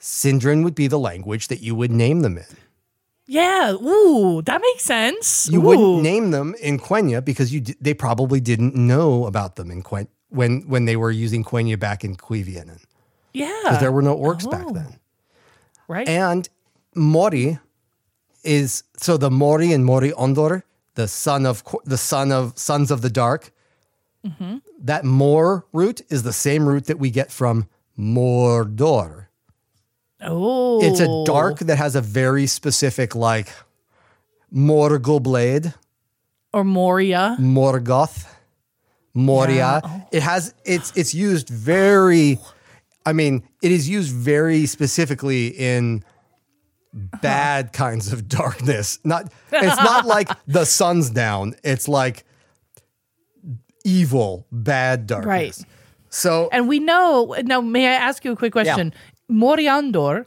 Sindarin 0.00 0.62
would 0.64 0.74
be 0.74 0.86
the 0.86 0.98
language 0.98 1.48
that 1.48 1.60
you 1.60 1.74
would 1.74 1.90
name 1.90 2.20
them 2.20 2.38
in. 2.38 2.44
Yeah. 3.26 3.72
Ooh, 3.72 4.40
that 4.42 4.60
makes 4.62 4.84
sense. 4.84 5.48
You 5.50 5.58
Ooh. 5.60 5.66
wouldn't 5.66 6.02
name 6.02 6.30
them 6.30 6.54
in 6.62 6.78
Quenya 6.78 7.22
because 7.24 7.52
you 7.52 7.60
d- 7.60 7.74
they 7.80 7.92
probably 7.94 8.40
didn't 8.40 8.74
know 8.74 9.26
about 9.26 9.56
them 9.56 9.70
in 9.70 9.82
Quen- 9.82 10.08
when 10.30 10.62
when 10.68 10.84
they 10.86 10.96
were 10.96 11.10
using 11.10 11.44
Quenya 11.44 11.78
back 11.78 12.04
in 12.04 12.16
Cuivienen. 12.16 12.80
Yeah. 13.34 13.52
Because 13.64 13.80
there 13.80 13.92
were 13.92 14.02
no 14.02 14.16
orcs 14.16 14.48
back 14.50 14.64
Oh. 14.66 14.72
then. 14.72 14.98
right. 15.88 16.08
And 16.08 16.48
Mori 16.94 17.58
is 18.44 18.84
so 18.96 19.16
the 19.18 19.30
Mori 19.30 19.72
and 19.72 19.84
Mori 19.84 20.10
Ondor, 20.12 20.62
the 20.94 21.06
son 21.08 21.44
of 21.44 21.62
the 21.84 21.98
son 21.98 22.32
of 22.32 22.58
sons 22.58 22.90
of 22.90 23.02
the 23.02 23.10
dark. 23.10 23.52
Mm-hmm. 24.26 24.56
That 24.80 25.04
Mor 25.04 25.66
root 25.72 26.00
is 26.08 26.22
the 26.22 26.32
same 26.32 26.66
root 26.66 26.86
that 26.86 26.98
we 26.98 27.10
get 27.10 27.30
from 27.30 27.68
Mordor. 27.98 29.26
Oh. 30.20 30.82
It's 30.82 31.00
a 31.00 31.06
oh. 31.08 31.24
dark 31.24 31.58
that 31.60 31.76
has 31.76 31.94
a 31.94 32.00
very 32.00 32.46
specific 32.46 33.14
like 33.14 33.48
Morgul 34.54 35.22
blade, 35.22 35.74
or 36.52 36.64
Moria. 36.64 37.36
Morgoth, 37.38 38.26
Moria. 39.14 39.54
Yeah. 39.54 39.80
Oh. 39.84 40.08
It 40.12 40.22
has 40.22 40.54
it's 40.64 40.96
it's 40.96 41.14
used 41.14 41.48
very 41.48 42.38
I 43.08 43.14
mean, 43.14 43.42
it 43.62 43.72
is 43.72 43.88
used 43.88 44.12
very 44.14 44.66
specifically 44.66 45.48
in 45.48 46.04
bad 46.92 47.72
kinds 47.72 48.12
of 48.12 48.28
darkness. 48.28 48.98
Not 49.02 49.32
it's 49.50 49.76
not 49.76 50.04
like 50.16 50.28
the 50.46 50.66
sun's 50.66 51.08
down. 51.08 51.54
It's 51.64 51.88
like 51.88 52.24
evil, 53.82 54.46
bad 54.52 55.06
darkness. 55.06 55.60
Right. 55.60 55.66
So 56.10 56.50
And 56.52 56.68
we 56.68 56.80
know. 56.80 57.34
Now, 57.44 57.62
may 57.62 57.86
I 57.86 57.92
ask 57.92 58.24
you 58.26 58.32
a 58.32 58.36
quick 58.36 58.52
question? 58.52 58.92
Moriondor, 59.30 60.26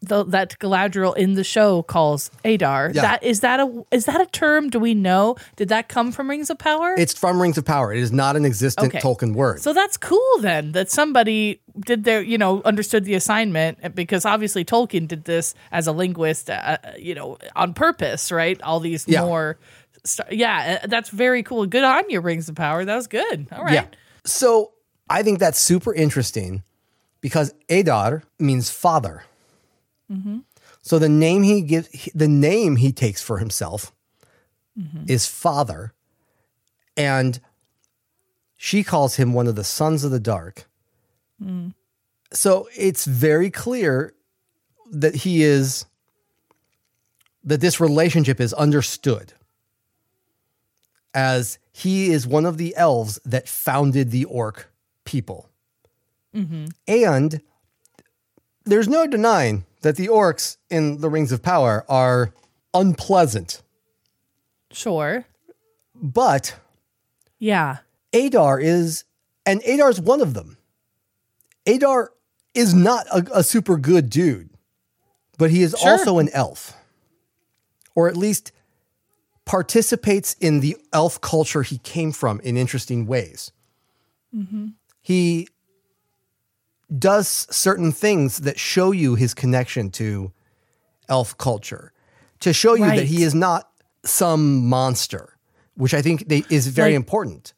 the, 0.00 0.22
that 0.26 0.56
Galadriel 0.60 1.16
in 1.16 1.34
the 1.34 1.42
show 1.42 1.82
calls 1.82 2.30
Adar. 2.44 2.92
Yeah. 2.94 3.02
That 3.02 3.22
is 3.24 3.40
that 3.40 3.58
a 3.58 3.84
is 3.90 4.04
that 4.04 4.20
a 4.20 4.26
term? 4.26 4.70
Do 4.70 4.78
we 4.78 4.94
know? 4.94 5.34
Did 5.56 5.70
that 5.70 5.88
come 5.88 6.12
from 6.12 6.30
Rings 6.30 6.50
of 6.50 6.58
Power? 6.58 6.94
it's 6.96 7.12
from 7.18 7.42
Rings 7.42 7.58
of 7.58 7.64
Power. 7.64 7.92
It 7.92 7.98
is 8.00 8.12
not 8.12 8.36
an 8.36 8.44
existent 8.44 8.94
Okay. 8.94 9.00
Tolkien 9.00 9.34
word. 9.34 9.60
so 9.60 9.72
that's 9.72 9.96
cool 9.96 10.38
then 10.40 10.70
that 10.72 10.88
somebody 10.88 11.60
did 11.80 12.04
their 12.04 12.22
you 12.22 12.38
know 12.38 12.62
understood 12.62 13.04
the 13.06 13.14
assignment 13.14 13.94
because 13.96 14.24
obviously 14.24 14.64
Tolkien 14.64 15.08
did 15.08 15.24
this 15.24 15.54
as 15.72 15.88
a 15.88 15.92
linguist 15.92 16.48
uh, 16.48 16.78
you 16.96 17.14
know 17.16 17.36
on 17.56 17.74
purpose 17.74 18.30
right 18.30 18.60
all 18.62 18.78
these 18.78 19.04
Yeah. 19.08 19.22
more 19.22 19.58
st- 20.04 20.30
yeah 20.30 20.78
uh, 20.84 20.86
that's 20.86 21.08
very 21.08 21.42
cool 21.42 21.66
good 21.66 21.82
on 21.82 22.08
you 22.08 22.20
Rings 22.20 22.48
of 22.48 22.54
Power 22.54 22.84
that 22.84 22.94
was 22.94 23.08
good 23.08 23.48
all 23.50 23.64
right 23.64 23.74
Yeah. 23.74 23.86
So 24.24 24.70
I 25.10 25.24
think 25.24 25.40
that's 25.40 25.58
super 25.58 25.92
interesting 25.92 26.62
because 27.20 27.54
Adar 27.68 28.22
means 28.38 28.70
father. 28.70 29.24
Mm-hmm. 30.10 30.38
So 30.82 30.98
the 30.98 31.08
name 31.08 31.42
he 31.42 31.62
gives, 31.62 31.88
the 32.14 32.28
name 32.28 32.76
he 32.76 32.92
takes 32.92 33.22
for 33.22 33.38
himself 33.38 33.92
mm-hmm. 34.78 35.04
is 35.06 35.26
father, 35.26 35.92
and 36.96 37.40
she 38.56 38.82
calls 38.82 39.16
him 39.16 39.32
one 39.32 39.46
of 39.46 39.56
the 39.56 39.64
sons 39.64 40.04
of 40.04 40.10
the 40.10 40.20
dark. 40.20 40.68
Mm. 41.42 41.74
So 42.32 42.68
it's 42.76 43.04
very 43.04 43.50
clear 43.50 44.14
that 44.90 45.14
he 45.14 45.42
is 45.42 45.84
that 47.44 47.60
this 47.60 47.80
relationship 47.80 48.40
is 48.40 48.52
understood 48.52 49.32
as 51.14 51.58
he 51.72 52.10
is 52.10 52.26
one 52.26 52.44
of 52.44 52.58
the 52.58 52.74
elves 52.76 53.18
that 53.24 53.48
founded 53.48 54.10
the 54.10 54.24
orc 54.24 54.70
people. 55.04 55.48
Mm-hmm. 56.38 56.66
And 56.86 57.40
there's 58.64 58.88
no 58.88 59.06
denying 59.06 59.64
that 59.82 59.96
the 59.96 60.08
orcs 60.08 60.56
in 60.70 61.00
the 61.00 61.08
Rings 61.08 61.32
of 61.32 61.42
Power 61.42 61.84
are 61.88 62.32
unpleasant. 62.74 63.62
sure 64.72 65.24
But 65.94 66.56
yeah 67.38 67.78
Adar 68.12 68.58
is, 68.60 69.04
and 69.44 69.60
Adar's 69.64 70.00
one 70.00 70.20
of 70.20 70.32
them. 70.34 70.56
Adar 71.66 72.10
is 72.54 72.72
not 72.74 73.06
a, 73.08 73.26
a 73.38 73.42
super 73.42 73.76
good 73.76 74.08
dude, 74.10 74.48
but 75.38 75.50
he 75.50 75.62
is 75.62 75.74
Sure. 75.78 75.90
also 75.92 76.18
an 76.18 76.30
elf, 76.32 76.74
or 77.94 78.08
at 78.08 78.16
least 78.16 78.52
participates 79.44 80.34
in 80.40 80.60
the 80.60 80.76
elf 80.92 81.20
culture 81.20 81.62
he 81.62 81.78
came 81.78 82.12
from 82.12 82.40
in 82.40 82.56
interesting 82.56 83.06
ways. 83.06 83.52
Mm-hmm. 84.34 84.68
He 85.02 85.48
does 86.96 87.46
certain 87.50 87.92
things 87.92 88.38
that 88.38 88.58
show 88.58 88.92
you 88.92 89.14
his 89.14 89.34
connection 89.34 89.90
to 89.92 90.32
elf 91.08 91.36
culture, 91.38 91.92
to 92.40 92.52
show 92.52 92.74
you 92.74 92.86
that 92.86 93.04
he 93.06 93.22
is 93.22 93.34
not 93.34 93.70
some 94.04 94.66
monster, 94.66 95.36
which 95.74 95.92
I 95.94 96.02
think 96.02 96.28
they, 96.28 96.44
is 96.48 96.66
very 96.68 96.90
Like- 96.92 96.96
important. 96.96 97.52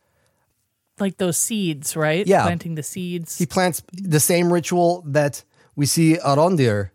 like 0.99 1.16
those 1.16 1.39
seeds 1.39 1.97
right 1.97 2.26
Yeah. 2.26 2.43
planting 2.43 2.74
the 2.74 2.83
seeds 2.83 3.39
He 3.39 3.47
plants 3.47 3.83
the 3.93 4.20
same 4.20 4.53
ritual 4.53 5.03
that 5.07 5.45
we 5.74 5.87
see 5.87 6.16
Arondir 6.16 6.91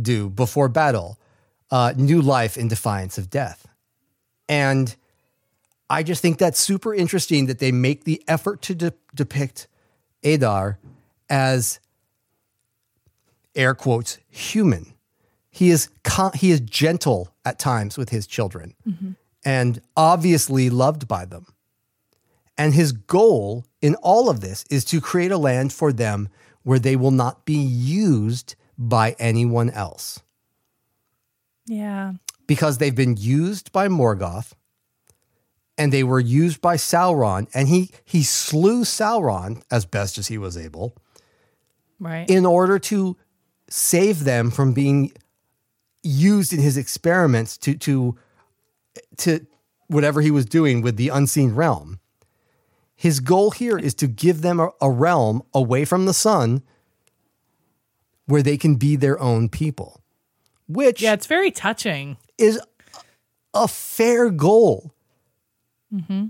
do 0.00 0.30
before 0.30 0.68
battle, 0.70 1.18
uh, 1.70 1.92
new 1.96 2.22
life 2.22 2.56
in 2.56 2.68
defiance 2.68 3.18
of 3.18 3.28
death. 3.28 3.66
And 4.48 4.96
I 5.90 6.02
just 6.02 6.22
think 6.22 6.38
that's 6.38 6.58
super 6.58 6.94
interesting 6.94 7.46
that 7.46 7.58
they 7.58 7.70
make 7.70 8.04
the 8.04 8.22
effort 8.26 8.62
to 8.62 8.74
de- 8.74 8.94
depict 9.14 9.66
Adar 10.24 10.78
as 11.30 11.80
air 13.54 13.74
quotes 13.74 14.18
human. 14.28 14.94
He 15.50 15.70
is 15.70 15.88
con- 16.04 16.32
he 16.34 16.50
is 16.50 16.60
gentle 16.60 17.32
at 17.44 17.58
times 17.58 17.96
with 17.96 18.10
his 18.10 18.26
children 18.26 18.74
mm-hmm. 18.86 19.12
and 19.44 19.80
obviously 19.96 20.68
loved 20.70 21.08
by 21.08 21.24
them. 21.24 21.46
And 22.58 22.74
his 22.74 22.92
goal 22.92 23.64
in 23.80 23.94
all 23.96 24.28
of 24.28 24.40
this 24.40 24.64
is 24.70 24.84
to 24.86 25.00
create 25.00 25.32
a 25.32 25.38
land 25.38 25.72
for 25.72 25.92
them 25.92 26.28
where 26.62 26.78
they 26.78 26.94
will 26.94 27.10
not 27.10 27.46
be 27.46 27.56
used 27.56 28.54
by 28.76 29.14
anyone 29.18 29.70
else 29.70 30.20
yeah 31.66 32.12
because 32.46 32.78
they've 32.78 32.96
been 32.96 33.16
used 33.16 33.70
by 33.72 33.86
Morgoth 33.86 34.52
and 35.78 35.92
they 35.92 36.02
were 36.02 36.18
used 36.18 36.60
by 36.60 36.76
Sauron 36.76 37.46
and 37.54 37.68
he 37.68 37.90
he 38.04 38.22
slew 38.22 38.82
Sauron 38.82 39.62
as 39.70 39.84
best 39.84 40.18
as 40.18 40.28
he 40.28 40.36
was 40.38 40.56
able 40.56 40.96
right 42.00 42.28
in 42.28 42.44
order 42.46 42.78
to 42.78 43.16
save 43.68 44.24
them 44.24 44.50
from 44.50 44.72
being 44.72 45.12
used 46.02 46.52
in 46.52 46.58
his 46.60 46.76
experiments 46.76 47.56
to 47.58 47.74
to 47.76 48.16
to 49.18 49.46
whatever 49.86 50.20
he 50.20 50.30
was 50.30 50.44
doing 50.46 50.80
with 50.82 50.96
the 50.96 51.08
unseen 51.08 51.54
realm. 51.54 52.00
His 52.96 53.20
goal 53.20 53.50
here 53.52 53.78
is 53.78 53.94
to 53.94 54.06
give 54.06 54.42
them 54.42 54.60
a, 54.60 54.70
a 54.80 54.90
realm 54.90 55.42
away 55.54 55.84
from 55.84 56.06
the 56.06 56.12
sun 56.14 56.62
where 58.26 58.42
they 58.42 58.56
can 58.56 58.76
be 58.76 58.94
their 58.96 59.18
own 59.20 59.48
people, 59.48 60.00
which 60.68 61.00
Yeah, 61.02 61.14
it's 61.14 61.26
very 61.26 61.50
touching. 61.50 62.16
is 62.38 62.60
a 63.54 63.66
fair 63.66 64.30
goal. 64.30 64.92
Mm-hmm. 65.92 66.26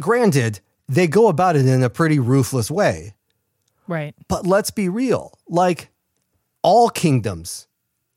Granted, 0.00 0.60
they 0.88 1.06
go 1.06 1.28
about 1.28 1.56
it 1.56 1.66
in 1.66 1.82
a 1.82 1.90
pretty 1.90 2.18
ruthless 2.18 2.70
way, 2.70 3.14
Right. 3.92 4.14
but 4.28 4.46
let's 4.46 4.70
be 4.70 4.88
real. 4.88 5.38
Like 5.48 5.90
all 6.62 6.88
kingdoms 6.88 7.66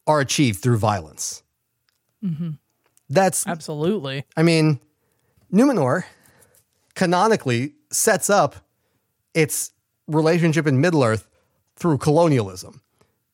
are 0.08 0.20
achieved 0.20 0.62
through 0.62 0.78
violence. 0.78 1.44
That's, 3.10 3.46
Absolutely. 3.46 4.26
I 4.36 4.42
mean, 4.42 4.80
Numenor 5.54 6.06
canonically 6.96 7.74
sets 7.92 8.30
up 8.32 8.56
its 9.36 9.72
relationship 10.08 10.66
in 10.66 10.82
Middle 10.82 11.04
Earth 11.04 11.28
through 11.76 12.00
colonialism. 12.00 12.82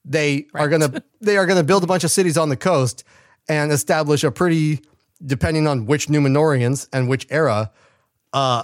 They 0.03 0.47
are 0.53 0.67
gonna 0.67 1.03
they 1.21 1.37
are 1.37 1.45
gonna 1.45 1.63
build 1.63 1.83
a 1.83 1.87
bunch 1.87 2.03
of 2.03 2.11
cities 2.11 2.37
on 2.37 2.49
the 2.49 2.57
coast 2.57 3.03
and 3.47 3.71
establish 3.71 4.23
a 4.23 4.31
pretty, 4.31 4.81
depending 5.23 5.67
on 5.67 5.85
which 5.85 6.07
Numenorians 6.07 6.87
and 6.91 7.07
which 7.07 7.27
era, 7.29 7.71
uh, 8.33 8.63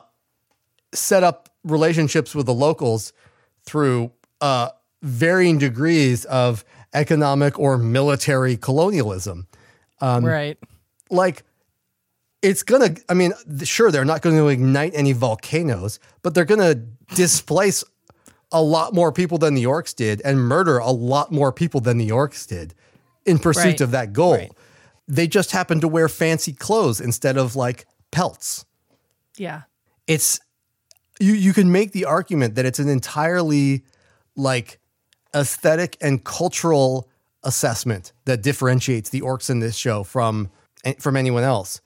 set 0.94 1.24
up 1.24 1.50
relationships 1.64 2.34
with 2.34 2.48
the 2.48 2.54
locals 2.54 3.14
through 3.68 4.12
uh, 4.42 4.70
varying 5.04 5.60
degrees 5.60 6.26
of 6.26 6.66
economic 6.94 7.60
or 7.60 7.78
military 7.78 8.58
colonialism 8.58 9.46
Um, 10.02 10.26
right. 10.26 10.58
like 11.12 11.44
it's 12.42 12.64
gonna 12.64 12.96
i 13.10 13.14
mean 13.14 13.34
sure 13.64 13.92
they're 13.92 14.06
not 14.06 14.22
going 14.22 14.36
to 14.38 14.48
ignite 14.48 14.94
any 14.96 15.12
volcanoes 15.14 16.00
but 16.24 16.34
they're 16.34 16.46
going 16.46 16.62
to 16.62 16.76
displace 17.16 17.84
a 18.52 18.62
lot 18.62 18.94
more 18.94 19.12
people 19.12 19.38
than 19.38 19.54
the 19.54 19.66
orcs 19.66 19.94
did 19.96 20.22
and 20.24 20.40
murder 20.40 20.78
a 20.78 20.92
lot 20.92 21.32
more 21.32 21.52
people 21.52 21.82
than 21.82 21.98
the 21.98 22.10
orcs 22.10 22.48
did 22.48 22.74
in 23.26 23.38
pursuit 23.38 23.64
Right. 23.66 23.82
of 23.82 23.92
that 23.92 24.14
goal 24.14 24.34
Right. 24.34 24.52
they 25.08 25.28
just 25.28 25.52
happen 25.52 25.82
to 25.82 25.88
wear 25.88 26.08
fancy 26.10 26.54
clothes 26.54 27.02
instead 27.02 27.38
of 27.38 27.56
like 27.56 27.86
pelts 28.12 28.66
Yeah. 29.36 29.64
it's 30.08 30.40
you 31.20 31.34
you 31.34 31.54
can 31.54 31.72
make 31.72 31.92
the 31.92 32.06
argument 32.06 32.56
that 32.56 32.66
it's 32.66 32.80
an 32.80 32.90
entirely 32.90 33.84
like 34.36 34.80
aesthetic 35.36 35.98
and 36.02 36.24
cultural 36.24 37.10
assessment 37.44 38.14
that 38.26 38.42
differentiates 38.42 39.10
the 39.10 39.22
orcs 39.22 39.50
in 39.50 39.60
this 39.60 39.76
show 39.76 40.04
from 40.04 40.50
from 41.00 41.16
anyone 41.16 41.44
else 41.44 41.82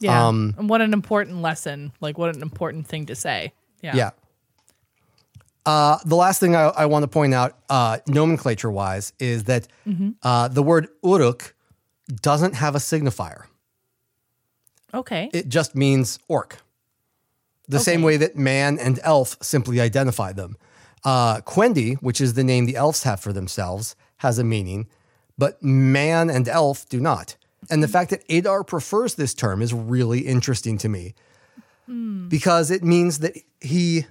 Yeah. 0.00 0.26
Um, 0.26 0.54
and 0.58 0.68
what 0.68 0.80
an 0.80 0.92
important 0.92 1.42
lesson. 1.42 1.92
Like, 2.00 2.16
what 2.16 2.34
an 2.34 2.42
important 2.42 2.86
thing 2.86 3.06
to 3.06 3.14
say. 3.14 3.52
Yeah. 3.82 3.94
Yeah. 3.94 4.10
Uh, 5.66 5.98
the 6.06 6.16
last 6.16 6.40
thing 6.40 6.56
I, 6.56 6.68
I 6.68 6.86
want 6.86 7.02
to 7.02 7.08
point 7.08 7.34
out, 7.34 7.58
uh, 7.68 7.98
nomenclature 8.06 8.70
wise, 8.70 9.12
is 9.18 9.44
that 9.44 9.68
uh, 10.22 10.48
the 10.48 10.62
word 10.62 10.88
uruk 11.04 11.54
doesn't 12.22 12.54
have 12.54 12.74
a 12.74 12.78
signifier. 12.78 13.44
Okay. 14.94 15.28
It 15.34 15.48
just 15.48 15.74
means 15.76 16.18
orc. 16.28 16.58
The 17.70 17.80
same 17.80 18.02
way 18.02 18.16
that 18.16 18.36
man 18.36 18.78
and 18.78 18.98
elf 19.02 19.36
simply 19.40 19.80
identify 19.80 20.32
them. 20.32 20.56
Uh, 21.04 21.40
Quendi, 21.40 21.96
which 22.02 22.20
is 22.20 22.34
the 22.34 22.44
name 22.44 22.66
the 22.66 22.76
elves 22.76 23.04
have 23.04 23.20
for 23.20 23.32
themselves, 23.32 23.96
has 24.18 24.38
a 24.38 24.44
meaning, 24.44 24.88
but 25.38 25.62
man 25.62 26.28
and 26.28 26.48
elf 26.48 26.88
do 26.88 27.00
not. 27.00 27.36
And 27.70 27.82
the 27.82 27.86
hmm. 27.86 27.92
fact 27.92 28.10
that 28.10 28.24
Adar 28.30 28.64
prefers 28.64 29.14
this 29.14 29.34
term 29.34 29.62
is 29.62 29.72
really 29.72 30.20
interesting 30.20 30.78
to 30.78 30.88
me 30.88 31.14
hmm. 31.86 32.28
because 32.28 32.70
it 32.70 32.82
means 32.82 33.20
that 33.20 33.36
he 33.60 34.06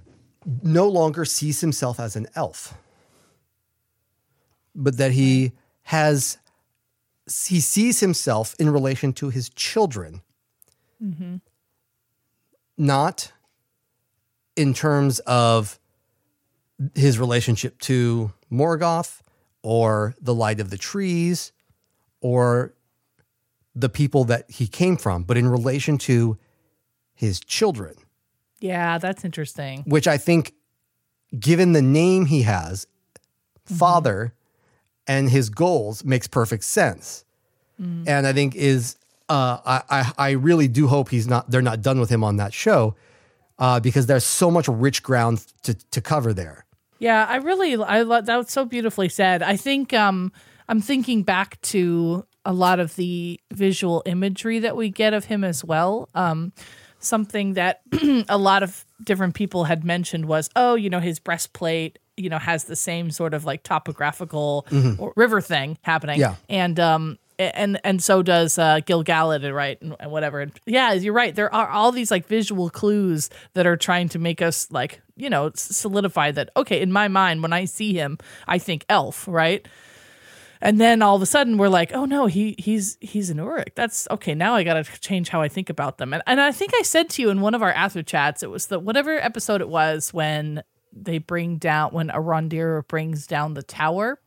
no 0.63 0.87
longer 0.87 1.25
sees 1.25 1.61
himself 1.61 1.99
as 1.99 2.15
an 2.15 2.27
elf, 2.35 2.73
but 4.73 4.97
that 4.97 5.11
he 5.11 5.51
has 5.83 6.37
he 7.37 7.59
sees 7.59 7.99
himself 7.99 8.55
in 8.57 8.69
relation 8.69 9.13
to 9.13 9.29
his 9.29 9.49
children. 9.49 10.21
Mm-hmm. 11.03 11.35
Not 12.77 13.31
in 14.59 14.73
terms 14.73 15.19
of 15.19 15.79
his 16.93 17.17
relationship 17.17 17.79
to 17.79 18.33
Morgoth 18.51 19.21
or 19.63 20.15
the 20.21 20.35
light 20.35 20.59
of 20.59 20.69
the 20.69 20.77
trees 20.77 21.53
or 22.19 22.73
the 23.73 23.87
people 23.87 24.25
that 24.25 24.51
he 24.51 24.67
came 24.67 24.97
from, 24.97 25.23
but 25.23 25.37
in 25.37 25.47
relation 25.47 25.97
to 25.99 26.37
his 27.13 27.39
children, 27.39 27.95
yeah, 28.59 28.97
that's 28.97 29.23
interesting. 29.23 29.83
which 29.85 30.09
I 30.09 30.17
think, 30.17 30.53
given 31.39 31.71
the 31.71 31.81
name 31.81 32.25
he 32.25 32.41
has, 32.41 32.85
father, 33.63 34.33
and 35.07 35.29
his 35.29 35.49
goals, 35.49 36.03
makes 36.03 36.27
perfect 36.27 36.65
sense. 36.65 37.23
And 37.77 38.27
I 38.27 38.33
think 38.33 38.57
is 38.57 38.97
uh, 39.29 39.59
I, 39.65 39.81
I 39.89 40.13
I 40.17 40.29
really 40.31 40.67
do 40.67 40.87
hope 40.87 41.07
he's 41.11 41.29
not 41.29 41.49
they're 41.49 41.61
not 41.61 41.81
done 41.81 41.97
with 42.01 42.09
him 42.09 42.25
on 42.25 42.35
that 42.35 42.53
show 42.53 42.95
uh, 43.59 43.79
because 43.79 44.07
there's 44.07 44.23
so 44.23 44.49
much 44.49 44.67
rich 44.67 45.03
ground 45.03 45.45
to 45.63 45.73
to 45.73 46.01
cover 46.01 46.33
there. 46.33 46.65
Yeah, 46.99 47.25
I 47.27 47.37
really 47.37 47.75
I 47.75 48.01
love 48.01 48.25
that 48.25 48.37
was 48.37 48.49
so 48.49 48.65
beautifully 48.65 49.09
said. 49.09 49.41
I 49.43 49.55
think 49.55 49.93
um 49.93 50.31
I'm 50.67 50.81
thinking 50.81 51.23
back 51.23 51.59
to 51.61 52.25
a 52.45 52.53
lot 52.53 52.79
of 52.79 52.95
the 52.95 53.39
visual 53.51 54.01
imagery 54.05 54.59
that 54.59 54.75
we 54.75 54.89
get 54.89 55.13
of 55.13 55.25
him 55.25 55.43
as 55.43 55.63
well. 55.63 56.09
Um 56.15 56.53
something 56.99 57.53
that 57.53 57.81
a 58.29 58.37
lot 58.37 58.63
of 58.63 58.85
different 59.03 59.33
people 59.33 59.63
had 59.63 59.85
mentioned 59.85 60.25
was, 60.25 60.49
oh, 60.57 60.75
you 60.75 60.89
know, 60.89 60.99
his 60.99 61.17
breastplate, 61.19 61.97
you 62.17 62.29
know, 62.29 62.37
has 62.37 62.65
the 62.65 62.75
same 62.75 63.09
sort 63.11 63.33
of 63.33 63.45
like 63.45 63.63
topographical 63.63 64.65
or 64.97 65.13
river 65.15 65.39
thing 65.39 65.77
happening. 65.81 66.19
Yeah. 66.19 66.35
And 66.49 66.79
um 66.79 67.17
and 67.39 67.79
and 67.83 68.03
so 68.03 68.21
does 68.21 68.57
uh, 68.57 68.81
Gil 68.85 69.03
Galad, 69.03 69.53
right? 69.53 69.81
And, 69.81 69.95
and 69.99 70.11
whatever. 70.11 70.41
And 70.41 70.51
yeah, 70.65 70.93
you're 70.93 71.13
right. 71.13 71.33
There 71.33 71.53
are 71.53 71.69
all 71.69 71.91
these 71.91 72.11
like 72.11 72.27
visual 72.27 72.69
clues 72.69 73.29
that 73.53 73.65
are 73.65 73.77
trying 73.77 74.09
to 74.09 74.19
make 74.19 74.41
us 74.41 74.69
like 74.71 75.01
you 75.15 75.29
know 75.29 75.51
solidify 75.55 76.31
that. 76.31 76.49
Okay, 76.57 76.81
in 76.81 76.91
my 76.91 77.07
mind, 77.07 77.41
when 77.41 77.53
I 77.53 77.65
see 77.65 77.93
him, 77.93 78.17
I 78.47 78.57
think 78.57 78.85
elf, 78.89 79.27
right? 79.27 79.65
And 80.61 80.79
then 80.79 81.01
all 81.01 81.15
of 81.15 81.21
a 81.21 81.25
sudden 81.25 81.57
we're 81.57 81.69
like, 81.69 81.93
oh 81.93 82.05
no, 82.05 82.25
he 82.25 82.55
he's 82.59 82.97
he's 82.99 83.29
an 83.29 83.37
Uruk. 83.37 83.75
That's 83.75 84.07
okay. 84.11 84.35
Now 84.35 84.55
I 84.55 84.63
got 84.63 84.73
to 84.73 84.99
change 84.99 85.29
how 85.29 85.41
I 85.41 85.47
think 85.47 85.69
about 85.69 85.97
them. 85.97 86.13
And 86.13 86.21
and 86.27 86.41
I 86.41 86.51
think 86.51 86.73
I 86.75 86.81
said 86.81 87.09
to 87.11 87.21
you 87.21 87.29
in 87.29 87.39
one 87.41 87.55
of 87.55 87.63
our 87.63 87.71
after 87.71 88.03
chats, 88.03 88.43
it 88.43 88.49
was 88.49 88.67
the 88.67 88.79
whatever 88.79 89.17
episode 89.17 89.61
it 89.61 89.69
was 89.69 90.13
when 90.13 90.63
they 90.91 91.19
bring 91.19 91.57
down 91.57 91.91
when 91.91 92.09
Arondir 92.09 92.85
brings 92.87 93.27
down 93.27 93.53
the 93.53 93.63
tower 93.63 94.19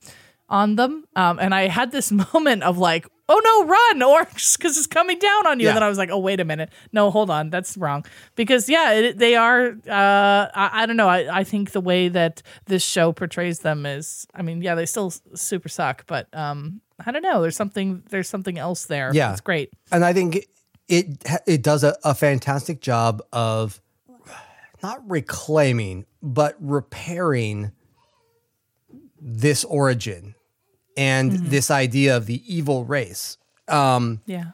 on 0.53 0.77
them. 0.77 1.05
Um, 1.17 1.39
and 1.41 1.55
I 1.55 1.67
had 1.67 1.91
this 1.91 2.13
moment 2.33 2.63
of 2.63 2.79
like, 2.79 3.09
oh 3.29 3.41
no, 3.43 3.67
run, 3.67 4.25
orcs, 4.27 4.57
because 4.59 4.77
it's 4.77 4.87
coming 4.87 5.19
down 5.19 5.47
on 5.47 5.59
you. 5.59 5.65
Yeah. 5.65 5.71
And 5.71 5.77
then 5.77 5.83
I 5.83 5.89
was 5.89 5.99
like, 5.99 6.11
oh 6.11 6.19
wait 6.19 6.39
a 6.39 6.45
minute, 6.45 6.71
no, 6.93 7.11
hold 7.11 7.31
on, 7.31 7.51
that's 7.51 7.77
wrong. 7.77 8.05
Because 8.37 8.69
yeah, 8.69 8.93
it, 8.93 9.19
they 9.19 9.35
are. 9.35 9.69
Uh, 9.89 10.49
I, 10.55 10.83
I 10.83 10.87
don't 10.87 10.97
know. 10.97 11.09
I, 11.09 11.39
I 11.41 11.45
think 11.45 11.73
the 11.73 11.81
way 11.81 12.09
that 12.09 12.43
this 12.67 12.85
show 12.85 13.13
portrays 13.13 13.61
them 13.61 13.87
is, 13.87 14.27
I 14.35 14.43
mean, 14.43 14.63
yeah, 14.63 14.75
they 14.77 14.87
still 14.87 15.13
super 15.35 15.69
suck, 15.69 16.07
but 16.07 16.29
um, 16.35 16.83
I 17.05 17.11
don't 17.11 17.23
know. 17.23 17.43
There's 17.43 17.57
something. 17.57 18.05
There's 18.11 18.29
something 18.29 18.59
else 18.59 18.85
there. 18.85 19.11
Yeah. 19.13 19.33
it's 19.33 19.41
great. 19.41 19.73
and 19.91 20.05
I 20.05 20.13
think 20.13 20.47
it 20.89 21.25
it, 21.47 21.63
does 21.63 21.83
a, 21.83 21.97
a 22.05 22.15
fantastic 22.15 22.81
job 22.83 23.23
of 23.33 23.81
not 24.83 25.01
reclaiming 25.09 26.05
but 26.21 26.57
repairing 26.61 27.73
this 29.21 29.65
origin 29.65 30.35
and 30.97 31.33
this 31.33 31.71
idea 31.71 32.17
of 32.17 32.27
the 32.27 32.43
evil 32.53 32.85
race. 32.85 33.39
Um, 33.69 34.21
Yeah. 34.27 34.53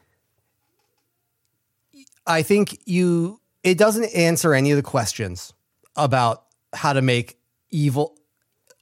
I 2.25 2.43
think 2.43 2.79
you 2.85 3.39
it 3.63 3.77
doesn't 3.77 4.05
answer 4.15 4.53
any 4.53 4.71
of 4.71 4.77
the 4.77 4.83
questions 4.83 5.51
about 5.95 6.45
how 6.73 6.93
to 6.93 7.01
make 7.01 7.37
evil 7.71 8.15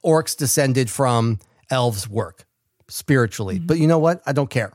orcs 0.04 0.36
descended 0.36 0.90
from 0.90 1.38
elves 1.70 2.08
work 2.08 2.46
spiritually. 2.88 3.58
But 3.58 3.78
you 3.78 3.86
know 3.86 3.98
what? 3.98 4.22
I 4.26 4.32
don't 4.32 4.50
care. 4.50 4.72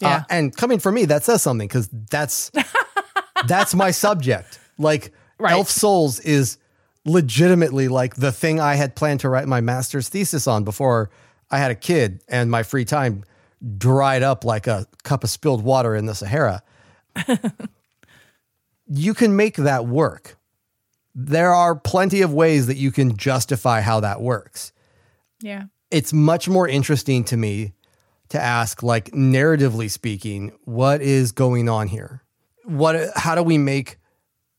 Yeah. 0.00 0.16
Uh, 0.16 0.22
and 0.30 0.56
coming 0.56 0.78
from 0.78 0.94
me, 0.94 1.04
that 1.06 1.24
says 1.24 1.42
something 1.42 1.68
because 1.68 1.88
that's 2.10 2.50
that's 3.46 3.74
my 3.74 3.90
subject. 3.90 4.58
Like 4.78 5.12
Right. 5.38 5.52
Elf 5.52 5.68
Souls 5.68 6.20
is 6.20 6.56
legitimately 7.04 7.88
like 7.88 8.14
the 8.14 8.30
thing 8.30 8.60
I 8.60 8.76
had 8.76 8.94
planned 8.94 9.20
to 9.20 9.28
write 9.28 9.48
my 9.48 9.60
master's 9.60 10.08
thesis 10.08 10.46
on 10.46 10.62
before 10.62 11.10
I 11.52 11.58
had 11.58 11.70
a 11.70 11.76
kid 11.76 12.22
and 12.28 12.50
my 12.50 12.62
free 12.62 12.84
time 12.84 13.24
dried 13.78 14.22
up 14.22 14.44
like 14.44 14.66
a 14.66 14.86
cup 15.04 15.22
of 15.22 15.30
spilled 15.30 15.62
water 15.62 15.94
in 15.94 16.06
the 16.06 16.14
Sahara. 16.14 16.62
you 18.86 19.14
can 19.14 19.36
make 19.36 19.56
that 19.56 19.86
work. 19.86 20.36
There 21.14 21.52
are 21.52 21.76
plenty 21.76 22.22
of 22.22 22.32
ways 22.32 22.66
that 22.66 22.76
you 22.76 22.90
can 22.90 23.16
justify 23.16 23.82
how 23.82 24.00
that 24.00 24.20
works 24.20 24.72
yeah. 25.42 25.64
it's 25.90 26.12
much 26.12 26.48
more 26.48 26.68
interesting 26.68 27.24
to 27.24 27.36
me 27.36 27.72
to 28.28 28.40
ask 28.40 28.82
like 28.82 29.10
narratively 29.10 29.90
speaking 29.90 30.52
what 30.64 31.02
is 31.02 31.32
going 31.32 31.68
on 31.68 31.88
here 31.88 32.22
what 32.64 32.96
how 33.16 33.34
do 33.34 33.42
we 33.42 33.58
make 33.58 33.98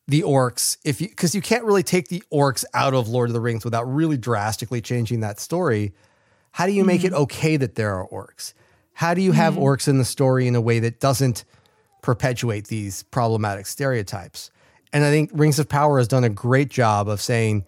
the 0.07 0.21
orcs 0.21 0.77
if 0.83 0.99
you 1.01 1.07
because 1.07 1.33
you 1.33 1.41
can't 1.41 1.63
really 1.63 1.83
take 1.83 2.09
the 2.09 2.21
orcs 2.31 2.65
out 2.73 2.93
of 2.93 3.07
lord 3.07 3.29
of 3.29 3.33
the 3.33 3.41
rings 3.41 3.63
without 3.63 3.83
really 3.83 4.17
drastically 4.17 4.81
changing 4.81 5.21
that 5.21 5.39
story 5.39 5.93
How 6.53 6.67
do 6.67 6.71
you 6.71 6.83
make 6.83 7.03
it 7.03 7.13
mm-hmm. 7.13 7.23
okay 7.23 7.57
that 7.57 7.75
there 7.75 7.93
are 7.95 8.07
orcs? 8.07 8.53
How 8.93 9.13
do 9.13 9.21
you 9.21 9.31
have 9.31 9.55
mm-hmm. 9.55 9.63
orcs 9.63 9.87
in 9.87 9.97
the 9.97 10.05
story 10.05 10.47
in 10.47 10.55
a 10.55 10.61
way 10.61 10.79
that 10.79 10.99
doesn't 10.99 11.45
perpetuate 12.01 12.67
these 12.67 13.03
problematic 13.03 13.65
stereotypes? 13.65 14.51
And 14.93 15.03
I 15.03 15.09
think 15.09 15.31
Rings 15.33 15.57
of 15.57 15.67
Power 15.67 15.97
has 15.97 16.07
done 16.07 16.23
a 16.23 16.29
great 16.29 16.69
job 16.69 17.09
of 17.09 17.19
saying, 17.19 17.65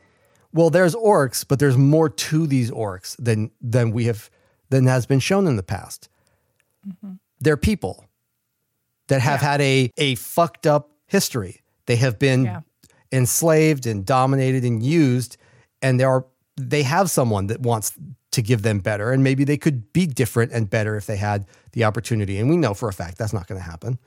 well, 0.54 0.70
there's 0.70 0.94
orcs, 0.96 1.44
but 1.48 1.58
there's 1.58 1.78
more 1.78 2.10
to 2.10 2.48
these 2.48 2.70
orcs 2.72 3.16
than 3.18 3.52
than 3.60 3.92
we 3.92 4.06
have 4.06 4.30
than 4.70 4.86
has 4.86 5.08
been 5.08 5.20
shown 5.20 5.48
in 5.48 5.56
the 5.56 5.64
past. 5.64 6.08
Mm-hmm. 6.88 7.14
They're 7.42 7.58
people 7.58 8.06
that 9.08 9.20
have 9.22 9.42
Yeah. 9.42 9.50
had 9.50 9.62
a 9.62 9.92
a 9.98 10.16
fucked 10.16 10.68
up 10.68 10.92
history. 11.08 11.64
They 11.88 11.96
have 11.96 12.20
been 12.20 12.46
Yeah. 12.46 12.62
enslaved 13.12 13.88
and 13.88 14.06
dominated 14.06 14.64
and 14.64 14.84
used, 14.84 15.38
and 15.82 16.00
there 16.00 16.10
are 16.10 16.26
they 16.56 16.84
have 16.84 17.10
someone 17.10 17.48
that 17.48 17.62
wants 17.62 17.92
to 18.36 18.42
give 18.42 18.62
them 18.62 18.80
better, 18.80 19.12
and 19.12 19.24
maybe 19.24 19.44
they 19.44 19.58
could 19.58 19.92
be 19.94 20.06
different 20.06 20.52
and 20.52 20.70
better 20.70 20.96
if 20.96 21.06
they 21.06 21.18
had 21.18 21.46
the 21.72 21.84
opportunity. 21.84 22.38
And 22.38 22.50
we 22.50 22.58
know 22.58 22.74
for 22.74 22.88
a 22.88 22.94
fact 22.94 23.18
that's 23.18 23.34
not 23.34 23.48
going 23.48 23.60
to 23.60 23.66
happen. 23.66 24.00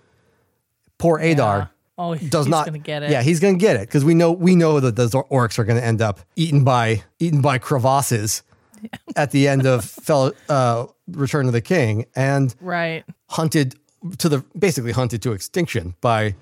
Poor 0.98 1.18
Adar 1.18 1.58
Yeah. 1.58 1.66
Oh, 2.00 2.14
does 2.14 2.46
not 2.46 2.64
gonna 2.64 2.78
get 2.78 3.02
it. 3.02 3.10
Yeah, 3.10 3.22
he's 3.22 3.40
going 3.40 3.58
to 3.58 3.60
get 3.60 3.74
it 3.74 3.88
because 3.88 4.04
we 4.04 4.14
know 4.14 4.30
we 4.30 4.54
know 4.54 4.78
that 4.78 4.94
those 4.94 5.10
orcs 5.12 5.58
are 5.58 5.64
going 5.64 5.80
to 5.80 5.84
end 5.84 6.00
up 6.00 6.20
eaten 6.36 6.62
by 6.62 7.02
eaten 7.18 7.40
by 7.40 7.58
crevasses 7.58 8.42
at 9.16 9.32
the 9.32 9.48
end 9.48 9.66
of 9.66 9.84
Fel- 10.06 10.32
uh, 10.48 10.86
Return 11.08 11.46
of 11.46 11.52
the 11.52 11.60
King 11.60 12.06
and 12.14 12.54
right. 12.60 13.04
hunted 13.30 13.74
to 14.18 14.28
the 14.28 14.44
basically 14.56 14.92
hunted 14.92 15.22
to 15.22 15.32
extinction 15.32 15.96
by 16.00 16.36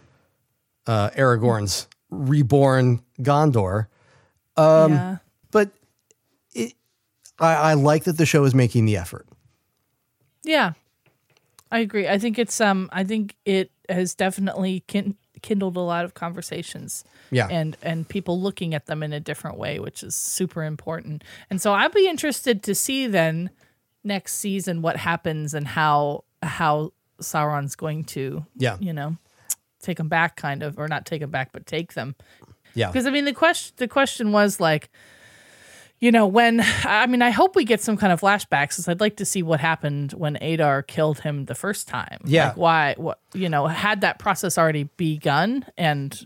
uh, 0.86 1.08
Aragorn's 1.10 1.88
reborn 2.10 3.00
Gondor. 3.20 3.86
Um, 4.58 4.92
yeah. 4.92 5.16
I, 7.38 7.54
I 7.54 7.74
like 7.74 8.04
that 8.04 8.18
the 8.18 8.26
show 8.26 8.44
is 8.44 8.54
making 8.54 8.86
the 8.86 8.96
effort. 8.96 9.26
Yeah, 10.42 10.72
I 11.70 11.80
agree. 11.80 12.08
I 12.08 12.18
think 12.18 12.38
it's 12.38 12.60
um. 12.60 12.88
I 12.92 13.04
think 13.04 13.36
it 13.44 13.70
has 13.88 14.14
definitely 14.14 14.84
kin- 14.86 15.16
kindled 15.42 15.76
a 15.76 15.80
lot 15.80 16.04
of 16.04 16.14
conversations. 16.14 17.04
Yeah. 17.30 17.48
and 17.50 17.76
and 17.82 18.08
people 18.08 18.40
looking 18.40 18.72
at 18.74 18.86
them 18.86 19.02
in 19.02 19.12
a 19.12 19.18
different 19.20 19.58
way, 19.58 19.80
which 19.80 20.02
is 20.04 20.14
super 20.14 20.62
important. 20.64 21.24
And 21.50 21.60
so 21.60 21.72
I'd 21.72 21.92
be 21.92 22.08
interested 22.08 22.62
to 22.64 22.74
see 22.74 23.06
then 23.08 23.50
next 24.04 24.34
season 24.34 24.80
what 24.82 24.96
happens 24.96 25.52
and 25.54 25.66
how 25.66 26.22
how 26.42 26.92
Sauron's 27.20 27.74
going 27.74 28.04
to 28.04 28.46
Yeah. 28.56 28.76
you 28.80 28.92
know 28.92 29.16
take 29.82 29.98
them 29.98 30.08
back, 30.08 30.36
kind 30.36 30.62
of, 30.62 30.78
or 30.78 30.86
not 30.88 31.04
take 31.06 31.20
them 31.20 31.30
back, 31.30 31.50
but 31.52 31.66
take 31.66 31.94
them. 31.94 32.14
Yeah. 32.74 32.88
Because 32.88 33.06
I 33.06 33.10
mean, 33.10 33.24
the 33.24 33.32
question 33.32 33.74
the 33.78 33.88
question 33.88 34.30
was 34.32 34.60
like, 34.60 34.88
you 36.00 36.12
know, 36.12 36.26
when 36.26 36.60
I 36.84 37.06
mean, 37.06 37.22
I 37.22 37.30
hope 37.30 37.56
we 37.56 37.64
get 37.64 37.80
some 37.80 37.96
kind 37.96 38.12
of 38.12 38.20
flashbacks, 38.20 38.70
because 38.70 38.88
I'd 38.88 39.00
like 39.00 39.16
to 39.16 39.24
see 39.24 39.42
what 39.42 39.60
happened 39.60 40.12
when 40.12 40.36
Adar 40.36 40.82
killed 40.82 41.20
him 41.20 41.46
the 41.46 41.54
first 41.54 41.88
time. 41.88 42.18
Yeah. 42.24 42.48
like 42.48 42.56
why? 42.56 42.94
What 42.96 43.20
you 43.34 43.48
know, 43.48 43.66
had 43.66 44.02
that 44.02 44.18
process 44.18 44.58
already 44.58 44.84
begun, 44.96 45.64
and 45.76 46.18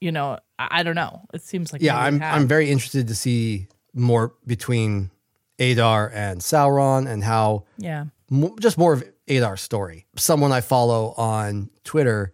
you 0.00 0.12
know, 0.12 0.38
I, 0.58 0.68
I 0.70 0.82
don't 0.82 0.94
know. 0.94 1.22
It 1.34 1.42
seems 1.42 1.72
like 1.72 1.82
Yeah, 1.82 1.98
I'm. 1.98 2.22
I'm 2.22 2.46
very 2.46 2.70
interested 2.70 3.08
to 3.08 3.14
see 3.14 3.68
more 3.92 4.32
between 4.46 5.10
Adar 5.58 6.10
and 6.14 6.40
Sauron 6.40 7.08
and 7.08 7.22
how 7.22 7.64
yeah, 7.76 8.06
mo- 8.30 8.56
just 8.58 8.78
more 8.78 8.94
of 8.94 9.04
Adar's 9.28 9.60
story. 9.60 10.06
Someone 10.16 10.52
I 10.52 10.62
follow 10.62 11.12
on 11.16 11.70
Twitter 11.84 12.32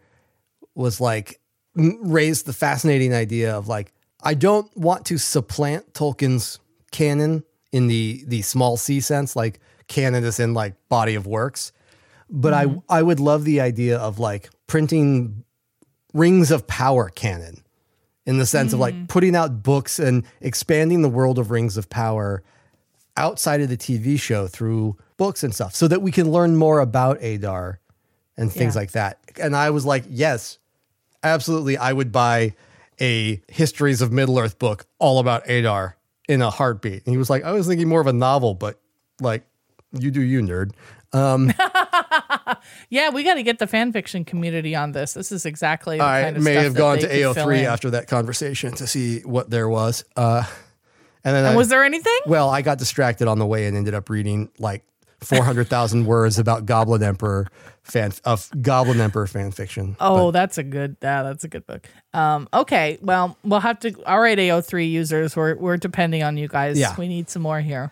was 0.75 1.01
like 1.01 1.41
raised 1.75 2.47
the 2.47 2.53
fascinating 2.53 3.13
idea 3.13 3.57
of 3.57 3.67
like 3.67 3.93
I 4.23 4.35
don't 4.35 4.75
want 4.77 5.07
to 5.07 5.19
supplant 5.19 5.93
Tolkien's 5.93 6.61
canon 6.97 7.45
in 7.73 7.89
the 7.89 8.25
the 8.27 8.41
small 8.41 8.79
c 8.79 9.01
sense 9.01 9.37
like 9.37 9.61
canon 9.87 10.25
is 10.25 10.41
in 10.41 10.55
like 10.55 10.75
body 10.89 11.15
of 11.15 11.27
works 11.27 11.73
but 12.31 12.55
I 12.55 12.67
mm-hmm. 12.67 12.79
I 12.89 13.03
would 13.03 13.21
love 13.21 13.45
the 13.45 13.61
idea 13.61 13.99
of 13.99 14.19
like 14.19 14.51
printing 14.67 15.45
rings 16.13 16.51
of 16.51 16.67
power 16.67 17.11
canon 17.11 17.63
in 18.25 18.39
the 18.39 18.47
sense 18.47 18.73
of 18.73 18.81
like 18.81 18.95
mm. 18.95 19.09
putting 19.09 19.37
out 19.37 19.63
books 19.63 19.99
and 19.99 20.25
expanding 20.41 21.03
the 21.03 21.09
world 21.09 21.39
of 21.39 21.51
rings 21.51 21.77
of 21.77 21.89
power 21.91 22.43
outside 23.17 23.61
of 23.61 23.69
the 23.69 23.77
TV 23.77 24.19
show 24.19 24.47
through 24.47 24.97
books 25.17 25.45
and 25.45 25.55
stuff 25.55 25.75
so 25.75 25.87
that 25.87 26.03
we 26.03 26.11
can 26.11 26.31
learn 26.31 26.57
more 26.57 26.81
about 26.81 27.23
Adar 27.23 27.79
and 28.37 28.53
things 28.53 28.75
Yeah. 28.75 28.81
like 28.81 28.93
that. 28.93 29.19
And 29.41 29.55
I 29.55 29.71
was 29.71 29.85
like, 29.85 30.05
yes, 30.09 30.59
absolutely. 31.23 31.77
I 31.77 31.93
would 31.93 32.11
buy 32.11 32.55
a 33.01 33.41
Histories 33.49 34.01
of 34.03 34.11
Middle 34.11 34.39
Earth 34.39 34.59
book 34.59 34.87
all 34.99 35.19
about 35.19 35.49
Adar 35.49 35.96
in 36.29 36.43
a 36.43 36.51
heartbeat. 36.51 37.05
And 37.07 37.13
he 37.13 37.17
was 37.17 37.31
like, 37.31 37.45
I 37.45 37.53
was 37.53 37.67
thinking 37.67 37.89
more 37.89 38.01
of 38.01 38.07
a 38.07 38.13
novel, 38.13 38.55
but 38.55 38.81
like, 39.21 39.45
you 39.93 40.11
do 40.11 40.21
you, 40.21 40.43
nerd. 40.43 40.73
yeah. 42.91 43.11
We 43.11 43.23
got 43.23 43.35
to 43.35 43.43
get 43.43 43.59
the 43.59 43.67
fan 43.67 43.93
fiction 43.93 44.25
community 44.25 44.75
on 44.75 44.93
this. 44.93 45.15
This 45.15 45.33
is 45.33 45.47
exactly. 45.47 45.99
The 45.99 46.05
I 46.05 46.23
kind 46.23 46.37
of 46.37 46.43
may 46.43 46.55
have 46.55 46.75
gone 46.75 46.99
to 46.99 47.07
could 47.07 47.11
fill 47.11 47.35
AO3 47.35 47.65
after 47.65 47.91
that 47.91 48.09
conversation 48.09 48.73
to 48.75 48.87
see 48.87 49.21
what 49.21 49.49
there 49.49 49.69
was. 49.69 50.05
Uh, 50.17 50.45
and 51.25 51.35
then 51.35 51.45
I, 51.45 51.57
was 51.57 51.69
there 51.69 51.85
anything? 51.85 52.19
Well, 52.27 52.51
I 52.51 52.63
got 52.63 52.79
distracted 52.79 53.29
on 53.29 53.39
the 53.39 53.47
way 53.47 53.67
and 53.67 53.77
ended 53.77 53.95
up 53.95 54.11
reading 54.11 54.51
like 54.59 54.85
400,000 55.21 56.07
words 56.07 56.39
about 56.39 56.67
Goblin 56.67 57.03
Emperor 57.03 57.47
fan 57.87 58.13
of 58.25 58.51
Goblin 58.61 59.01
Emperor 59.01 59.27
fan 59.27 59.51
fiction. 59.53 59.97
Oh, 60.01 60.31
that's 60.31 60.59
a 60.59 60.63
good. 60.63 60.97
Yeah, 61.03 61.23
that's 61.23 61.45
a 61.45 61.49
good 61.49 61.67
book. 61.67 61.87
Um, 62.13 62.49
okay, 62.53 62.99
well, 63.01 63.37
we'll 63.45 63.61
have 63.61 63.79
to. 63.81 63.95
All 64.05 64.21
right, 64.21 64.37
AO3 64.39 64.91
users, 64.91 65.35
we're 65.37 65.55
we're 65.57 65.77
depending 65.77 66.23
on 66.23 66.37
you 66.37 66.49
guys. 66.49 66.79
Yeah. 66.79 66.95
we 66.99 67.09
need 67.09 67.31
some 67.31 67.43
more 67.43 67.61
here. 67.61 67.91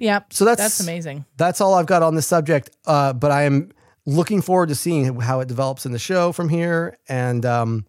Yeah, 0.00 0.20
So 0.30 0.44
that's- 0.44 0.64
that's 0.64 0.80
amazing. 0.80 1.24
That's 1.36 1.60
all 1.60 1.74
I've 1.74 1.86
got 1.86 2.02
on 2.04 2.14
this 2.14 2.26
subject. 2.26 2.70
Uh, 2.86 3.12
but 3.12 3.30
I 3.32 3.42
am 3.42 3.72
looking 4.06 4.42
forward 4.42 4.68
to 4.68 4.74
seeing 4.76 5.18
how 5.20 5.40
it 5.40 5.48
develops 5.48 5.84
in 5.86 5.92
the 5.92 5.98
show 5.98 6.30
from 6.32 6.48
here. 6.48 6.96
And 7.08 7.44
um, 7.44 7.84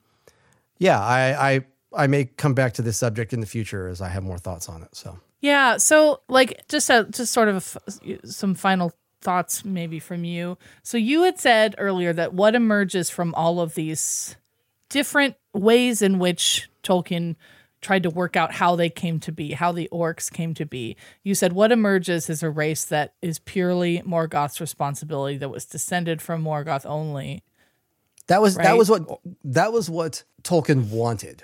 yeah, 0.79 0.99
I, 0.99 1.53
I 1.55 1.65
I 1.95 2.07
may 2.07 2.25
come 2.25 2.53
back 2.53 2.73
to 2.73 2.81
this 2.81 2.97
subject 2.97 3.31
in 3.33 3.41
the 3.41 3.45
future 3.47 3.87
as 3.87 4.01
I 4.01 4.09
have 4.09 4.23
more 4.23 4.37
thoughts 4.39 4.69
on 4.69 4.81
it. 4.83 4.95
So 4.95 5.19
Yeah, 5.41 5.77
so 5.77 6.21
like 6.29 6.67
just 6.67 6.89
a 6.89 7.05
just 7.11 7.31
sort 7.33 7.47
of 7.47 7.77
some 8.25 8.55
final 8.55 8.91
thoughts 9.21 9.65
maybe 9.65 9.99
from 9.99 10.23
you. 10.23 10.57
So 10.83 10.97
you 10.97 11.23
had 11.23 11.39
said 11.39 11.75
earlier 11.77 12.13
that 12.13 12.33
what 12.33 12.55
emerges 12.55 13.09
from 13.09 13.33
all 13.35 13.59
of 13.59 13.75
these 13.75 14.35
different 14.89 15.35
ways 15.53 16.01
in 16.01 16.19
which 16.19 16.69
Tolkien 16.83 17.35
tried 17.81 18.03
to 18.03 18.09
work 18.09 18.35
out 18.35 18.53
how 18.53 18.75
they 18.75 18.89
came 18.89 19.19
to 19.21 19.31
be, 19.31 19.53
how 19.53 19.71
the 19.71 19.87
orcs 19.91 20.31
came 20.31 20.53
to 20.53 20.65
be. 20.65 20.97
You 21.23 21.33
said 21.35 21.53
what 21.53 21.71
emerges 21.71 22.29
is 22.29 22.43
a 22.43 22.49
race 22.49 22.83
that 22.85 23.13
is 23.21 23.39
purely 23.39 23.99
Morgoth's 24.01 24.59
responsibility 24.59 25.37
that 25.37 25.49
was 25.49 25.65
descended 25.65 26.21
from 26.21 26.43
Morgoth 26.43 26.85
only. 26.85 27.43
that 28.27 28.41
was 28.41 28.55
that 28.57 28.77
was 28.77 28.89
what 28.89 29.07
that 29.43 29.71
was 29.73 29.89
what 29.89 30.23
Tolkien 30.43 30.89
wanted. 30.89 31.43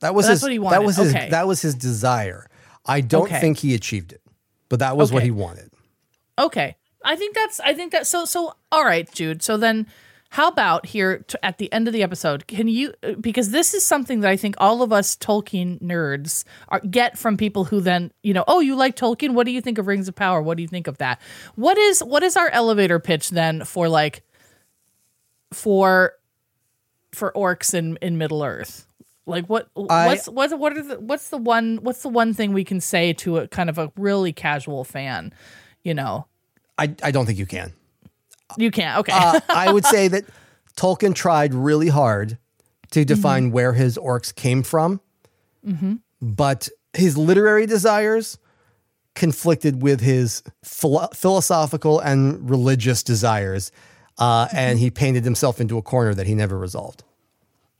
That 0.00 0.14
was 0.14 0.26
That's 0.26 0.40
his 0.40 0.42
what 0.42 0.52
he 0.52 0.58
that 0.58 0.84
was 0.84 0.96
his 0.96 1.14
Okay. 1.14 1.28
that 1.30 1.46
was 1.46 1.60
his 1.62 1.74
desire. 1.74 2.48
I 2.86 3.00
don't 3.02 3.24
Okay. 3.24 3.40
think 3.40 3.58
he 3.58 3.74
achieved 3.74 4.12
it, 4.12 4.22
but 4.68 4.78
that 4.80 4.96
was 4.96 5.12
what 5.12 5.22
he 5.22 5.30
wanted. 5.30 5.70
Okay. 6.38 6.76
I 7.04 7.16
think 7.16 7.34
that's 7.34 7.60
I 7.60 7.74
think 7.74 7.92
that 7.92 8.06
so 8.06 8.24
so 8.24 8.54
all 8.70 8.84
right, 8.84 9.10
Jude. 9.12 9.42
So 9.42 9.56
then 9.56 9.86
how 10.34 10.46
about 10.46 10.86
here 10.86 11.18
to, 11.26 11.44
at 11.44 11.58
the 11.58 11.72
end 11.72 11.88
of 11.88 11.92
the 11.92 12.04
episode, 12.04 12.46
can 12.46 12.68
you 12.68 12.94
because 13.20 13.50
this 13.50 13.74
is 13.74 13.84
something 13.84 14.20
that 14.20 14.30
I 14.30 14.36
think 14.36 14.54
all 14.58 14.82
of 14.82 14.92
us 14.92 15.16
Tolkien 15.16 15.80
nerds 15.80 16.44
are, 16.68 16.78
get 16.80 17.18
from 17.18 17.36
people 17.36 17.64
who 17.64 17.80
then, 17.80 18.12
you 18.22 18.32
know, 18.32 18.44
oh, 18.46 18.60
you 18.60 18.76
like 18.76 18.94
Tolkien, 18.94 19.34
what 19.34 19.44
do 19.44 19.50
you 19.52 19.60
think 19.60 19.78
of 19.78 19.88
Rings 19.88 20.06
of 20.08 20.14
Power? 20.14 20.40
What 20.40 20.56
do 20.56 20.62
you 20.62 20.68
think 20.68 20.86
of 20.86 20.98
that? 20.98 21.20
What 21.56 21.76
is 21.78 22.00
what 22.04 22.22
is 22.22 22.36
our 22.36 22.48
elevator 22.50 23.00
pitch 23.00 23.30
then 23.30 23.64
for 23.64 23.88
like 23.88 24.22
for 25.52 26.12
for 27.12 27.32
orcs 27.34 27.74
in 27.74 27.96
in 28.00 28.18
Middle 28.18 28.44
Earth? 28.44 28.86
Like 29.26 29.46
what 29.46 29.68
I- 29.88 30.06
what's 30.06 30.28
what 30.28 30.56
what 30.58 30.76
are 30.76 30.82
the, 30.82 31.00
what's 31.00 31.30
the 31.30 31.38
one 31.38 31.78
what's 31.82 32.02
the 32.02 32.08
one 32.08 32.34
thing 32.34 32.52
we 32.52 32.64
can 32.64 32.80
say 32.80 33.12
to 33.14 33.38
a 33.38 33.48
kind 33.48 33.68
of 33.68 33.78
a 33.78 33.90
really 33.96 34.32
casual 34.32 34.84
fan, 34.84 35.32
you 35.82 35.94
know? 35.94 36.26
I, 36.80 36.94
I 37.02 37.10
don't 37.10 37.26
think 37.26 37.38
you 37.38 37.46
can. 37.46 37.72
You 38.58 38.70
can't. 38.70 38.98
Okay. 39.00 39.12
Uh, 39.14 39.38
I 39.48 39.72
would 39.72 39.84
say 39.96 40.08
that 40.08 40.24
Tolkien 40.76 41.14
tried 41.14 41.54
really 41.54 41.88
hard 41.88 42.38
to 42.92 43.04
define 43.04 43.52
where 43.52 43.74
his 43.74 43.96
orcs 43.98 44.34
came 44.34 44.62
from, 44.64 45.00
but 46.20 46.68
his 46.94 47.16
literary 47.16 47.66
desires 47.66 48.38
conflicted 49.14 49.82
with 49.82 50.00
his 50.00 50.42
philo- 50.64 51.08
philosophical 51.14 52.00
and 52.00 52.48
religious 52.48 53.02
desires, 53.02 53.70
uh, 54.18 54.48
and 54.52 54.78
he 54.78 54.90
painted 54.90 55.24
himself 55.24 55.60
into 55.60 55.76
a 55.78 55.82
corner 55.82 56.14
that 56.14 56.26
he 56.26 56.34
never 56.34 56.58
resolved. 56.58 57.04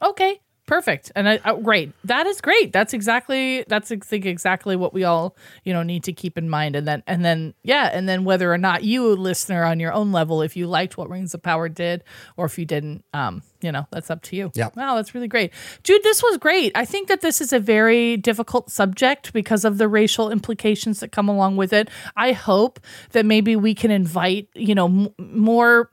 okay. 0.03 0.41
Perfect. 0.71 1.11
And 1.17 1.29
I, 1.29 1.37
uh, 1.45 1.57
great 1.57 1.93
that 2.05 2.29
is 2.29 2.41
great. 2.41 2.73
That's 2.73 2.95
exactly 2.95 3.65
that's 3.67 3.91
I 3.91 3.97
think 3.97 4.25
exactly 4.25 4.77
what 4.77 4.95
we 4.95 5.03
all 5.03 5.37
you 5.65 5.73
know 5.73 5.83
need 5.83 6.05
to 6.05 6.13
keep 6.13 6.39
in 6.39 6.49
mind. 6.49 6.77
And 6.77 6.87
then 6.87 7.03
and 7.09 7.25
then 7.25 7.55
yeah 7.65 7.91
and 7.93 8.09
then 8.09 8.23
whether 8.25 8.53
or 8.53 8.57
not 8.57 8.85
you 8.85 9.17
listener 9.17 9.65
on 9.65 9.81
your 9.81 9.93
own 9.93 10.13
level 10.13 10.43
if 10.43 10.57
you 10.57 10.69
liked 10.69 10.97
what 10.97 11.11
rings 11.11 11.35
of 11.35 11.43
power 11.43 11.69
did 11.69 12.05
or 12.37 12.47
if 12.47 12.57
you 12.57 12.65
didn't 12.65 13.05
um 13.13 13.43
you 13.61 13.73
know 13.73 13.87
that's 13.91 14.11
up 14.11 14.23
to 14.23 14.37
you. 14.37 14.53
Yeah. 14.55 14.69
wow 14.77 14.95
that's 14.95 15.13
really 15.13 15.27
great. 15.27 15.53
Jude 15.83 16.05
this 16.05 16.23
was 16.23 16.37
great. 16.39 16.71
I 16.77 16.85
think 16.85 17.09
that 17.09 17.21
this 17.21 17.41
is 17.41 17.53
a 17.53 17.59
very 17.59 18.17
difficult 18.17 18.71
subject 18.71 19.33
because 19.33 19.65
of 19.65 19.77
the 19.77 19.89
racial 19.89 20.31
implications 20.31 21.01
that 21.01 21.11
come 21.11 21.29
along 21.29 21.57
with 21.57 21.73
it. 21.73 21.91
I 22.17 22.31
hope 22.31 22.79
that 23.11 23.27
maybe 23.27 23.57
we 23.57 23.75
can 23.75 23.91
invite 23.91 24.49
you 24.55 24.77
know 24.77 24.87
m- 24.87 25.15
more 25.19 25.91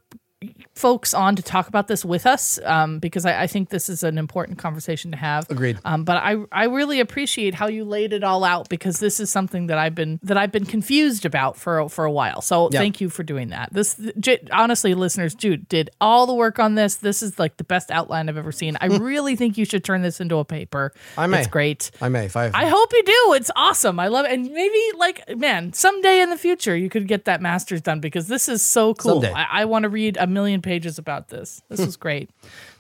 folks 0.75 1.13
on 1.15 1.35
to 1.35 1.41
talk 1.41 1.67
about 1.67 1.88
this 1.88 2.05
with 2.05 2.27
us 2.27 2.59
um, 2.63 2.99
because 2.99 3.25
I, 3.25 3.43
I 3.43 3.47
think 3.47 3.69
this 3.69 3.89
is 3.89 4.03
an 4.03 4.17
important 4.19 4.59
conversation 4.59 5.09
to 5.11 5.17
have. 5.17 5.49
Agreed. 5.49 5.79
Um, 5.83 6.03
but 6.03 6.17
I 6.17 6.35
I 6.51 6.65
really 6.65 6.99
appreciate 6.99 7.55
how 7.55 7.67
you 7.67 7.83
laid 7.83 8.13
it 8.13 8.23
all 8.23 8.43
out 8.43 8.69
because 8.69 8.99
this 8.99 9.19
is 9.19 9.31
something 9.31 9.67
that 9.67 9.79
I've 9.79 9.95
been 9.95 10.19
that 10.23 10.38
I've 10.38 10.51
been 10.51 10.65
confused 10.65 11.25
about 11.25 11.57
for 11.57 11.89
for 11.89 12.05
a 12.05 12.11
while. 12.11 12.41
So 12.41 12.69
Yeah. 12.71 12.79
thank 12.79 13.01
you 13.01 13.09
for 13.09 13.23
doing 13.23 13.49
that. 13.49 13.73
This 13.73 13.99
J- 14.19 14.39
honestly, 14.51 14.93
listeners, 14.93 15.33
Jude 15.33 15.67
did 15.67 15.89
all 15.99 16.27
the 16.27 16.35
work 16.35 16.59
on 16.59 16.75
this. 16.75 16.95
This 16.95 17.23
is 17.23 17.39
like 17.39 17.57
the 17.57 17.63
best 17.63 17.89
outline 17.89 18.29
I've 18.29 18.38
ever 18.38 18.51
seen. 18.51 18.77
I 18.79 18.85
really 18.88 19.35
think 19.35 19.57
you 19.57 19.65
should 19.65 19.83
turn 19.83 20.03
this 20.03 20.21
into 20.21 20.38
a 20.38 20.45
paper. 20.45 20.93
I 21.17 21.25
may. 21.25 21.39
It's 21.39 21.47
great. 21.47 21.89
I 21.99 22.09
may 22.09 22.25
if 22.25 22.35
I. 22.38 22.51
I 22.53 22.67
hope 22.67 22.93
you 22.93 23.03
do. 23.03 23.33
It's 23.33 23.49
awesome. 23.55 23.99
I 23.99 24.07
love 24.09 24.25
it. 24.25 24.31
And 24.33 24.43
maybe 24.51 24.79
like, 24.97 25.35
man, 25.35 25.73
someday 25.73 26.21
in 26.21 26.29
the 26.29 26.38
future 26.38 26.75
you 26.77 26.89
could 26.89 27.07
get 27.07 27.25
that 27.25 27.41
master's 27.41 27.81
done 27.81 27.99
because 27.99 28.27
this 28.27 28.47
is 28.47 28.61
so 28.61 28.93
cool. 28.93 29.21
Someday. 29.21 29.33
I, 29.33 29.61
I 29.61 29.65
want 29.65 29.83
to 29.83 29.89
read 29.89 30.17
a 30.17 30.27
million 30.38 30.61
pages 30.61 30.97
about 30.99 31.27
this. 31.29 31.61
This 31.69 31.79
was 31.85 31.97
great. 31.97 32.29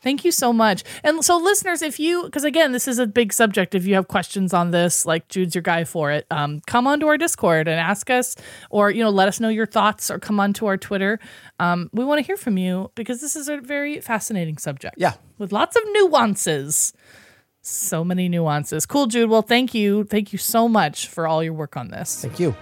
Thank 0.01 0.23
you 0.23 0.31
so 0.31 0.53
much. 0.53 0.83
And 1.03 1.25
so, 1.25 1.37
listeners, 1.37 1.81
if 1.81 1.99
you, 1.99 2.23
because 2.23 2.43
again, 2.43 2.71
this 2.71 2.87
is 2.87 2.99
a 2.99 3.07
big 3.07 3.33
subject. 3.33 3.73
If 3.75 3.85
you 3.87 3.95
have 3.95 4.07
questions 4.07 4.53
on 4.53 4.71
this, 4.71 5.05
like 5.05 5.27
Jude's 5.27 5.55
your 5.55 5.61
guy 5.63 5.83
for 5.83 6.11
it, 6.11 6.25
um, 6.31 6.61
come 6.67 6.85
onto 6.87 7.07
our 7.07 7.17
Discord 7.17 7.67
and 7.67 7.79
ask 7.79 8.09
us, 8.09 8.35
or 8.69 8.91
you 8.91 9.03
know, 9.03 9.09
let 9.09 9.27
us 9.27 9.39
know 9.39 9.49
your 9.49 9.65
thoughts, 9.65 10.11
or 10.11 10.19
come 10.19 10.39
onto 10.39 10.65
our 10.67 10.77
Twitter. 10.77 11.19
Um, 11.59 11.89
we 11.91 12.05
want 12.05 12.19
to 12.19 12.25
hear 12.25 12.37
from 12.37 12.57
you 12.57 12.91
because 12.95 13.19
this 13.21 13.35
is 13.35 13.49
a 13.49 13.57
very 13.57 13.99
fascinating 14.01 14.57
subject. 14.57 14.95
Yeah. 14.97 15.13
with 15.39 15.51
lots 15.51 15.75
of 15.75 15.83
nuances. 15.93 16.93
So 17.61 18.03
many 18.03 18.29
nuances. 18.29 18.85
Cool, 18.85 19.07
Jude. 19.07 19.29
Well, 19.29 19.41
thank 19.41 19.73
you. 19.73 20.05
Thank 20.05 20.31
you 20.31 20.39
so 20.39 20.69
much 20.69 21.07
for 21.09 21.27
all 21.27 21.43
your 21.43 21.53
work 21.53 21.75
on 21.75 21.89
this. 21.89 22.21
Thank 22.21 22.39
you. 22.39 22.55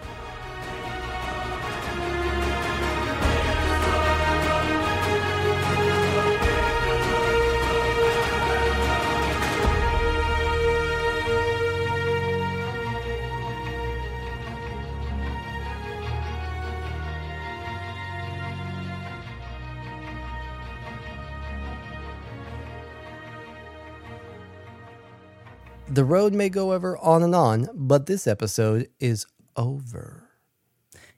The 25.95 26.03
road 26.03 26.33
may 26.33 26.49
go 26.49 26.73
ever 26.73 26.97
on 26.97 27.23
and 27.23 27.33
on, 27.33 27.69
but 27.73 28.05
this 28.05 28.27
episode 28.27 28.89
is 28.99 29.25
over. 29.55 30.29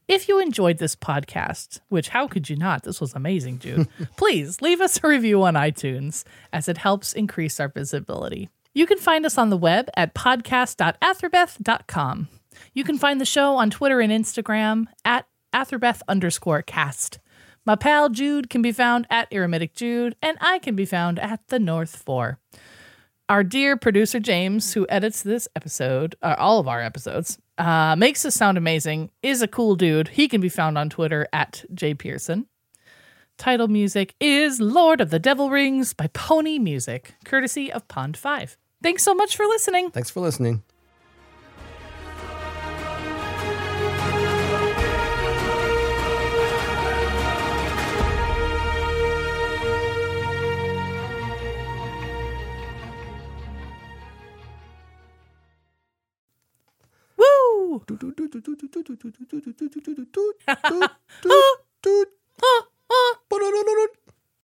If 0.07 0.30
you 0.30 0.39
enjoyed 0.39 0.78
this 0.78 0.95
podcast, 0.95 1.80
which 1.89 2.09
how 2.09 2.28
could 2.28 2.47
you 2.47 2.57
not? 2.57 2.84
This 2.84 3.01
was 3.01 3.15
amazing, 3.15 3.57
Jude. 3.57 3.88
please 4.17 4.61
leave 4.61 4.80
us 4.80 4.99
a 5.03 5.07
review 5.07 5.41
on 5.41 5.55
iTunes 5.55 6.25
as 6.53 6.69
it 6.69 6.78
helps 6.78 7.13
increase 7.13 7.59
our 7.59 7.69
visibility. 7.69 8.49
You 8.75 8.86
can 8.86 8.99
find 8.99 9.25
us 9.25 9.39
on 9.39 9.49
the 9.49 9.57
web 9.57 9.89
at 9.97 10.13
podcast.athrabeth.com. 10.13 12.28
You 12.75 12.84
can 12.84 12.99
find 12.99 13.19
the 13.19 13.25
show 13.25 13.55
on 13.55 13.71
Twitter 13.71 13.99
and 13.99 14.11
Instagram 14.11 14.86
at 15.03 15.25
athrabeth 15.51 16.01
underscore 16.07 16.61
cast. 16.61 17.17
My 17.65 17.75
pal 17.75 18.09
Jude 18.09 18.51
can 18.51 18.61
be 18.61 18.71
found 18.71 19.07
at 19.09 19.28
Eremitic 19.32 19.73
Jude, 19.73 20.15
and 20.21 20.38
I 20.39 20.59
can 20.59 20.75
be 20.75 20.86
found 20.86 21.17
at 21.17 21.39
the 21.47 21.57
North 21.57 21.95
Four. 21.95 22.38
Our 23.30 23.43
dear 23.43 23.75
producer 23.75 24.21
James, 24.21 24.71
who 24.73 24.86
edits 24.88 25.21
this 25.21 25.49
episode, 25.53 26.15
uh, 26.21 26.36
all 26.38 26.59
of 26.59 26.67
our 26.69 26.82
episodes, 26.82 27.38
uh, 27.57 27.93
makes 27.97 28.23
us 28.23 28.36
sound 28.36 28.57
amazing, 28.57 29.09
is 29.21 29.41
a 29.41 29.49
cool 29.49 29.75
dude. 29.75 30.07
He 30.07 30.30
can 30.30 30.39
be 30.39 30.47
found 30.47 30.78
on 30.78 30.89
Twitter 30.89 31.28
at 31.34 31.65
J 31.73 31.93
Pearson. 31.93 32.47
Title 33.38 33.67
music 33.67 34.15
is 34.21 34.61
Lord 34.61 35.01
of 35.01 35.09
the 35.09 35.19
Devil 35.19 35.49
Rings 35.49 35.93
by 35.93 36.07
Pony 36.07 36.57
Music, 36.57 37.15
courtesy 37.25 37.69
of 37.69 37.86
Pond 37.89 38.15
5. 38.15 38.57
Thanks 38.82 39.03
so 39.03 39.13
much 39.13 39.36
for 39.36 39.45
listening. 39.45 39.91
Thanks 39.91 40.09
for 40.09 40.21
listening. 40.21 40.63
Ooh. 61.25 61.57